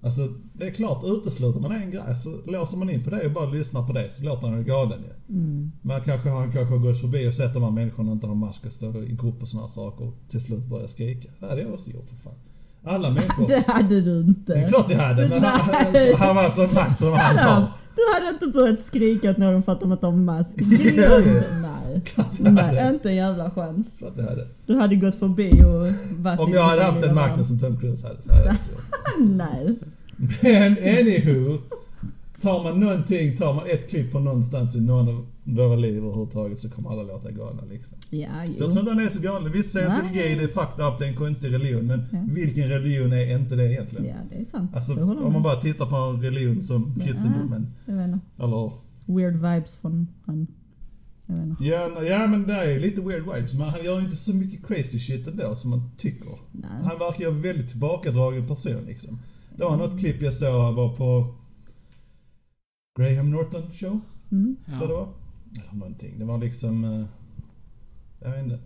Alltså 0.00 0.28
det 0.52 0.66
är 0.66 0.70
klart, 0.70 1.04
utesluter 1.04 1.60
man 1.60 1.72
en 1.72 1.90
grej 1.90 2.18
så 2.18 2.50
låser 2.50 2.76
man 2.78 2.90
in 2.90 3.04
på 3.04 3.10
det 3.10 3.26
och 3.26 3.32
bara 3.32 3.50
lyssnar 3.50 3.86
på 3.86 3.92
det 3.92 4.10
så 4.12 4.24
låter 4.24 4.48
han 4.48 4.58
ju 4.58 4.64
galen 4.64 5.00
ju. 5.02 5.34
Mm. 5.36 5.72
Men 5.82 6.00
kanske, 6.00 6.28
han 6.30 6.52
kanske 6.52 6.74
har 6.74 6.82
gått 6.82 7.00
förbi 7.00 7.28
och 7.28 7.34
sett 7.34 7.54
de 7.54 7.62
här 7.62 7.70
människorna 7.70 8.12
inte 8.12 8.26
har 8.26 8.34
mask 8.34 8.66
och 8.66 8.72
står 8.72 9.04
i 9.04 9.16
grupp 9.16 9.42
och 9.42 9.48
här 9.48 9.66
saker 9.68 10.04
och 10.04 10.14
till 10.28 10.40
slut 10.40 10.64
börjar 10.66 10.86
skrika. 10.86 11.28
Det 11.40 11.46
hade 11.46 11.60
jag 11.62 11.72
också 11.74 11.90
gjort 11.90 12.08
för 12.08 12.16
fan. 12.16 12.34
Alla 12.84 13.10
människor. 13.10 13.48
Det 13.48 13.64
hade 13.66 14.00
du 14.00 14.20
inte. 14.20 14.54
Det 14.54 14.58
är 14.58 14.68
klart 14.68 14.90
jag 14.90 14.98
hade, 14.98 15.28
men 15.28 15.44
han, 15.44 15.74
han, 16.18 16.36
var 16.36 16.50
så 16.50 16.74
makt 16.74 16.98
som 16.98 17.12
han 17.12 17.62
up! 17.62 17.68
Du 17.96 18.02
hade 18.14 18.28
inte 18.28 18.46
börjat 18.46 18.80
skrika 18.80 19.30
åt 19.30 19.36
någon 19.36 19.62
för 19.62 19.72
att 19.72 19.80
de 19.80 19.92
inte 19.92 20.06
har 20.06 20.12
mask. 20.12 20.56
Nej. 22.42 22.62
hade. 22.62 22.90
inte 22.90 23.08
en 23.08 23.16
jävla 23.16 23.50
chans. 23.50 23.86
Klart 23.98 24.12
jag 24.16 24.24
hade. 24.24 24.48
Du 24.66 24.76
hade 24.76 24.96
gått 24.96 25.14
förbi 25.14 25.64
och 25.64 25.94
varit 26.22 26.40
Om 26.40 26.52
jag 26.52 26.62
hade 26.62 26.82
haft 26.82 27.04
värld. 27.04 27.14
makten 27.14 27.44
som 27.44 27.58
Tom 27.58 27.80
Cruise 27.80 28.06
hade 28.06 28.22
så 28.22 28.32
hade 28.32 28.46
jag. 28.46 28.56
Nej. 29.26 29.76
Men 30.40 30.72
anywho. 30.72 31.58
Tar 32.42 32.62
man 32.62 32.80
någonting, 32.80 33.36
tar 33.36 33.52
man 33.52 33.66
ett 33.66 33.90
klipp 33.90 34.12
på 34.12 34.18
någonstans 34.18 34.74
i 34.74 34.80
någon 34.80 35.08
av 35.08 35.26
våra 35.44 35.76
liv 35.76 35.96
överhuvudtaget 35.96 36.60
så 36.60 36.70
kommer 36.70 36.90
alla 36.90 37.02
låta 37.02 37.30
galna 37.30 37.62
liksom. 37.64 37.98
Ja, 38.10 38.28
Så 38.28 38.36
jag 38.36 38.48
jo. 38.48 38.56
tror 38.56 38.78
inte 38.78 38.90
han 38.90 39.00
är 39.00 39.08
så 39.08 39.20
galen. 39.22 39.52
Visst, 39.52 39.70
scientologi 39.70 40.14
Nej. 40.14 40.36
det 40.36 40.42
är 40.44 40.48
fucked 40.48 40.86
up, 40.86 40.98
det 40.98 41.04
är 41.04 41.08
en 41.08 41.16
konstig 41.16 41.52
religion. 41.54 41.86
Men 41.86 42.06
Ja. 42.12 42.18
vilken 42.28 42.68
religion 42.68 43.12
är 43.12 43.36
inte 43.38 43.56
det 43.56 43.72
egentligen? 43.72 44.04
Ja, 44.06 44.14
det 44.30 44.36
är 44.40 44.44
sant. 44.44 44.76
Alltså 44.76 44.92
om 44.92 45.06
man 45.22 45.32
med. 45.32 45.42
bara 45.42 45.60
tittar 45.60 45.86
på 45.86 45.96
en 45.96 46.22
religion 46.22 46.62
som 46.62 46.94
Ja. 46.98 47.04
kristendomen. 47.04 47.66
Jag 47.86 47.94
vet 47.94 48.04
inte. 48.08 48.18
Eller, 48.38 48.70
Weird 49.06 49.34
vibes 49.34 49.76
från 49.76 50.08
han. 50.26 50.46
Jag 51.26 51.36
vet 51.36 51.44
inte. 51.46 51.64
ja, 51.64 52.02
ja 52.02 52.26
men 52.26 52.46
det 52.46 52.52
är 52.54 52.80
lite 52.80 53.00
weird 53.00 53.22
vibes. 53.34 53.54
Men 53.54 53.68
han 53.68 53.84
gör 53.84 54.00
inte 54.00 54.16
så 54.16 54.34
mycket 54.36 54.66
crazy 54.66 54.98
shit 54.98 55.26
ändå 55.28 55.54
som 55.54 55.70
man 55.70 55.90
tycker. 55.98 56.38
Nej. 56.52 56.70
Han 56.84 56.98
verkar 56.98 57.20
ju 57.20 57.30
en 57.30 57.42
väldigt 57.42 57.68
tillbakadragen 57.70 58.46
person 58.46 58.84
liksom. 58.86 59.18
Det 59.56 59.64
var 59.64 59.76
något 59.76 60.00
klipp 60.00 60.22
jag 60.22 60.34
såg, 60.34 60.60
han 60.64 60.74
var 60.74 60.96
på 60.96 61.34
Graham 62.98 63.30
Norton 63.30 63.62
show, 63.72 64.00
Mm. 64.32 64.56
jag 64.66 64.88
det 64.88 64.94
Ja. 64.94 64.98
var. 65.00 65.08
Eller 65.60 65.72
någonting. 65.72 66.18
Det 66.18 66.24
var 66.24 66.38
liksom, 66.38 66.84
eh, 66.84 67.06
jag 68.20 68.30
vet 68.30 68.44
inte. 68.44 68.58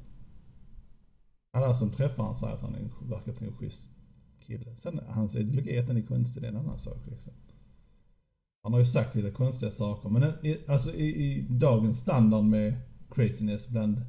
Alla 1.53 1.75
som 1.75 1.91
träffar 1.91 2.25
han 2.25 2.37
säger 2.37 2.55
att 2.55 2.61
han 2.63 2.75
är 2.75 3.09
verkar 3.09 3.33
till 3.33 3.47
en 3.47 3.53
schysst 3.57 3.85
kille. 4.41 4.77
Sen 4.77 5.01
hans 5.09 5.37
ideologi 5.37 5.79
att 5.79 5.87
den 5.87 5.97
är 5.97 6.03
konstig, 6.03 6.43
det 6.43 6.47
är 6.49 6.53
en 6.53 6.59
annan 6.59 6.79
sak 6.79 6.99
liksom. 7.11 7.33
Han 8.63 8.73
har 8.73 8.81
ju 8.81 8.87
sagt 8.87 9.15
lite 9.15 9.31
konstiga 9.31 9.71
saker, 9.71 10.09
men 10.09 10.23
i, 10.47 10.59
alltså 10.69 10.95
i, 10.95 11.07
i 11.25 11.47
dagens 11.51 12.01
standard 12.01 12.45
med 12.45 12.75
craziness 13.11 13.69
bland 13.69 14.01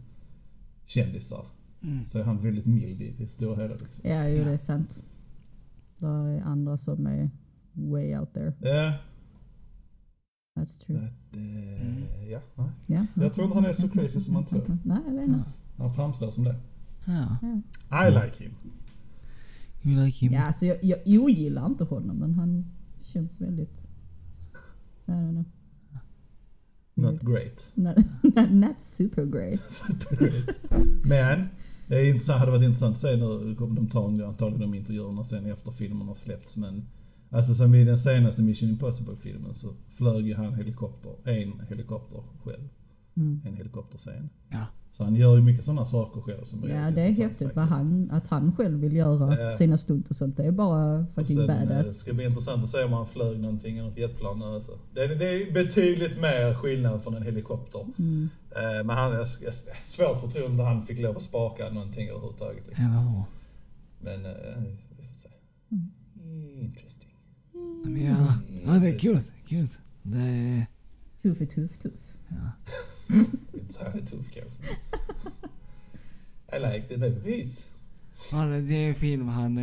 kändisar 0.85 1.45
Mm. 1.83 2.05
så 2.05 2.19
är 2.19 2.23
han 2.23 2.41
väldigt 2.43 2.65
mild 2.65 3.01
i 3.01 3.11
det 3.17 3.27
stora 3.27 3.55
hela 3.61 3.75
liksom. 3.75 4.09
Ja, 4.09 4.29
jo 4.29 4.43
det 4.43 4.51
är 4.51 4.57
sant. 4.57 5.03
Det 5.97 6.05
är 6.07 6.41
andra 6.41 6.77
som 6.77 7.07
är 7.07 7.29
way 7.73 8.17
out 8.17 8.33
there. 8.33 8.53
Ja, 8.61 8.93
That's 10.55 10.85
true. 10.85 11.07
det, 11.31 11.37
eh, 11.37 12.31
ja, 12.31 12.39
nej. 12.55 12.69
Ja. 12.87 13.05
Jag 13.13 13.33
tror 13.33 13.45
inte 13.45 13.57
han 13.57 13.65
är 13.65 13.73
så 13.73 13.89
crazy 13.89 14.19
som 14.19 14.33
man 14.33 14.45
tror. 14.45 14.77
Nej, 14.83 14.97
jag 15.07 15.13
vet 15.13 15.29
inte. 15.29 15.51
Han 15.77 15.93
framstår 15.93 16.31
som 16.31 16.43
det. 16.43 16.55
Ja. 17.07 17.37
I 18.07 18.11
like 18.11 18.43
him. 18.43 18.51
You 19.83 20.05
like 20.05 20.25
him? 20.25 20.33
Ja, 20.33 20.41
alltså 20.45 20.65
jag, 20.65 20.77
jag 20.81 21.23
ogillar 21.23 21.65
inte 21.65 21.83
honom 21.83 22.17
men 22.17 22.33
han 22.33 22.65
känns 23.01 23.41
väldigt... 23.41 23.87
I 25.05 25.11
don't 25.11 25.31
know. 25.31 25.45
Not 26.93 27.21
great. 27.21 27.71
Not, 27.73 27.97
not, 28.23 28.51
not 28.51 28.81
super 28.81 29.25
great. 29.25 29.67
Super 29.67 30.15
great. 30.15 30.57
Men, 31.03 31.49
det 31.87 31.95
är 31.95 32.09
intressant, 32.09 32.39
hade 32.39 32.51
varit 32.51 32.63
intressant 32.63 32.95
att 32.95 33.01
se 33.01 33.15
nu, 33.15 33.55
de 33.55 33.87
tar 33.87 34.23
antagligen 34.23 34.71
de 34.71 34.77
intervjuerna 34.77 35.23
sen 35.23 35.45
efter 35.45 35.71
filmen 35.71 36.07
har 36.07 36.15
släppts 36.15 36.57
men 36.57 36.85
Alltså 37.29 37.53
som 37.55 37.75
i 37.75 37.83
den 37.83 37.97
senaste 37.97 38.41
Mission 38.41 38.69
Impossible-filmen 38.69 39.53
så 39.53 39.67
flög 39.95 40.27
ju 40.27 40.35
han 40.35 40.53
helikopter, 40.53 41.11
en 41.23 41.61
helikopter 41.69 42.23
själv. 42.43 42.69
Mm. 43.17 43.41
En 43.45 43.53
helikopterscen. 43.57 44.29
Ja. 44.49 44.65
Så 44.91 45.03
han 45.03 45.15
gör 45.15 45.35
ju 45.35 45.41
mycket 45.41 45.65
sådana 45.65 45.85
saker 45.85 46.21
själv 46.21 46.43
som 46.43 46.69
Ja 46.69 46.91
det 46.91 47.01
är 47.01 47.11
häftigt 47.11 47.55
vad 47.55 47.65
han, 47.65 48.11
att 48.11 48.27
han 48.27 48.55
själv 48.55 48.79
vill 48.79 48.95
göra 48.95 49.41
Ja. 49.41 49.49
sina 49.49 49.77
stunt 49.77 50.09
och 50.09 50.15
sånt. 50.15 50.37
Det 50.37 50.43
är 50.43 50.51
bara 50.51 51.05
fucking 51.15 51.37
sen, 51.37 51.49
eh, 51.49 51.59
Det 51.59 51.65
badass. 51.65 51.97
ska 51.99 52.13
bli 52.13 52.25
intressant 52.25 52.63
att 52.63 52.69
se 52.69 52.83
om 52.83 52.93
han 52.93 53.07
flög 53.07 53.39
någonting 53.39 53.77
i 53.77 53.81
något 53.81 53.97
jetplan 53.97 54.43
alltså. 54.43 54.71
det, 54.93 55.03
är- 55.03 55.15
det 55.15 55.25
är 55.43 55.51
betydligt 55.53 56.21
mer 56.21 56.53
skillnad 56.53 57.03
från 57.03 57.15
en 57.15 57.23
helikopter. 57.23 57.85
Mm. 57.99 58.29
Eh, 58.51 58.85
Men 58.85 58.89
han, 58.97 59.11
jag, 59.11 59.27
jag, 59.41 59.53
svårt 59.83 60.23
att 60.23 60.33
tro 60.33 60.45
om 60.45 60.59
han 60.59 60.85
fick 60.85 60.99
lov 60.99 61.15
att 61.17 61.23
spaka 61.23 61.69
någonting 61.69 62.07
överhuvudtaget. 62.09 62.67
Liksom. 62.67 62.85
Hur? 62.91 63.23
Men, 64.01 64.25
eh, 64.25 64.31
vi 64.97 65.07
får 65.07 65.13
se. 65.15 65.29
Mm. 65.71 66.71
Men 67.83 68.05
ja, 68.05 68.33
ja, 68.65 68.71
det 68.71 68.89
är 68.89 68.99
kul. 68.99 69.19
Kul. 69.47 69.67
Det 70.03 70.17
är... 70.19 70.65
Tuff 71.21 71.41
är 71.41 71.45
tuff, 71.45 71.71
tuff. 71.81 71.93
Ja. 72.27 72.51
Inte 73.53 73.73
så 73.73 73.83
här 73.83 73.91
är 73.91 74.05
tuff 74.05 74.25
kanske. 74.33 74.75
I 76.57 76.59
like 76.59 76.87
the 76.87 76.97
movies. 76.97 77.65
Ja, 78.31 78.37
det 78.45 78.73
är 78.75 78.89
en 78.89 78.95
film 78.95 79.27
han, 79.27 79.57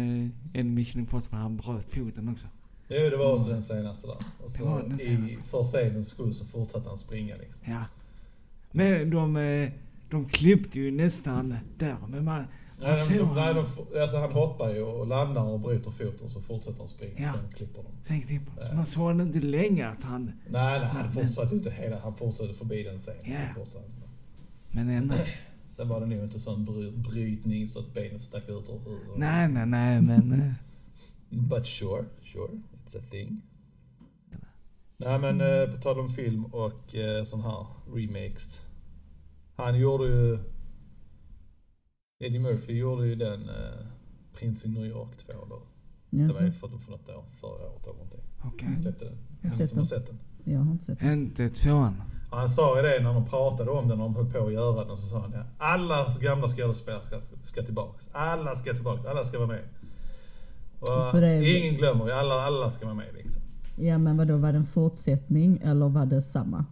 en 0.52 0.74
Mission 0.74 1.00
Impossible, 1.00 1.38
han 1.38 1.56
bröt 1.56 1.92
foten 1.94 2.28
också. 2.28 2.46
Jo, 2.88 3.10
det 3.10 3.16
var 3.16 3.32
också 3.32 3.48
den 3.50 3.62
senaste 3.62 4.06
där. 4.06 4.16
Och 4.44 4.50
Det 4.58 4.62
var 4.62 4.80
så 4.80 4.86
den 4.86 4.96
i, 4.96 4.98
senaste. 5.00 5.42
för 5.42 5.64
scenens 5.64 6.08
skull 6.08 6.34
så 6.34 6.44
fortsatte 6.44 6.88
han 6.88 6.98
springa 6.98 7.36
liksom. 7.36 7.72
Ja. 7.72 7.84
Men 8.72 9.10
de, 9.10 9.36
eh, 9.36 9.70
de 10.10 10.24
klippte 10.24 10.78
ju 10.80 10.90
nästan 10.90 11.54
där. 11.78 11.96
Men 12.08 12.24
man, 12.24 12.44
Nej, 12.78 12.96
de, 13.08 13.18
de, 13.18 13.34
nej, 13.34 13.44
han. 13.44 13.66
de, 13.92 14.00
alltså 14.00 14.16
han 14.16 14.32
hoppar 14.32 14.70
ju 14.74 14.82
och 14.82 15.06
landar 15.06 15.42
och 15.42 15.60
bryter 15.60 15.90
foten 15.90 16.30
så 16.30 16.40
fortsätter 16.40 16.78
han 16.78 16.88
springa. 16.88 17.20
Ja. 17.20 17.32
Sen 17.32 17.52
klipper 17.54 17.82
de. 17.82 17.88
Sen 18.02 18.20
klipper 18.22 18.62
Så 18.62 18.74
man 18.74 18.86
såg 18.86 19.20
inte 19.20 19.40
länge 19.40 19.86
att 19.88 20.02
han... 20.04 20.24
Nej, 20.48 20.80
nej 20.80 20.88
han 20.88 21.12
fortsatte 21.12 21.54
ju 21.54 21.58
inte 21.58 21.70
hela, 21.70 21.98
han 21.98 22.14
fortsatte 22.16 22.54
förbi 22.54 22.82
den 22.82 22.98
scenen. 22.98 23.22
Ja. 23.56 23.64
Men 24.70 24.88
ändå. 24.90 25.14
Sen 25.76 25.88
var 25.88 26.00
det 26.00 26.06
nog 26.06 26.24
inte 26.24 26.40
sån 26.40 26.66
bry- 26.66 26.96
brytning 26.96 27.68
så 27.68 27.78
att 27.78 27.94
benet 27.94 28.22
stack 28.22 28.42
ut 28.48 28.68
ur 28.68 28.78
huvudet. 28.84 29.16
Nej, 29.16 29.48
nej, 29.48 29.66
nej, 29.66 30.02
men... 30.02 30.32
eh, 30.32 30.52
But 31.48 31.66
sure, 31.66 32.04
sure, 32.32 32.50
it's 32.86 32.98
a 32.98 33.02
thing. 33.10 33.40
Nej 34.96 35.18
men 35.18 35.40
eh, 35.40 35.74
på 35.74 35.80
tal 35.82 36.00
om 36.00 36.10
film 36.12 36.44
och 36.44 36.94
eh, 36.94 37.24
sån 37.24 37.40
här 37.40 37.66
remakes. 37.94 38.60
Han 39.56 39.78
gjorde 39.78 40.04
ju... 40.04 40.38
Eddie 42.18 42.38
Murphy 42.38 42.72
gjorde 42.78 43.06
ju 43.06 43.14
den 43.14 43.48
eh, 43.48 43.86
Prins 44.34 44.64
i 44.64 44.68
New 44.68 44.86
York 44.86 45.16
2 45.26 45.32
då. 45.50 45.62
Det 46.10 46.32
var 46.32 46.42
ju 46.42 46.52
för, 46.52 46.68
för 46.68 46.90
något 46.90 47.08
år, 47.08 47.24
förra 47.40 47.70
året 47.70 47.82
eller 47.84 47.94
någonting. 47.94 48.20
Okej. 48.44 48.68
Han 48.68 48.82
släppte 48.82 49.04
den. 49.04 49.18
Jag 49.42 49.50
har 49.50 49.56
sett 49.56 49.70
som 49.70 49.78
har 49.78 49.84
den. 49.84 49.88
sett 49.88 50.06
den? 50.06 50.18
Jag 50.54 50.60
har 50.60 50.72
inte 50.72 50.84
sett 50.84 50.98
den. 51.00 51.12
Inte 51.12 51.48
tvåan. 51.48 52.02
Och 52.30 52.36
han 52.38 52.48
sa 52.48 52.76
ju 52.76 52.82
det 52.82 53.00
när 53.02 53.14
de 53.14 53.24
pratade 53.26 53.70
om 53.70 53.88
den, 53.88 53.98
när 53.98 54.04
de 54.04 54.16
höll 54.16 54.32
på 54.32 54.46
att 54.46 54.52
göra 54.52 54.84
den, 54.84 54.96
så 54.98 55.06
sa 55.06 55.20
han 55.20 55.32
ja, 55.32 55.44
alla 55.58 56.14
gamla 56.20 56.48
skådespelare 56.48 57.02
ska, 57.04 57.20
ska 57.44 57.62
tillbaks. 57.62 58.08
Alla 58.12 58.54
ska 58.54 58.74
tillbaks, 58.74 59.06
alla 59.06 59.24
ska 59.24 59.38
vara 59.38 59.48
med. 59.48 59.64
Och 60.80 60.86
Så 61.12 61.20
det 61.20 61.26
är- 61.28 61.56
Ingen 61.64 61.74
glömmer, 61.74 62.10
alla, 62.10 62.34
alla 62.34 62.70
ska 62.70 62.84
vara 62.84 62.94
med 62.94 63.14
liksom. 63.14 63.42
Ja 63.78 63.98
men 63.98 64.16
vadå, 64.16 64.36
var 64.36 64.52
det 64.52 64.58
en 64.58 64.66
fortsättning 64.66 65.60
eller 65.64 65.88
var 65.88 66.06
det 66.06 66.22
samma? 66.22 66.64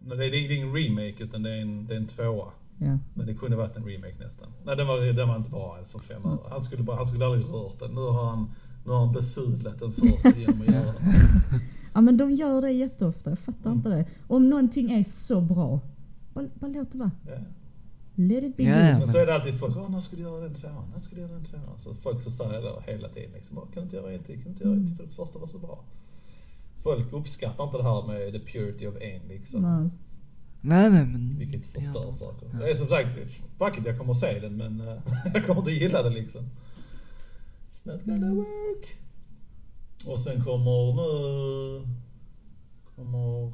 Men 0.00 0.18
det 0.18 0.26
är, 0.26 0.30
det 0.30 0.36
är 0.36 0.50
ingen 0.56 0.74
remake 0.76 1.24
utan 1.24 1.42
det 1.42 1.50
är 1.50 1.60
en, 1.60 1.86
det 1.86 1.94
är 1.94 1.98
en 1.98 2.06
tvåa. 2.06 2.52
Ja. 2.78 2.98
Men 3.14 3.26
det 3.26 3.34
kunde 3.34 3.56
varit 3.56 3.76
en 3.76 3.84
remake 3.84 4.14
nästan. 4.24 4.48
Nej 4.64 4.76
den 4.76 4.86
var, 4.86 4.98
den 5.12 5.28
var 5.28 5.36
inte 5.36 5.50
bra 5.50 5.74
ens 5.76 5.92
för 5.92 5.98
fem 5.98 6.22
öre. 6.26 6.38
Han 6.50 6.62
skulle, 6.62 6.82
bara, 6.82 6.96
han 6.96 7.06
skulle 7.06 7.26
aldrig 7.26 7.44
rört 7.44 7.78
den. 7.78 7.90
Nu 7.90 8.00
har 8.00 8.24
han, 8.30 8.50
nu 8.84 8.90
har 8.92 8.98
han 9.04 9.12
besudlat 9.12 9.78
den 9.78 9.92
första 9.92 10.38
genom 10.38 10.60
att 10.60 10.66
göra 10.66 10.84
den. 10.84 10.94
ja 11.94 12.00
men 12.00 12.16
de 12.16 12.30
gör 12.30 12.60
det 12.62 12.70
jätteofta, 12.70 13.30
jag 13.30 13.38
fattar 13.38 13.70
Mm. 13.70 13.76
inte 13.78 13.88
det. 13.88 14.04
Om 14.26 14.50
någonting 14.50 14.92
är 14.92 15.04
så 15.04 15.40
bra, 15.40 15.80
bara, 16.34 16.46
bara 16.54 16.70
låt 16.70 16.92
det 16.92 16.98
vara. 16.98 17.10
Ja. 17.26 17.32
Let 18.14 18.44
it 18.44 18.56
be 18.56 18.62
ja. 18.62 18.98
Men 18.98 19.08
så 19.08 19.18
är 19.18 19.26
det 19.26 19.34
alltid 19.34 19.58
folk, 19.60 19.76
"Åh, 19.76 19.90
när 19.90 20.00
ska 20.00 20.16
du 20.16 20.22
göra 20.22 20.40
den 20.40 20.54
tvåan? 20.54 20.84
När 20.94 21.00
ska 21.00 21.14
du 21.14 21.20
göra 21.20 21.32
den 21.32 21.44
tvåan? 21.44 21.78
Så 21.78 21.94
folk 21.94 22.22
så 22.22 22.30
säger 22.30 22.62
det 22.62 22.92
hela 22.92 23.08
tiden 23.08 23.30
liksom, 23.34 23.58
"Åh, 23.58 23.64
kan 23.64 23.72
du 23.74 23.80
inte 23.82 23.96
göra 23.96 24.12
en 24.12 24.22
till? 24.22 24.34
Kan 24.34 24.44
du 24.44 24.50
inte 24.50 24.64
göra 24.64 24.74
en 24.76 24.86
till? 24.86 24.96
För 24.96 25.02
det 25.04 25.10
första 25.10 25.38
var 25.38 25.46
så 25.46 25.58
bra. 25.58 25.78
Folk 26.82 27.12
uppskattar 27.12 27.64
inte 27.64 27.76
det 27.76 27.82
här 27.82 28.06
med 28.06 28.32
the 28.32 28.38
purity 28.52 28.86
of 28.86 28.94
en 29.00 29.28
liksom. 29.28 29.62
Nej. 29.62 29.90
Nej, 30.66 30.90
nej, 30.90 31.06
men... 31.06 31.38
Vilket 31.38 31.66
förstör 31.66 32.12
saker. 32.12 32.48
Det 32.58 32.70
är 32.70 32.76
som 32.76 32.86
sagt, 32.86 33.08
fuck 33.58 33.78
it, 33.78 33.86
jag 33.86 33.98
kommer 33.98 34.12
att 34.12 34.20
se 34.20 34.40
den 34.40 34.56
men 34.56 34.80
eh, 34.80 34.96
jag 35.34 35.46
kommer 35.46 35.60
inte 35.60 35.72
gilla 35.72 36.02
det 36.02 36.10
liksom. 36.10 36.42
It's 37.72 37.92
not 37.92 38.04
gonna 38.04 38.34
work. 38.34 38.96
Och 40.04 40.20
sen 40.20 40.44
kommer 40.44 40.92
nu... 40.92 41.86
Kommer... 42.96 43.52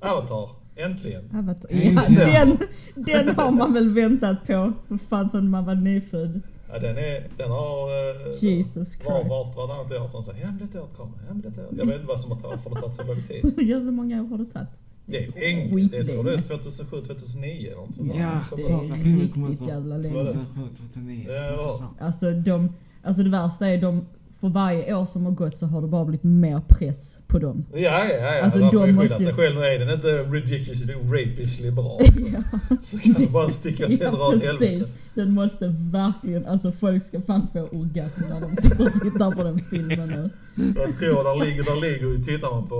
Avatar, 0.00 0.50
äntligen. 0.76 1.36
Avatar. 1.36 1.70
Ja, 1.72 2.02
Ja, 2.08 2.44
den, 2.44 2.58
den 2.94 3.36
har 3.36 3.50
man 3.52 3.74
väl 3.74 3.90
väntat 3.94 4.46
på, 4.46 4.72
för 4.88 4.96
fan 4.96 5.30
sedan 5.30 5.50
man 5.50 5.64
var 5.64 5.74
nyfödd. 5.74 6.42
Ja, 6.72 6.78
den, 6.78 6.96
är, 6.98 7.26
den 7.36 7.50
har... 7.50 7.88
eh, 8.26 8.32
Jesus 8.42 8.98
Var, 9.04 9.14
Christ. 9.18 9.30
vart, 9.30 9.56
varannat 9.56 9.92
år 9.92 10.08
som 10.08 10.24
säger 10.24 10.40
ja 10.40 10.46
men 10.46 10.58
detta 10.58 10.82
året 10.82 10.96
kommer, 10.96 11.18
ja 11.28 11.32
men 11.34 11.40
detta 11.40 11.60
året. 11.60 11.78
Jag 11.78 11.86
vet 11.86 11.94
inte 11.94 12.06
vad 12.06 12.20
som 12.20 12.30
har 12.32 12.38
tagit, 12.40 12.62
för 12.62 12.70
det 12.70 12.76
har 12.76 12.82
tagit 12.82 12.96
så 12.96 13.02
lång 13.06 13.22
tid. 13.22 13.52
Hur 13.56 13.64
jävla 13.64 13.90
många 13.90 14.22
år 14.22 14.28
har 14.28 14.38
det 14.38 14.44
tagit? 14.52 14.68
Det 15.06 15.16
är 15.24 15.48
ing, 15.50 15.88
det 15.88 16.04
tror 16.04 16.24
Skitlänge. 16.24 16.42
2007, 16.42 17.00
2009 17.06 17.66
eller 17.66 17.76
något 17.76 17.94
sånt 17.96 18.12
där. 18.12 18.20
Ja, 18.20 18.40
Det 18.56 18.62
är 18.62 19.18
riktigt 19.20 19.68
jävla 19.68 19.96
länge. 19.96 20.18
det? 20.18 20.24
2007, 20.24 20.60
2009. 20.76 21.24
Ja, 21.28 21.50
Precis 21.52 21.66
ja. 21.80 21.90
så. 21.98 22.04
Alltså, 22.04 22.30
de, 22.32 22.72
alltså 23.02 23.22
det 23.22 23.30
värsta 23.30 23.68
är 23.68 23.80
de, 23.80 24.06
för 24.40 24.48
varje 24.48 24.94
år 24.94 25.06
som 25.06 25.24
har 25.24 25.32
gått 25.32 25.58
så 25.58 25.66
har 25.66 25.82
det 25.82 25.88
bara 25.88 26.04
blivit 26.04 26.24
mer 26.24 26.60
press 26.68 27.18
på 27.26 27.38
dem. 27.38 27.66
Ja, 27.72 27.78
ja, 27.80 28.16
ja. 28.16 28.42
Alltså, 28.42 28.58
de 28.58 28.70
de 28.70 28.92
måste 28.92 29.22
ju- 29.22 29.32
själv. 29.32 29.54
Nu 29.58 29.64
är 29.64 29.78
den 29.78 29.90
inte 29.90 30.22
ridiculously, 30.22 30.94
rapishly 30.94 31.70
bra. 31.70 31.98
ja, 32.32 32.42
Så 32.82 32.98
kan 32.98 33.12
du 33.12 33.26
bara 33.26 33.48
sticka 33.48 33.86
till 33.86 34.00
ja, 34.00 34.10
dra 34.10 34.26
åt 34.26 34.42
helvete. 34.42 34.88
Den 35.14 35.34
måste 35.34 35.68
verkligen, 35.92 36.46
alltså 36.46 36.72
folk 36.72 37.06
ska 37.06 37.20
fan 37.20 37.46
få 37.52 37.60
orgasm 37.60 38.22
när 38.28 38.40
de 38.40 38.56
sitter 38.62 38.84
och 38.84 38.92
tittar 38.92 39.30
på 39.30 39.44
den 39.44 39.58
filmen 39.58 40.08
nu. 40.08 40.30
Jag 40.76 40.98
tror 40.98 41.24
där 41.24 41.46
ligger, 41.46 41.64
där 41.64 41.80
ligger, 41.80 42.24
tittar 42.24 42.50
man 42.50 42.68
på 42.68 42.76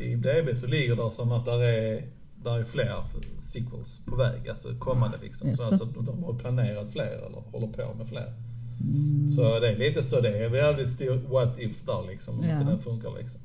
uh, 0.00 0.06
IMDB 0.12 0.56
så 0.56 0.66
ligger 0.66 0.96
det 0.96 1.10
som 1.10 1.32
att 1.32 1.44
där 1.44 1.62
är, 1.62 2.04
där 2.44 2.58
är 2.58 2.64
fler 2.64 3.04
sequels 3.38 4.00
på 4.06 4.16
väg, 4.16 4.48
alltså 4.48 4.74
kommande 4.78 5.18
liksom. 5.22 5.56
Så 5.56 5.62
Jaså? 5.62 5.74
alltså, 5.74 6.00
de 6.00 6.24
har 6.24 6.34
planerat 6.34 6.92
fler 6.92 7.26
eller 7.26 7.42
håller 7.52 7.66
på 7.66 7.94
med 7.98 8.08
fler. 8.08 8.53
Mm. 8.80 9.32
Så 9.32 9.60
det 9.60 9.68
är 9.72 9.76
lite 9.78 10.02
så 10.02 10.20
det 10.20 10.38
är 10.44 10.48
väldigt 10.48 10.90
stor 10.92 11.16
what 11.28 11.58
if 11.58 11.86
där 11.86 12.06
liksom, 12.10 12.38
om 12.38 12.44
Ja. 12.44 12.60
inte 12.60 12.70
den 12.70 12.78
funkar 12.80 13.10
liksom. 13.18 13.40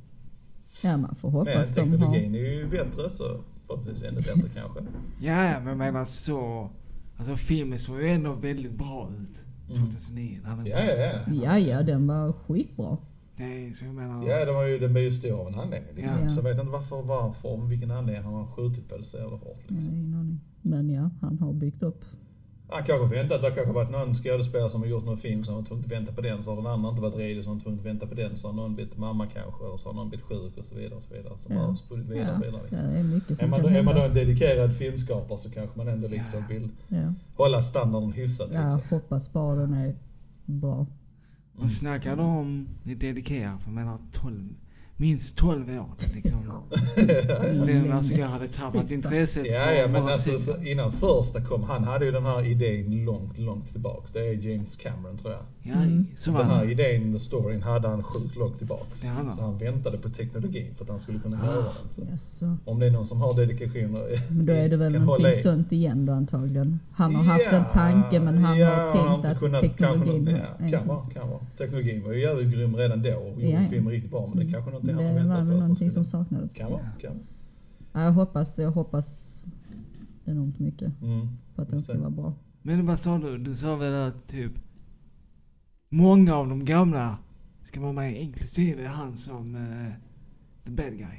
Ja 0.83 0.97
man 0.97 1.15
får 1.15 1.29
Men 1.31 1.37
hoppas 1.37 1.75
de 1.75 1.81
har... 1.81 1.87
teknologin 1.91 2.35
är 2.35 2.39
ju 2.39 2.67
bättre 2.67 3.09
så 3.09 3.41
förhoppningsvis 3.67 4.09
ännu 4.09 4.21
bättre 4.21 4.49
kanske. 4.55 4.79
Ja, 5.21 5.43
ja, 5.51 5.59
men 5.59 5.67
jag 5.67 5.77
menar 5.77 6.05
så... 6.05 6.69
Alltså 7.17 7.35
filmen 7.35 7.79
såg 7.79 8.01
ju 8.01 8.07
ändå 8.07 8.33
väldigt 8.33 8.77
bra 8.77 9.09
ut. 9.21 9.45
2009 9.77 10.37
när 10.43 10.55
den 10.55 10.65
Ja, 10.65 10.79
ja, 10.83 10.95
ja. 10.95 11.33
Ja 11.43 11.57
ja, 11.59 11.83
den 11.83 12.07
var 12.07 12.31
skitbra. 12.33 12.97
Är 13.37 13.73
så 13.73 13.85
jag 13.85 13.95
menar... 13.95 14.27
Ja, 14.27 14.45
de 14.45 14.55
har 14.55 14.63
ju, 14.63 14.79
den 14.79 14.93
blir 14.93 15.03
ju 15.03 15.11
stor 15.11 15.39
av 15.41 15.47
en 15.47 15.55
anledning. 15.55 15.95
Liksom. 15.95 16.23
Ja. 16.23 16.29
Så 16.29 16.37
jag 16.37 16.43
vet 16.43 16.59
inte 16.59 16.71
varför, 16.71 17.01
varför, 17.01 17.49
om 17.53 17.69
vilken 17.69 17.91
anledning 17.91 18.23
han 18.23 18.33
har 18.33 18.47
skjutit 18.47 18.89
på 18.89 18.97
det 18.97 19.03
så 19.03 19.17
jävla 19.17 19.37
hårt. 19.37 19.61
Liksom. 19.67 19.95
ingen 19.95 20.13
aning. 20.13 20.39
Men 20.61 20.89
ja, 20.89 21.09
han 21.21 21.39
har 21.39 21.53
byggt 21.53 21.83
upp. 21.83 22.05
Han 22.71 22.83
kanske 22.83 23.15
väntat, 23.15 23.41
det 23.41 23.47
har 23.49 23.55
kanske 23.55 23.73
varit 23.73 23.89
någon 23.91 24.15
skådespelare 24.15 24.69
som 24.69 24.81
har 24.81 24.87
gjort 24.87 25.05
någon 25.05 25.17
film 25.17 25.43
som 25.45 25.55
var 25.55 25.61
tvungen 25.63 25.85
att 25.85 25.91
vänta 25.91 26.11
på 26.13 26.21
den, 26.21 26.43
så 26.43 26.49
har 26.51 26.57
den 26.57 26.65
andra 26.67 26.89
inte 26.89 27.01
varit 27.01 27.15
redo 27.15 27.43
så 27.43 27.49
har 27.49 27.53
han 27.55 27.61
tvungen 27.61 27.79
att 27.79 27.85
vänta 27.85 28.07
på 28.07 28.15
den, 28.15 28.37
så 28.37 28.47
har 28.47 28.53
någon 28.53 28.75
blivit 28.75 28.97
mamma 28.97 29.27
kanske, 29.27 29.65
eller 29.65 29.77
så 29.77 29.89
har 29.89 29.93
någon 29.93 30.09
blivit 30.09 30.25
sjuk 30.25 30.57
och 30.57 30.65
så 30.65 30.75
vidare. 30.75 30.95
Och 30.95 31.03
så 31.03 31.13
vidare. 31.13 31.33
Så 31.39 31.47
Ja. 31.53 31.55
bara 31.55 31.75
spunnit 31.75 32.07
vidare 32.09 32.27
Ja, 32.27 32.37
och 32.37 32.43
vidare. 32.43 32.61
ja, 32.71 32.77
Liksom. 32.77 32.93
det 32.93 32.99
är 32.99 33.03
mycket 33.03 33.41
Är 33.41 33.47
man, 33.47 33.61
då, 33.61 33.67
är 33.67 33.83
man 33.83 33.95
då 33.95 34.01
en 34.01 34.13
dedikerad 34.13 34.75
filmskapare 34.77 35.39
så 35.39 35.49
kanske 35.51 35.77
man 35.77 35.87
ändå 35.87 36.07
liksom 36.07 36.43
vill 36.49 36.69
Ja. 36.87 37.13
hålla 37.35 37.61
standarden 37.61 38.11
hyfsat. 38.11 38.49
Liksom. 38.49 38.79
hoppas 38.89 39.33
bara 39.33 39.55
den 39.55 39.73
är 39.73 39.95
bra. 40.45 40.85
Och 41.57 41.71
snackar 41.71 42.15
de 42.15 42.37
om 42.37 42.67
det 42.83 42.95
dedikerat, 42.95 43.61
för 43.61 43.69
jag 43.69 43.75
menar 43.75 43.97
12, 44.13 44.35
minst 44.99 45.37
12 45.37 45.69
år. 45.79 45.85
Liksom. 46.15 46.39
Vem, 47.65 47.91
alltså 47.91 48.13
jag 48.13 48.27
hade 48.27 48.47
tappat 48.47 48.91
intresset 48.91 49.45
Ja, 49.45 49.59
för 49.59 49.71
ja, 49.73 49.87
men 49.87 50.03
alltså, 50.03 50.39
så 50.39 50.63
innan 50.63 50.91
första 50.91 51.41
kom, 51.41 51.63
han 51.63 51.83
hade 51.83 52.05
ju 52.05 52.11
den 52.11 52.25
här 52.25 52.45
idén 52.45 53.05
långt, 53.05 53.37
långt 53.39 53.71
tillbaks. 53.71 54.11
Det 54.11 54.19
är 54.19 54.33
James 54.49 54.75
Cameron 54.75 55.17
tror 55.17 55.33
jag. 55.33 55.41
Ja, 55.63 55.73
Mm. 55.83 56.05
så 56.15 56.31
var 56.31 56.39
Den 56.39 56.49
här 56.49 56.71
idén, 56.71 57.15
och 57.15 57.21
storyn, 57.21 57.61
hade 57.61 57.87
han 57.87 58.03
sjukt 58.03 58.35
långt 58.35 58.57
tillbaks. 58.57 59.03
Han. 59.03 59.35
Så 59.35 59.41
han 59.41 59.57
väntade 59.57 59.97
på 59.97 60.09
teknologin 60.09 60.73
för 60.77 60.83
att 60.83 60.89
han 60.89 60.99
skulle 60.99 61.19
kunna 61.19 61.37
Ah. 61.41 61.45
göra 61.45 61.63
den. 61.95 62.19
Så. 62.19 62.57
Om 62.65 62.79
det 62.79 62.85
är 62.85 62.91
någon 62.91 63.07
som 63.07 63.21
har 63.21 63.33
dedikation 63.33 63.95
och 63.95 64.07
Men 64.29 64.45
då 64.45 64.53
är 64.53 64.69
det 64.69 64.77
väl 64.77 64.91
någonting 64.91 65.33
sånt 65.33 65.71
igen 65.71 66.05
då 66.05 66.13
antagligen. 66.13 66.79
Han 66.91 67.15
har 67.15 67.23
haft 67.23 67.47
en 67.51 67.65
tanke 67.73 68.19
men 68.19 68.37
han 68.37 68.57
ja, 68.59 68.67
har 68.69 68.75
han 68.75 68.91
tänkt 68.91 69.15
inte 69.15 69.29
att 69.31 69.39
kunnat- 69.39 69.61
teknologin... 69.61 70.25
Kanske, 70.25 70.65
ja, 70.69 70.79
kan 70.79 70.87
vara, 70.87 71.05
kan 71.13 71.29
vara. 71.29 71.39
Teknologin 71.57 72.03
var 72.03 72.13
ju 72.13 72.21
jävligt 72.21 72.51
grym 72.53 72.75
redan 72.75 73.01
då 73.03 73.13
och 73.15 73.29
gjorde 73.41 73.45
Ja, 73.55 73.61
ja. 73.61 73.69
filmen 73.69 73.91
riktigt 73.93 74.11
bra. 74.11 74.27
Men 74.33 74.37
det 74.45 74.49
är 74.49 74.53
kanske 74.53 74.71
han 74.95 75.03
har 75.05 75.09
Det 75.13 75.15
väntat 75.19 75.37
var 75.37 75.41
på. 75.43 75.49
väl 75.49 75.59
någonting 75.59 75.91
som 75.91 76.05
saknades. 76.05 76.53
Kan 76.53 76.71
vara, 76.71 76.81
kan 77.01 77.13
vara. 77.13 77.25
Ja, 77.93 78.03
jag 78.03 78.11
hoppas, 78.11 78.57
jag 78.57 78.71
hoppas 78.71 79.35
enormt 80.25 80.59
mycket 80.59 81.01
Mm. 81.01 81.27
på 81.55 81.61
att 81.61 81.69
den 81.69 81.81
ska 81.83 81.93
det. 81.93 81.99
vara 81.99 82.09
bra. 82.09 82.33
Men 82.61 82.85
vad 82.85 82.99
sa 82.99 83.17
du? 83.17 83.37
Du 83.37 83.55
sa 83.55 83.75
väl 83.75 84.07
att 84.07 84.27
typ 84.27 84.51
många 85.89 86.35
av 86.35 86.49
de 86.49 86.65
gamla 86.65 87.17
ska 87.63 87.81
vara 87.81 87.93
med, 87.93 88.21
inklusive 88.21 88.87
han 88.87 89.17
som 89.17 89.55
uh, 89.55 89.91
the 90.65 90.71
bad 90.71 90.97
guy 90.97 91.17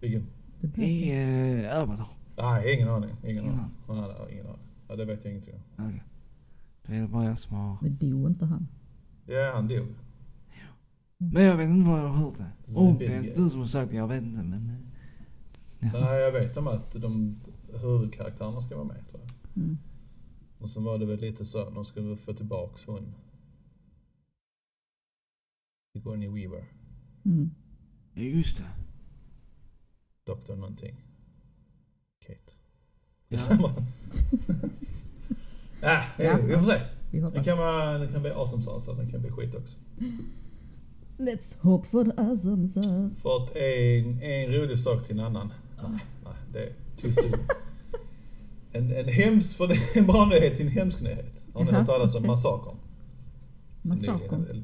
Vilken? 0.00 0.26
Det 0.60 0.82
i 0.82 1.64
uh, 1.66 1.82
Avatar. 1.82 2.06
Nej, 2.36 2.74
ingen 2.74 2.88
aning. 2.88 3.10
Ingen 3.24 3.44
Ingen 3.44 3.54
aning. 3.54 3.70
Nej, 3.88 3.96
nej, 4.18 4.32
ingen 4.34 4.46
aning. 4.46 4.58
Ja, 4.88 4.96
det 4.96 5.04
vet 5.04 5.24
jag 5.24 5.30
ingenting 5.32 5.54
om. 5.54 5.84
Okej. 5.86 6.02
Då 6.86 6.92
är 6.94 7.00
det 7.00 7.08
bara 7.08 7.24
jag 7.24 7.38
som 7.38 7.56
har... 7.56 7.76
Men 7.82 7.96
dog 7.96 8.30
inte 8.30 8.44
han? 8.44 8.68
Ja, 9.26 9.52
han 9.54 9.68
dog. 9.68 9.86
Men 11.22 11.42
jag 11.42 11.56
vet 11.56 11.68
inte 11.70 11.90
var 11.90 11.98
jag 11.98 12.08
har 12.08 12.24
hört 12.24 12.38
det. 12.38 12.74
Om 12.76 12.98
det 12.98 13.06
är 13.06 13.22
guy. 13.22 13.32
du 13.36 13.50
som 13.50 13.60
har 13.60 13.66
sagt 13.66 13.90
det, 13.90 13.96
jag 13.96 14.08
vet 14.08 14.22
inte 14.22 14.42
men... 14.42 14.68
eh, 14.70 14.76
Ja. 15.82 16.00
Nej, 16.00 16.20
jag 16.20 16.32
vet 16.32 16.56
om 16.56 16.66
att 16.66 16.92
de 16.92 17.40
huvudkaraktärerna 17.80 18.60
ska 18.60 18.74
vara 18.76 18.86
med 18.86 19.08
tror 19.10 19.20
jag. 19.22 19.62
Mm. 19.62 19.78
Och 20.58 20.70
sen 20.70 20.84
var 20.84 20.98
det 20.98 21.06
väl 21.06 21.20
lite 21.20 21.44
så, 21.46 21.70
de 21.70 21.84
skulle 21.84 22.16
få 22.16 22.34
tillbaks 22.34 22.84
hon. 22.86 23.14
Sigourney 25.92 26.28
Weaver. 26.28 26.64
Mm. 27.24 27.50
Ja, 28.14 28.22
just 28.22 28.56
det. 28.58 28.64
Doktor 30.24 30.56
någonting. 30.56 30.94
Kate. 32.26 32.52
Ja. 33.28 33.40
ja, 35.80 36.04
Ja. 36.18 36.36
vi 36.36 36.54
får 36.54 36.62
se. 36.64 37.20
Hoppas. 37.20 37.44
kan, 37.44 37.58
vara, 37.58 37.98
den 37.98 38.12
kan 38.12 38.22
bli 38.22 38.30
awesome 38.30 38.62
sauce, 38.62 38.94
den 38.94 39.10
kan 39.10 39.20
bli 39.20 39.30
skit 39.30 39.54
också. 39.54 39.78
Let's 41.20 41.56
hope 41.60 41.88
for 41.88 42.04
sauce. 42.04 43.16
För 43.22 43.36
att 43.36 43.56
en, 43.56 44.22
en 44.22 44.52
rolig 44.52 44.78
sak 44.78 45.06
till 45.06 45.18
en 45.18 45.26
annan. 45.26 45.52
Nej, 45.82 46.04
nej 46.24 46.34
det 46.52 46.62
är 46.62 46.72
tyst. 46.96 47.20
En, 48.72 48.92
en 48.92 49.08
hemsk, 49.08 49.56
för 49.56 49.66
det 49.66 49.74
är 49.74 49.98
en 49.98 50.06
bra 50.06 50.26
nyhet 50.26 50.56
till 50.56 50.66
en 50.66 50.72
hemsk 50.72 51.00
nyhet. 51.00 51.40
Har 51.54 51.64
ni 51.64 51.72
hört 51.72 51.86
talas 51.86 52.14
om 52.14 52.26
massakern? 52.26 52.76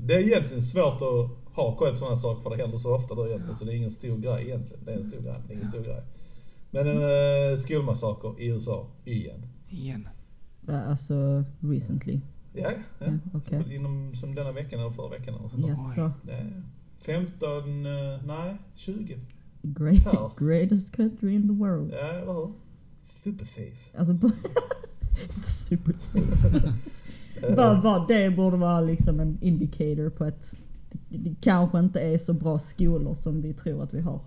Det 0.07 0.15
är 0.15 0.19
egentligen 0.19 0.63
svårt 0.63 1.03
att 1.03 1.55
ha 1.55 1.77
koll 1.77 1.93
på 1.93 1.97
sådana 1.97 2.17
saker 2.17 2.43
för 2.43 2.51
det 2.51 2.63
händer 2.63 2.79
så 2.79 2.95
ofta 2.95 3.15
då 3.15 3.27
egentligen. 3.27 3.57
Så 3.57 3.65
det 3.65 3.73
är 3.73 3.77
ingen 3.77 3.91
stor 3.91 4.19
grej 4.19 4.45
egentligen. 4.45 4.85
Det 4.85 4.93
är 4.93 4.97
en 4.97 5.09
stor 5.09 5.21
grej, 5.21 5.33
men 5.33 5.49
det 5.49 5.55
är 5.55 5.57
ingen 5.57 5.69
stor 5.69 5.83
grej. 5.83 6.03
Men 6.71 6.87
en 6.87 7.03
uh, 7.03 7.59
skolmassaker 7.59 8.41
i 8.41 8.47
USA, 8.47 8.87
igen. 9.05 9.47
Igen. 9.71 10.09
Alltså 10.69 11.45
recently. 11.61 12.21
Ja, 12.57 12.73
ja. 12.99 13.07
Ja, 13.07 13.13
okej. 13.35 13.75
Inom, 13.75 14.15
som 14.15 14.35
denna 14.35 14.53
veckan 14.53 14.81
eller 14.81 14.91
förra 14.91 15.09
veckan 15.09 15.35
eller. 15.35 15.69
Jaså? 15.69 16.13
Ja, 16.27 16.35
15, 16.99 17.87
eh, 17.87 17.93
nej 18.27 18.57
20. 18.75 19.19
Great, 19.63 20.39
greatest 20.39 20.97
country 20.97 21.35
in 21.35 21.49
the 21.49 21.55
world. 21.55 21.93
Ja, 21.93 22.09
eller 22.09 22.33
hur? 22.33 22.53
Alltså 23.99 24.13
bara... 24.15 24.33
Super. 25.69 25.95
bara, 27.57 27.83
bara 27.83 28.07
det 28.07 28.31
borde 28.31 28.57
vara 28.57 28.81
liksom 28.81 29.21
en 29.21 29.39
indicator 29.41 30.11
på 30.11 30.25
att 30.25 30.59
det, 31.09 31.35
kanske 31.41 31.79
inte 31.79 32.01
är 32.01 32.19
så 32.19 32.33
bra 32.33 32.59
skolor 32.59 33.15
som 33.15 33.41
vi 33.41 33.55
tror 33.55 33.83
att 33.83 33.95
vi 33.95 34.01
har. 34.01 34.21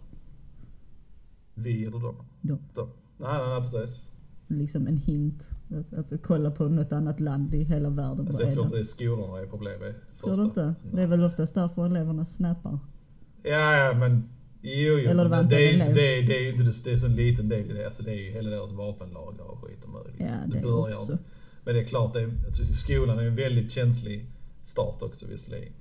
Vi 1.54 1.84
eller? 1.86 2.00
Dem. 2.00 2.16
dem. 2.42 2.90
Nej, 3.18 3.38
nej, 3.38 3.50
nej, 3.50 3.62
precis. 3.62 4.06
Liksom 4.52 4.88
en 4.88 4.97
hint. 4.97 5.50
Alltså, 5.76 5.95
Alltså 5.95 6.18
kolla 6.18 6.52
på 6.52 6.68
något 6.68 6.91
annat 6.91 7.20
land 7.20 7.56
i 7.56 7.64
hela 7.64 7.89
världen. 7.89 8.28
Alltså, 8.28 8.43
jag 8.43 8.54
tror 8.54 8.66
inte 8.66 8.76
det? 8.76 8.82
det 8.82 8.84
är 8.84 8.86
skolorna 8.86 9.36
det 9.36 9.41
är 9.41 9.47
problemet. 9.47 9.95
Tror 10.22 10.36
du 10.36 10.43
inte? 10.43 10.76
Det 10.91 11.02
är 11.02 11.08
väl 11.08 11.24
oftast 11.24 11.56
därför 11.56 11.86
eleverna 11.86 12.26
snappar. 12.26 12.80
Ja, 13.43 13.76
ja, 13.76 13.93
men 13.93 14.30
Jo, 14.62 14.72
jo. 14.72 15.10
Eller 15.10 15.24
det 15.24 15.30
var 15.30 15.39
inte 15.39 15.56
det, 15.56 15.72
är 15.72 15.93
det, 15.93 16.18
är, 16.18 16.28
det 16.28 16.38
är 16.38 16.41
ju 16.41 16.50
inte 16.50 16.64
det, 16.64 16.84
det 16.84 16.91
är 16.91 16.97
så 16.97 17.06
en 17.06 17.16
liten 17.16 17.50
del 17.50 17.72
i 17.72 17.74
det. 17.74 17.86
Alltså 17.86 18.04
det 18.04 18.12
är 18.12 18.16
ju 18.16 18.32
hela 18.32 18.50
deras 18.50 18.72
vapenlagar 18.72 19.43
och 19.43 19.64
skit 19.64 19.84
och 19.84 19.89
möjligt. 19.89 20.16
Ja, 20.18 20.36
det 20.47 20.62
börjar. 20.62 20.95
också. 20.95 21.18
Men 21.64 21.76
det 21.76 21.82
är 21.82 21.86
klart, 21.86 22.14
det 22.14 22.22
är, 22.22 22.32
alltså, 22.45 22.64
skolan 22.64 23.20
är 23.20 23.24
en 23.24 23.36
väldigt 23.36 23.72
känslig 23.72 24.26
start 24.64 25.02
också 25.02 25.26
visserligen. 25.28 25.74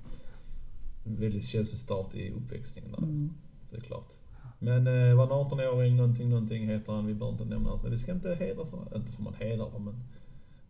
En 1.05 1.15
väldigt 1.15 1.45
känslig 1.45 1.77
start 1.79 2.15
i 2.15 2.31
uppväxtningen 2.31 2.91
där. 2.91 2.97
Mm. 2.97 3.29
Det 3.71 3.77
är 3.77 3.81
klart. 3.81 4.13
Men 4.59 4.87
eh, 4.87 5.15
var 5.15 5.23
en 5.23 5.29
18-åring, 5.29 5.95
någonting, 5.95 6.29
någonting 6.29 6.67
heter 6.67 6.93
han. 6.93 7.07
Vi 7.07 7.13
behöver 7.13 7.33
inte 7.33 7.45
nämna 7.45 7.69
hans 7.69 7.83
namn. 7.83 7.95
Vi 7.95 8.01
ska 8.01 8.11
inte 8.11 8.35
hedra 8.35 8.65
sådana. 8.65 8.87
Inte 8.95 9.11
får 9.11 9.23
man 9.23 9.33
hedra 9.33 9.69
dem, 9.69 9.85
men 9.85 10.03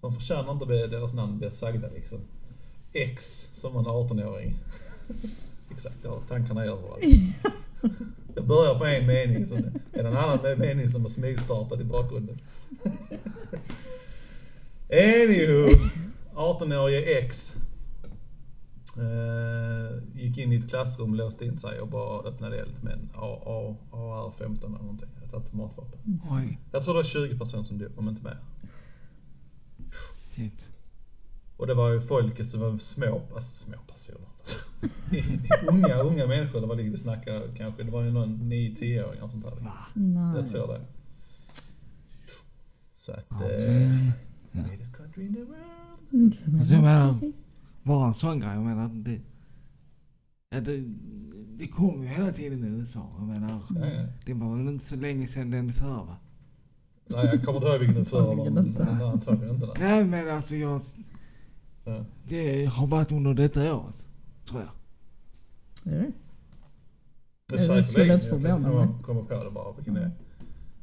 de 0.02 0.14
förtjänar 0.14 0.52
inte 0.52 0.66
deras 0.66 1.14
namn 1.14 1.38
bli 1.38 1.52
sagda 1.52 1.88
liksom. 1.96 2.20
X 2.94 3.48
som 3.56 3.78
en 3.78 3.86
18-åring. 3.86 4.56
Exakt, 5.72 5.96
jag 6.04 6.10
har 6.10 6.22
tankarna 6.28 6.64
överallt. 6.64 7.04
Jag 8.36 8.48
börjar 8.48 8.80
på 8.80 8.86
en 8.86 9.08
mening, 9.08 9.48
som 9.48 9.58
är 9.58 10.04
det 10.04 10.10
en 10.10 10.18
annan 10.18 10.60
mening 10.60 10.90
som 10.90 11.02
har 11.02 11.10
smygstartat 11.10 11.80
i 11.80 11.84
bakgrunden. 11.84 12.40
Anywho, 14.90 15.68
18-årige 16.36 17.20
X 17.20 17.56
gick 20.16 20.38
in 20.38 20.52
i 20.52 20.56
ett 20.56 20.70
klassrum, 20.70 21.16
låste 21.16 21.46
in 21.46 21.58
sig 21.60 21.80
och 21.80 21.88
bara 21.88 22.22
öppnade 22.30 22.60
eld 22.60 22.84
med 22.84 22.94
en 22.94 23.10
A- 23.16 23.42
A- 23.46 23.76
AR-15 23.92 24.58
eller 24.66 24.70
någonting, 24.70 25.10
ett 25.26 25.34
automatvapen. 25.34 26.22
Oj. 26.30 26.60
Jag 26.72 26.84
tror 26.84 26.94
det 26.94 26.98
var 27.00 27.04
20 27.04 27.38
personer 27.40 27.64
som 27.64 27.78
dog, 27.78 27.92
om 27.98 28.10
inte 28.10 28.24
mer. 28.24 28.38
Shit. 30.16 30.72
Och 31.58 31.68
det 31.68 31.74
var 31.74 31.90
ju 31.90 32.02
folk 32.02 32.46
som 32.46 32.60
var 32.60 32.78
små, 32.78 33.22
alltså 33.36 33.56
små 33.56 33.76
personer. 33.88 34.30
unga, 35.72 35.96
unga 36.02 36.28
människor, 36.28 36.62
det 36.62 36.68
var 36.68 36.76
lite 36.76 36.90
vi 36.90 36.98
snackade 36.98 37.48
kanske, 37.58 37.84
det 37.84 37.92
var 37.92 38.04
ju 38.04 38.12
någon 38.12 38.40
9-10-åringar 38.52 39.24
och 39.24 39.32
sånt 39.32 39.44
där. 39.46 39.54
Nej. 39.94 40.36
Jag 40.36 40.48
tror 40.48 40.68
det. 40.68 40.82
Så 42.96 43.12
att... 43.12 43.26
Ja, 43.30 43.50
eh, 43.52 44.10
greatest 44.52 44.96
country 44.98 45.26
in 45.26 45.34
the 45.36 45.44
world. 45.44 46.34
Mm. 46.52 47.34
Alltså 47.84 47.92
jag 47.92 47.98
bara 48.00 48.08
en 48.08 48.14
sån 48.14 48.40
grej. 48.40 48.50
Jag 48.54 48.64
menar, 48.64 48.90
det, 48.94 49.22
det, 50.60 50.84
det 51.58 51.68
kommer 51.68 52.04
ju 52.04 52.10
hela 52.10 52.32
tiden 52.32 52.64
i 52.64 52.68
USA. 52.68 53.10
Jag 53.18 53.28
menar, 53.28 53.62
det 54.26 54.34
var 54.34 54.56
väl 54.58 54.68
inte 54.68 54.84
så 54.86 54.96
länge 54.96 55.28
sedan 55.28 55.52
den 55.52 55.70
förra 55.74 56.04
va? 56.04 56.18
Nej, 57.08 57.26
jag 57.26 57.44
kommer 57.46 57.58
inte 57.58 57.68
ihåg 57.68 57.80
vilken 57.80 57.96
den 57.96 58.06
förra 58.06 58.22
var. 58.22 58.32
Antagligen 58.32 58.54
men 58.54 58.68
inte. 58.68 58.84
Antagligen. 59.06 59.64
Nej. 59.80 60.06
Men 60.06 60.30
alltså 60.36 60.56
jag, 60.56 60.82
Ja. 61.86 62.06
det 62.28 62.66
har 62.66 62.88
varit 62.88 63.12
under 63.12 63.34
detta 63.34 63.76
året. 63.76 64.10
Tror 64.46 64.62
jag. 64.62 64.72
Är 65.94 66.00
det? 66.00 66.12
Det 67.58 67.64
Jag 67.66 67.86
skulle 67.86 68.14
inte 68.14 68.28
jag 68.28 68.42
förvåna 68.42 68.70
mig. 68.86 68.88
komma 69.04 69.24
på 69.24 69.44
det 69.44 69.52
bara 69.52 69.74
vilken 69.76 69.94
det 69.94 70.02
är. 70.02 70.12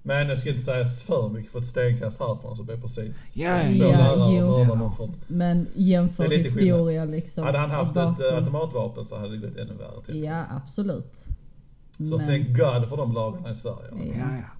Men 0.06 0.28
jag 0.28 0.38
ska 0.38 0.48
inte 0.50 0.62
säga 0.62 0.86
för 0.86 1.28
mycket 1.28 1.52
för 1.52 1.58
ett 1.58 1.66
stenkast 1.66 2.18
härifrån 2.20 2.56
så 2.56 2.62
blir 2.62 2.76
precis 2.76 3.26
Ja, 3.34 3.60
två 3.62 3.84
Ja, 3.84 3.88
lärare 3.90 4.34
jo. 4.36 4.50
mördar 4.58 4.74
någon 4.76 4.96
från. 4.96 5.14
Men 5.26 5.66
jämför 5.74 6.28
Det 6.28 6.34
är 6.34 6.38
lite 6.38 6.50
historia 6.50 7.04
liksom. 7.04 7.44
Hade 7.44 7.58
han 7.58 7.70
haft 7.70 7.88
ett 7.90 7.94
bakgrund. 7.94 8.34
automatvapen 8.38 9.06
så 9.06 9.16
hade 9.18 9.36
det 9.36 9.46
gått 9.48 9.56
ännu 9.58 9.74
värre 9.74 10.02
till. 10.06 10.24
Ja, 10.24 10.44
absolut. 10.50 11.26
Så 11.98 12.18
thank 12.18 12.48
God 12.48 12.88
för 12.88 12.96
de 12.96 13.12
lagarna 13.12 13.50
i 13.52 13.56
Sverige. 13.56 13.88
Ja. 13.92 13.98
Ja, 14.18 14.36
ja. 14.36 14.50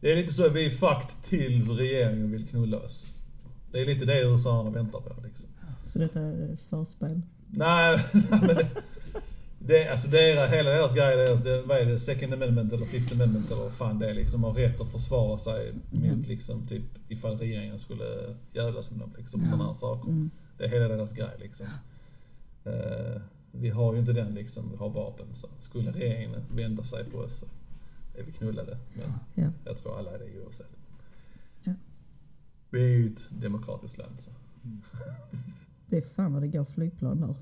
Det 0.00 0.12
är 0.12 0.16
lite 0.16 0.32
så 0.32 0.46
att 0.46 0.52
vi 0.52 0.66
är 0.66 0.70
fucked 0.70 1.22
tills 1.22 1.68
regeringen 1.70 2.30
vill 2.30 2.46
knulla 2.46 2.78
oss. 2.78 3.12
Det 3.72 3.80
är 3.80 3.86
lite 3.86 4.04
det 4.04 4.20
USA 4.22 4.62
väntar 4.62 5.00
på 5.00 5.14
liksom. 5.24 5.48
Så 5.84 5.98
detta 5.98 6.20
är 6.20 6.56
förspel. 6.70 7.20
Nej, 7.46 8.04
men 8.12 8.40
det, 8.40 8.68
det, 9.68 9.88
alltså 9.88 10.08
deras, 10.08 10.50
hela 10.52 10.70
deras 10.70 10.94
grej, 10.94 11.16
deras, 11.16 11.42
det, 11.42 11.62
vad 11.62 11.78
är 11.78 11.84
det, 11.86 11.98
second 11.98 12.32
amendment 12.34 12.72
eller 12.72 12.86
fifth 12.86 13.12
amendment 13.12 13.50
eller 13.50 13.62
vad 13.62 13.72
fan 13.72 13.98
det 13.98 14.10
är 14.10 14.14
liksom, 14.14 14.44
har 14.44 14.52
rätt 14.52 14.80
att 14.80 14.92
försvara 14.92 15.38
sig 15.38 15.72
Mm. 15.92 16.18
mot 16.18 16.26
liksom 16.28 16.66
typ 16.66 16.84
ifall 17.08 17.38
regeringen 17.38 17.78
skulle 17.78 18.36
jävlas 18.52 18.90
med 18.90 19.00
dem 19.00 19.12
liksom, 19.18 19.40
sådana 19.44 19.66
här 19.66 19.74
saker. 19.74 20.08
Mm. 20.10 20.30
Det 20.58 20.64
är 20.64 20.68
hela 20.68 20.88
deras 20.88 21.12
grej 21.12 21.36
liksom. 21.38 21.66
Eh, 22.64 23.20
vi 23.52 23.68
har 23.70 23.94
ju 23.94 24.00
inte 24.00 24.12
den 24.12 24.34
liksom, 24.34 24.70
vi 24.70 24.76
har 24.76 24.88
vapen 24.90 25.26
så 25.34 25.48
skulle 25.60 25.90
regeringen 25.92 26.40
vända 26.54 26.82
sig 26.82 27.04
på 27.04 27.18
oss 27.18 27.38
så 27.38 27.46
är 28.18 28.22
vi 28.24 28.32
knullade. 28.32 28.78
Men 28.94 29.12
Ja. 29.34 29.50
jag 29.64 29.78
tror 29.78 29.98
alla 29.98 30.10
är 30.10 30.18
det 30.18 30.40
oavsett. 30.44 30.70
Ja. 31.62 31.72
Vi 32.70 32.80
är 32.80 32.88
ju 32.88 33.06
ett 33.12 33.22
demokratiskt 33.42 33.98
land 33.98 34.16
så. 34.18 34.30
Det 35.86 35.96
är 35.96 36.02
fan 36.02 36.32
vad 36.32 36.42
det 36.42 36.48
går 36.48 36.64
flygplan 36.64 37.20
där. 37.20 37.34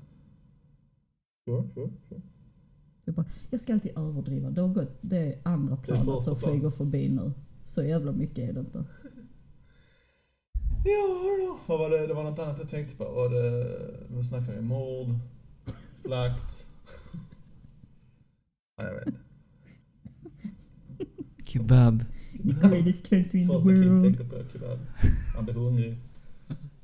Det 3.05 3.11
är 3.11 3.15
bara, 3.15 3.25
jag 3.49 3.59
ska 3.59 3.73
alltid 3.73 3.97
överdriva. 3.97 4.49
Det 4.49 4.61
har 4.61 4.67
gått 4.67 4.97
det 5.01 5.17
är 5.17 5.39
andra 5.43 5.75
Det 5.75 5.81
är 5.81 5.85
planet 5.85 6.05
första 6.05 6.21
som 6.21 6.35
flyger 6.35 6.69
förbi 6.69 7.09
nu. 7.09 7.31
Så 7.65 7.83
jävla 7.83 8.11
mycket 8.11 8.49
är 8.49 8.53
det 8.53 8.59
inte. 8.59 8.83
Ja 10.85 11.37
då. 11.45 11.59
Vad 11.65 11.79
var 11.79 11.89
det? 11.89 12.07
Det 12.07 12.13
var 12.13 12.23
något 12.23 12.39
annat 12.39 12.57
jag 12.59 12.69
tänkte 12.69 12.95
på. 12.95 13.03
Var 13.03 13.29
det, 13.29 13.67
nu 14.09 14.23
snackar 14.23 14.53
vi 14.53 14.61
mord, 14.61 15.07
slakt. 16.01 16.65
Nej, 18.77 18.87
jag 18.87 18.93
vet 18.93 19.07
inte. 19.07 19.19
Kebab. 21.43 22.03
Greatest 22.43 23.09
country 23.09 23.39
in 23.41 23.47
the 23.47 23.53
Första 23.53 23.69
world. 23.69 24.03
tänkte 24.17 24.23
på 24.23 24.49
kebab. 24.53 24.79
Han 25.35 25.45
blev 25.45 25.55
hungrig. 25.55 25.97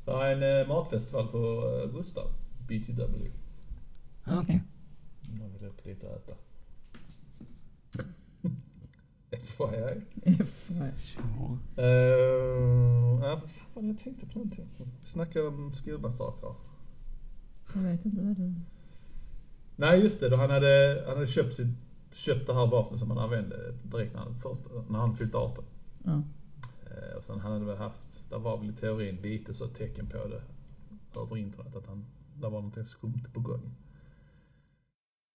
Det 0.06 0.12
är 0.12 0.36
en 0.36 0.62
eh, 0.62 0.68
matfestival 0.68 1.28
på 1.28 1.38
eh, 1.38 1.96
Gustav. 1.98 2.28
BTW. 2.68 3.43
Okej. 4.28 4.64
Man 5.40 5.54
vill 5.54 5.68
upp 5.68 5.84
dit 5.84 6.04
och 6.04 6.12
äta. 6.12 6.36
FYI. 9.32 10.02
FYI. 10.46 10.92
Sure. 10.98 11.58
Uh, 11.78 13.24
ja, 13.24 13.36
vad 13.36 13.50
fan 13.50 13.68
var 13.74 13.82
det 13.82 13.88
jag 13.88 14.00
tänkte 14.00 14.26
på 14.26 14.40
någonting? 14.40 14.70
Vi 14.78 15.10
snackade 15.10 15.48
om 15.48 15.74
skolmassakrer. 15.74 16.56
Jag 17.76 17.82
vet 17.82 18.06
inte 18.06 18.22
vad 18.22 18.38
det 18.38 18.54
Nej 19.76 20.00
just 20.00 20.20
det, 20.20 20.30
då 20.30 20.36
han 20.36 20.50
hade, 20.50 21.04
han 21.08 21.16
hade 21.16 21.28
köpt, 21.28 21.56
sitt, 21.56 21.68
köpt 22.12 22.48
det 22.48 22.54
här 22.54 22.68
vapnet 22.68 23.00
som 23.00 23.10
han 23.10 23.20
använde 23.20 23.74
direkt 23.84 24.14
när 24.14 24.20
han, 24.20 24.36
först, 24.42 24.62
när 24.90 25.00
han 25.00 25.16
fyllt 25.16 25.36
18. 25.36 25.64
Ja. 26.04 26.22
Eh, 26.86 27.18
och 27.18 27.24
sen 27.24 27.40
han 27.40 27.52
hade 27.52 27.66
väl 27.66 27.78
haft, 27.78 28.30
där 28.30 28.40
var 28.40 28.58
väl 28.58 28.70
i 28.70 28.74
teorin 28.74 29.16
lite 29.16 29.54
så 29.54 29.68
tecken 29.68 30.08
på 30.08 30.18
det 30.18 30.42
över 31.22 31.38
internet 31.38 31.76
att 31.76 31.88
han, 31.88 32.06
där 32.34 32.50
var 32.50 32.60
någonting 32.60 32.86
skumt 32.86 33.24
på 33.34 33.40
gång. 33.40 33.72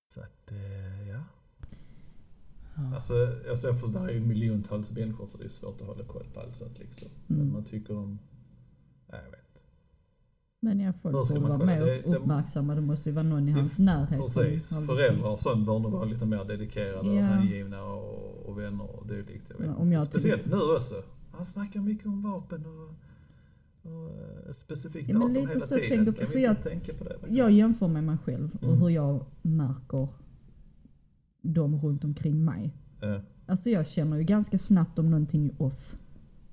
Så 0.09 0.21
att, 0.21 0.51
eh, 0.51 1.09
ja. 1.09 1.21
Ja. 2.77 2.95
Alltså, 2.97 3.15
alltså 3.51 3.67
jag 3.67 3.81
förstår, 3.81 3.93
det 3.93 3.99
här 3.99 4.09
är 4.09 4.13
ju 4.15 4.21
miljontals 4.21 4.91
människor 4.93 5.27
så 5.27 5.39
det 5.39 5.45
är 5.45 5.49
svårt 5.49 5.81
att 5.81 5.87
hålla 5.87 6.05
koll 6.05 6.27
på 6.35 6.41
allt 6.41 6.57
sånt 6.57 6.79
liksom. 6.79 7.09
Men 7.27 7.41
Mm. 7.41 7.53
man 7.53 7.65
tycker 7.65 7.97
om, 7.97 8.19
nej 9.07 9.21
jag 9.25 9.31
vet. 9.31 9.41
Men 10.61 10.81
ja, 10.81 10.87
Hur 10.87 10.93
folk 10.93 11.29
borde 11.29 11.41
vara 11.41 11.53
kolla? 11.59 11.65
mer 11.73 11.81
Det- 11.87 12.03
det- 12.03 12.17
uppmärksamma. 12.17 12.75
Det 12.75 12.81
måste 12.81 13.09
ju 13.09 13.15
vara 13.15 13.23
någon 13.25 13.49
i 13.49 13.53
Det- 13.53 13.59
hans 13.61 13.79
närhet 13.79 14.21
Precis, 14.21 14.35
som 14.35 14.45
liksom- 14.45 14.87
föräldrar 14.87 15.29
och 15.31 15.41
sånt 15.41 15.67
bör 15.67 15.79
nog 15.79 15.93
vara 15.93 16.05
lite 16.05 16.27
mer 16.27 16.45
dedikerade 16.45 16.99
och 16.99 17.17
Ja. 17.17 17.23
hängivna 17.23 17.85
och, 17.85 18.47
och 18.49 18.59
vänner 18.59 18.97
och 19.01 19.07
dylikt. 19.07 19.51
Jag 19.51 19.59
vet 19.59 19.67
Ja, 19.67 19.75
om 19.75 19.93
jag 19.93 20.07
Speciellt 20.07 20.47
nu 20.47 20.57
också. 20.57 21.03
Han 21.33 21.47
snackar 21.47 21.81
mycket 21.81 22.07
om 22.07 22.23
vapen 22.23 22.67
och, 22.67 22.83
och 22.83 22.95
specifikt 24.57 25.09
Ja, 25.09 25.19
men 25.19 25.33
lite 25.35 25.49
hela 25.49 25.61
så 25.61 25.75
tiden. 25.75 25.89
tänker- 25.89 26.13
kan 26.13 26.27
för 26.27 26.39
jag- 26.39 26.63
tänka 26.63 26.93
på 26.95 27.05
det? 27.05 27.17
Jag 27.29 27.51
jämför 27.51 27.89
med 27.89 28.05
mig 28.05 28.17
själv 28.25 28.51
och 28.61 28.63
Mm. 28.69 28.79
hur 28.81 28.89
jag 28.89 29.25
märker 29.43 30.09
dem 31.43 31.81
runt 31.81 32.05
omkring 32.05 32.45
mig. 32.45 32.75
Ja, 33.01 33.21
Alltså 33.47 33.71
jag 33.71 33.87
känner 33.87 34.17
ju 34.17 34.23
ganska 34.25 34.59
snabbt 34.59 34.99
om 34.99 35.11
någonting 35.11 35.47
är 35.47 35.63
off. 35.63 35.95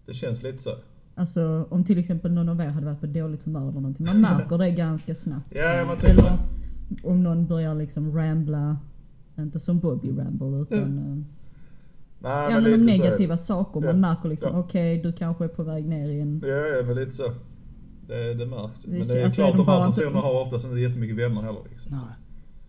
det 0.06 0.14
känns 0.14 0.44
lite 0.44 0.64
så. 0.64 0.70
Alltså 1.16 1.68
om 1.70 1.84
till 1.84 1.98
exempel 1.98 2.32
någon 2.34 2.50
av 2.50 2.60
er 2.62 2.68
hade 2.70 2.86
varit 2.86 3.00
på 3.00 3.06
dåligt 3.08 3.44
humör 3.44 3.62
eller 3.62 3.72
någonting. 3.72 4.06
Man 4.06 4.22
märker 4.22 4.58
det 4.58 4.72
ganska 4.72 5.16
snabbt. 5.16 5.48
Ja, 5.56 5.86
man 5.88 5.98
Eller 6.12 6.38
om 7.04 7.24
någon 7.24 7.48
börjar 7.48 7.76
liksom 7.76 8.16
rambla, 8.18 8.78
inte 9.38 9.60
som 9.60 9.80
Bobby 9.80 10.10
Ramble 10.18 10.62
utan 10.62 10.98
eh, 10.98 11.24
Nej, 12.20 12.32
ja, 12.52 12.60
men 12.60 12.64
de 12.64 12.70
lite 12.78 12.98
så- 12.98 13.04
negativa 13.04 13.38
saker. 13.38 13.80
Man 13.80 13.90
Ja, 13.90 13.96
märker 13.96 14.30
liksom, 14.30 14.50
ja. 14.54 14.60
okej 14.60 14.98
du 15.02 15.14
kanske 15.14 15.44
är 15.44 15.48
på 15.48 15.64
väg 15.64 15.86
ner 15.86 16.10
i 16.10 16.20
en... 16.22 16.42
Ja, 16.46 16.48
ja, 16.56 16.84
men 16.84 16.96
lite 16.96 17.12
så. 17.12 17.34
Det, 18.08 18.34
det 18.34 18.46
märks. 18.46 18.86
Men 18.86 19.08
det 19.08 19.20
är 19.22 19.26
alltså, 19.26 19.42
klart, 19.42 19.54
är 19.54 19.58
de 19.58 19.66
de 19.66 19.72
här 19.72 19.78
bara 19.80 19.88
inte- 19.88 20.02
personerna 20.02 20.22
har 20.22 20.42
oftast 20.42 20.66
inte 20.66 20.78
jättemycket 20.80 21.16
vänner 21.18 21.42
heller. 21.42 21.62
Liksom. 21.70 21.92
Nej. 21.92 22.16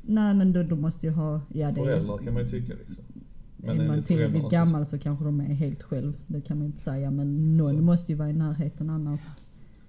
Nej 0.03 0.35
men 0.35 0.53
då, 0.53 0.63
då 0.63 0.77
måste 0.77 1.07
ju 1.07 1.13
ha, 1.13 1.41
ja 1.53 1.69
det 1.71 1.75
Föräldrar 1.75 2.15
är... 2.21 2.25
kan 2.25 2.35
man 2.35 2.43
ju 2.43 2.49
tycka 2.49 2.73
liksom. 2.89 3.05
är 3.65 3.89
man 3.89 4.03
tillräckligt 4.03 4.51
gammal 4.51 4.87
så 4.87 4.99
kanske 4.99 5.25
de 5.25 5.41
är 5.41 5.45
helt 5.45 5.83
själv. 5.83 6.13
Det 6.27 6.41
kan 6.41 6.59
man 6.59 6.67
inte 6.67 6.79
säga 6.81 7.11
men 7.11 7.57
någon 7.57 7.77
Så. 7.77 7.83
måste 7.83 8.13
ju 8.13 8.19
vara 8.19 8.31
i 8.31 8.33
närheten 8.33 8.91
annars. 8.91 9.21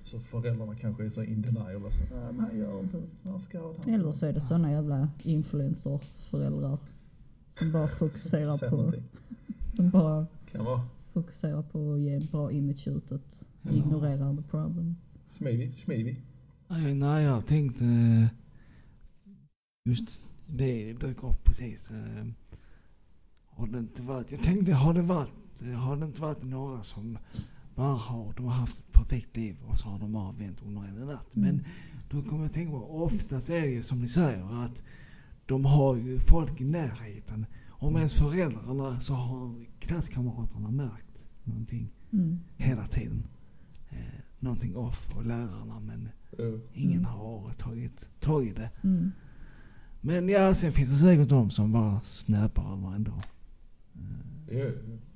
Så 0.03 0.19
föräldrarna 0.19 0.75
kanske 0.75 1.05
är 1.05 1.09
så 1.09 1.23
in 1.23 1.41
denial 1.41 1.85
och 1.85 1.93
så. 1.93 2.03
Nej 2.03 2.33
men 2.33 2.39
han 2.39 2.57
gör 2.59 2.79
inte, 2.79 2.97
han. 3.23 3.93
Eller 3.93 4.11
så 4.11 4.25
är 4.25 4.33
det 4.33 4.39
såna 4.39 4.71
jävla 4.71 5.07
influencer-föräldrar. 5.25 6.77
Som 7.59 7.71
bara 7.71 7.87
fokuserar 7.99 8.69
på, 8.69 8.75
någonting. 8.75 9.03
Som 9.77 9.89
bara 9.89 10.27
Kan 10.51 10.65
vara. 10.65 10.81
fokuserar 11.13 11.61
på 11.63 11.93
att 11.93 11.99
ge 11.99 12.13
en 12.15 12.25
bra 12.31 12.51
image 12.51 12.87
utåt. 12.87 13.45
Ja. 13.61 13.71
Ignorerar 13.71 14.35
the 14.35 14.43
problems. 14.43 15.17
Schmivig, 15.37 15.75
schmivig. 15.85 16.21
Nej, 16.67 16.95
nej, 16.95 17.23
jag 17.23 17.45
tänkte 17.45 17.85
eh, 17.85 18.27
just 19.85 20.21
det 20.47 20.93
dök 20.93 21.23
upp 21.23 21.43
precis. 21.43 21.91
eh, 21.91 22.25
Har 23.45 23.67
det 23.67 23.79
inte 23.79 24.01
varit, 24.03 24.31
jag 24.31 24.43
tänkte 24.43 24.73
har 24.73 24.93
det 24.93 25.01
varit, 25.01 25.61
eh, 25.61 25.67
har 25.79 25.97
det 25.97 26.05
inte 26.05 26.21
varit 26.21 26.43
några 26.43 26.83
som 26.83 27.17
bara 27.75 27.93
har, 27.95 28.33
de 28.37 28.45
har 28.45 28.53
haft 28.53 28.79
ett 28.79 28.91
perfekt 28.93 29.37
liv 29.37 29.55
och 29.67 29.77
så 29.77 29.89
har 29.89 29.99
de 29.99 30.13
bara 30.13 30.31
vänt 30.31 30.61
under 30.65 30.81
en 30.81 31.07
natt. 31.07 31.35
Men 31.35 31.63
då 32.09 32.21
kommer 32.21 32.37
jag 32.37 32.45
att 32.45 32.53
tänka 32.53 32.71
på, 32.71 33.03
oftast 33.03 33.49
är 33.49 33.61
det 33.61 33.67
ju 33.71 33.81
som 33.81 34.01
ni 34.01 34.07
säger 34.07 34.63
att 34.65 34.83
de 35.45 35.65
har 35.65 35.95
ju 35.95 36.19
folk 36.19 36.61
i 36.61 36.63
närheten. 36.65 37.45
Om 37.79 37.95
ens 37.95 38.13
föräldrarna 38.19 38.99
så 38.99 39.13
har 39.13 39.65
klasskamraterna 39.79 40.71
märkt 40.71 41.27
någonting 41.43 41.93
Mm. 42.13 42.39
hela 42.57 42.87
tiden. 42.87 43.27
Eh, 43.89 43.97
någonting 44.39 44.75
off 44.75 45.09
och 45.15 45.25
lärarna 45.25 45.79
men 45.79 46.09
Jo. 46.37 46.59
ingen 46.73 46.99
Mm. 46.99 47.05
har 47.05 47.51
tagit 47.53 48.09
tag 48.19 48.45
i 48.47 48.53
det. 48.53 48.71
Mm. 48.83 49.11
Men 50.01 50.29
ja, 50.29 50.53
sen 50.53 50.71
finns 50.71 50.89
det 50.89 50.95
säkert 50.95 51.29
de 51.29 51.49
som 51.49 51.71
bara 51.71 51.99
snäpar 52.03 52.73
över 52.73 52.95
ändå. 52.95 53.11
Eh, 54.47 54.57
Jo, 54.57 54.71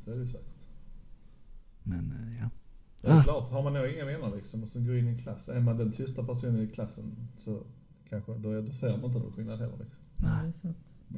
så 0.05 0.12
är 0.12 0.16
det 0.16 0.22
ju 0.22 0.28
säkert. 0.28 0.66
Men 1.84 2.12
eh, 2.12 2.39
ja. 2.41 2.49
Ja, 3.03 3.09
det 3.09 3.16
är 3.16 3.20
Ah. 3.20 3.24
klart, 3.24 3.51
har 3.51 3.64
man 3.64 3.74
nog 3.74 3.88
inga 3.88 4.05
vänner 4.05 4.36
liksom 4.36 4.64
och 4.64 4.70
så 4.70 4.80
går 4.80 4.95
in 4.97 5.07
i 5.07 5.09
en 5.09 5.18
klass. 5.20 5.49
Är 5.49 5.59
man 5.59 5.78
den 5.78 5.91
tysta 5.91 6.24
personen 6.24 6.59
i 6.59 6.68
klassen 6.68 7.28
så 7.39 7.64
kanske, 8.09 8.34
då, 8.38 8.62
då 8.62 8.72
ser 8.74 8.97
man 8.97 9.05
inte 9.05 9.20
någon 9.20 9.34
skillnad 9.34 9.59
heller. 9.59 9.78
Liksom. 9.78 9.99
Ja, 10.24 10.30
det 10.61 10.74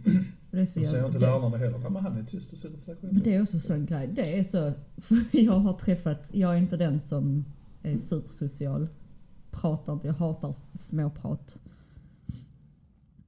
Nej. 0.06 0.24
det 0.51 0.60
är 0.62 0.66
så 0.66 0.72
ser 0.74 0.82
jävla- 0.82 1.06
inte 1.08 1.20
det- 1.20 1.26
lärarna 1.26 1.58
heller. 1.58 1.78
Men 1.89 1.95
han 2.04 2.18
är 2.18 2.24
tyst 2.24 2.54
och 2.54 2.60
sitter 2.60 2.78
för 2.78 2.84
sig 2.84 2.95
själv. 3.01 3.14
Men 3.14 3.24
det 3.24 3.36
är 3.36 3.41
också 3.41 3.60
så 3.60 3.74
en 3.74 3.86
grej. 3.86 4.10
Det 4.16 4.39
är 4.39 4.43
så, 4.43 4.74
för 4.97 5.18
jag 5.45 5.60
har 5.60 5.74
träffat, 5.74 6.30
jag 6.34 6.54
är 6.54 6.58
inte 6.58 6.78
den 6.78 6.99
som 6.99 7.45
är 7.84 7.97
supersocial. 7.97 8.88
Pratar 9.51 9.93
inte, 9.93 10.08
jag 10.08 10.14
hatar 10.14 10.56
småprat. 10.74 11.60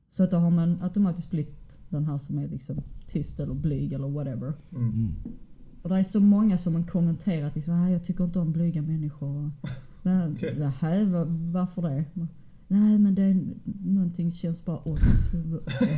Så 0.09 0.23
att 0.23 0.31
då 0.31 0.37
har 0.37 0.51
man 0.51 0.81
automatiskt 0.81 1.29
blivit 1.31 1.77
den 1.89 2.05
här 2.05 2.17
som 2.17 2.37
är 2.39 2.47
liksom 2.47 2.81
tyst 3.07 3.39
eller 3.39 3.53
blyg 3.53 3.93
eller 3.93 4.07
whatever. 4.07 4.53
Mm. 4.71 4.89
Mm. 4.89 5.11
Och 5.81 5.89
det 5.89 5.95
är 5.95 6.03
så 6.03 6.19
många 6.19 6.57
som 6.57 6.75
har 6.75 6.83
kommenterat 6.83 7.55
liksom, 7.55 7.73
"Ah, 7.73 7.89
jag 7.89 8.03
tycker 8.03 8.23
inte 8.23 8.39
om 8.39 8.51
blyga 8.51 8.81
människor. 8.81 9.51
Okej. 10.33 10.55
Nähä, 10.59 11.05
va- 11.05 11.25
varför 11.29 11.81
det? 11.81 12.05
Nej 12.67 12.97
men 12.99 13.15
det 13.15 13.21
är 13.21 13.45
någonting 13.85 14.31
känns 14.31 14.65
bara 14.65 14.77
off. 14.77 14.99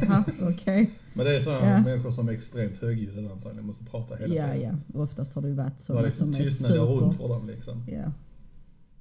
Jaha, 0.01 0.23
okej. 0.41 0.91
Men 1.13 1.25
det 1.25 1.37
är 1.37 1.41
sådana 1.41 1.65
Ja. 1.69 1.81
människor 1.81 2.11
som 2.11 2.29
är 2.29 2.33
extremt 2.33 2.77
högljudda 2.77 3.31
antagligen. 3.31 3.65
Måste 3.65 3.83
prata 3.85 4.15
hela 4.15 4.35
Ja, 4.35 4.53
tiden. 4.53 4.81
ja. 4.93 4.99
Oftast 5.01 5.33
har 5.33 5.41
det 5.41 5.47
ju 5.47 5.53
varit 5.53 5.67
Det 5.87 5.93
var 5.93 5.99
sådana 5.99 6.05
liksom 6.05 6.33
som 6.33 6.41
är 6.41 6.45
tystnaden 6.45 6.83
runt 6.85 7.13
super... 7.13 7.27
för 7.27 7.33
dem 7.33 7.47
liksom. 7.47 7.83
Ja. 7.87 8.11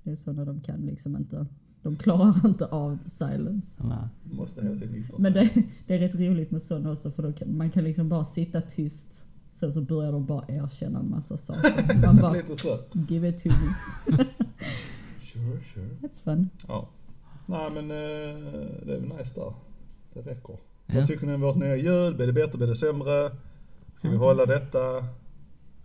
Det 0.03 0.11
är 0.11 0.17
sådana 0.17 0.45
de 0.45 0.61
kan 0.61 0.81
liksom 0.81 1.17
inte... 1.17 1.47
De 1.83 1.97
klarar 1.97 2.47
inte 2.49 2.67
av 2.67 2.99
silence. 3.19 3.69
Nej. 3.85 3.99
Måste 4.37 4.63
hela 4.63 4.75
tiden 4.81 4.95
yttra 4.95 5.17
sig. 5.17 5.23
Men 5.23 5.33
det, 5.33 5.51
det 5.87 5.95
är 5.95 5.99
rätt 5.99 6.15
roligt 6.15 6.51
med 6.51 6.63
sådana 6.63 6.93
också 6.93 7.11
för 7.11 7.23
då 7.23 7.33
kan, 7.33 7.57
man 7.57 7.71
kan 7.71 7.85
liksom 7.85 8.09
bara 8.09 8.25
sitta 8.25 8.61
tyst. 8.61 9.27
Sen 9.53 9.73
så 9.73 9.81
börjar 9.81 10.13
de 10.13 10.27
bara 10.27 10.45
erkänna 10.49 10.99
en 11.01 11.11
massa 11.11 11.37
saker. 11.37 12.07
Man 12.07 12.17
bara, 12.23 12.33
Lite 12.33 12.57
så. 12.57 12.79
give 13.09 13.29
it 13.29 13.39
to 13.43 13.49
me. 13.49 14.25
Sure, 15.21 15.59
sure. 15.75 15.89
That's 16.03 16.23
fun. 16.25 16.49
Ja. 16.69 16.89
Nej 17.47 17.71
men 17.75 17.91
eh, 17.91 18.37
det 18.87 18.95
är 18.95 19.01
väl 19.01 19.13
nice 19.19 19.41
där. 19.41 19.55
Det 20.15 20.21
räcker. 20.21 20.59
Ja. 20.87 20.95
Vad 20.95 21.07
tycker 21.07 21.27
ni 21.27 21.35
om 21.35 21.41
vårt 21.41 21.57
nya 21.57 21.77
ljud? 21.77 22.17
Blir 22.17 22.27
det 22.27 22.33
bättre? 22.33 22.59
Blir 22.59 22.67
det 22.69 22.77
sämre? 22.77 23.37
Ska 23.99 24.09
vi 24.11 24.17
hålla 24.17 24.47
detta? 24.47 25.01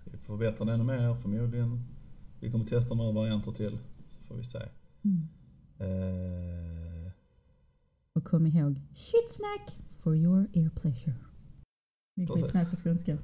Ska 0.02 0.12
vi 0.12 0.18
förbättra 0.18 0.66
det 0.66 0.74
ännu 0.74 0.84
mer? 0.84 1.16
Förmodligen. 1.16 1.84
Vi 2.40 2.52
kommer 2.52 2.66
testa 2.66 2.94
några 2.96 3.12
varianter 3.12 3.52
till. 3.52 3.78
Så 4.12 4.28
får 4.28 4.36
vi 4.36 4.44
se. 4.44 4.60
Mm. 5.04 5.28
Eh, 5.80 7.12
Och 8.14 8.24
kom 8.24 8.48
ihåg, 8.48 8.76
shit 8.96 9.32
snack 9.32 9.76
for 10.04 10.16
your 10.16 10.48
ear 10.54 10.70
pleasure. 10.70 11.16
Det 12.16 12.24
är 12.24 12.28
skitsnack 12.28 12.70
på 12.70 12.76
skånska. 12.76 13.18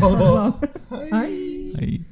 ha 0.00 0.52
det! 0.60 0.68
Hej! 1.12 1.72
Hej. 1.76 2.04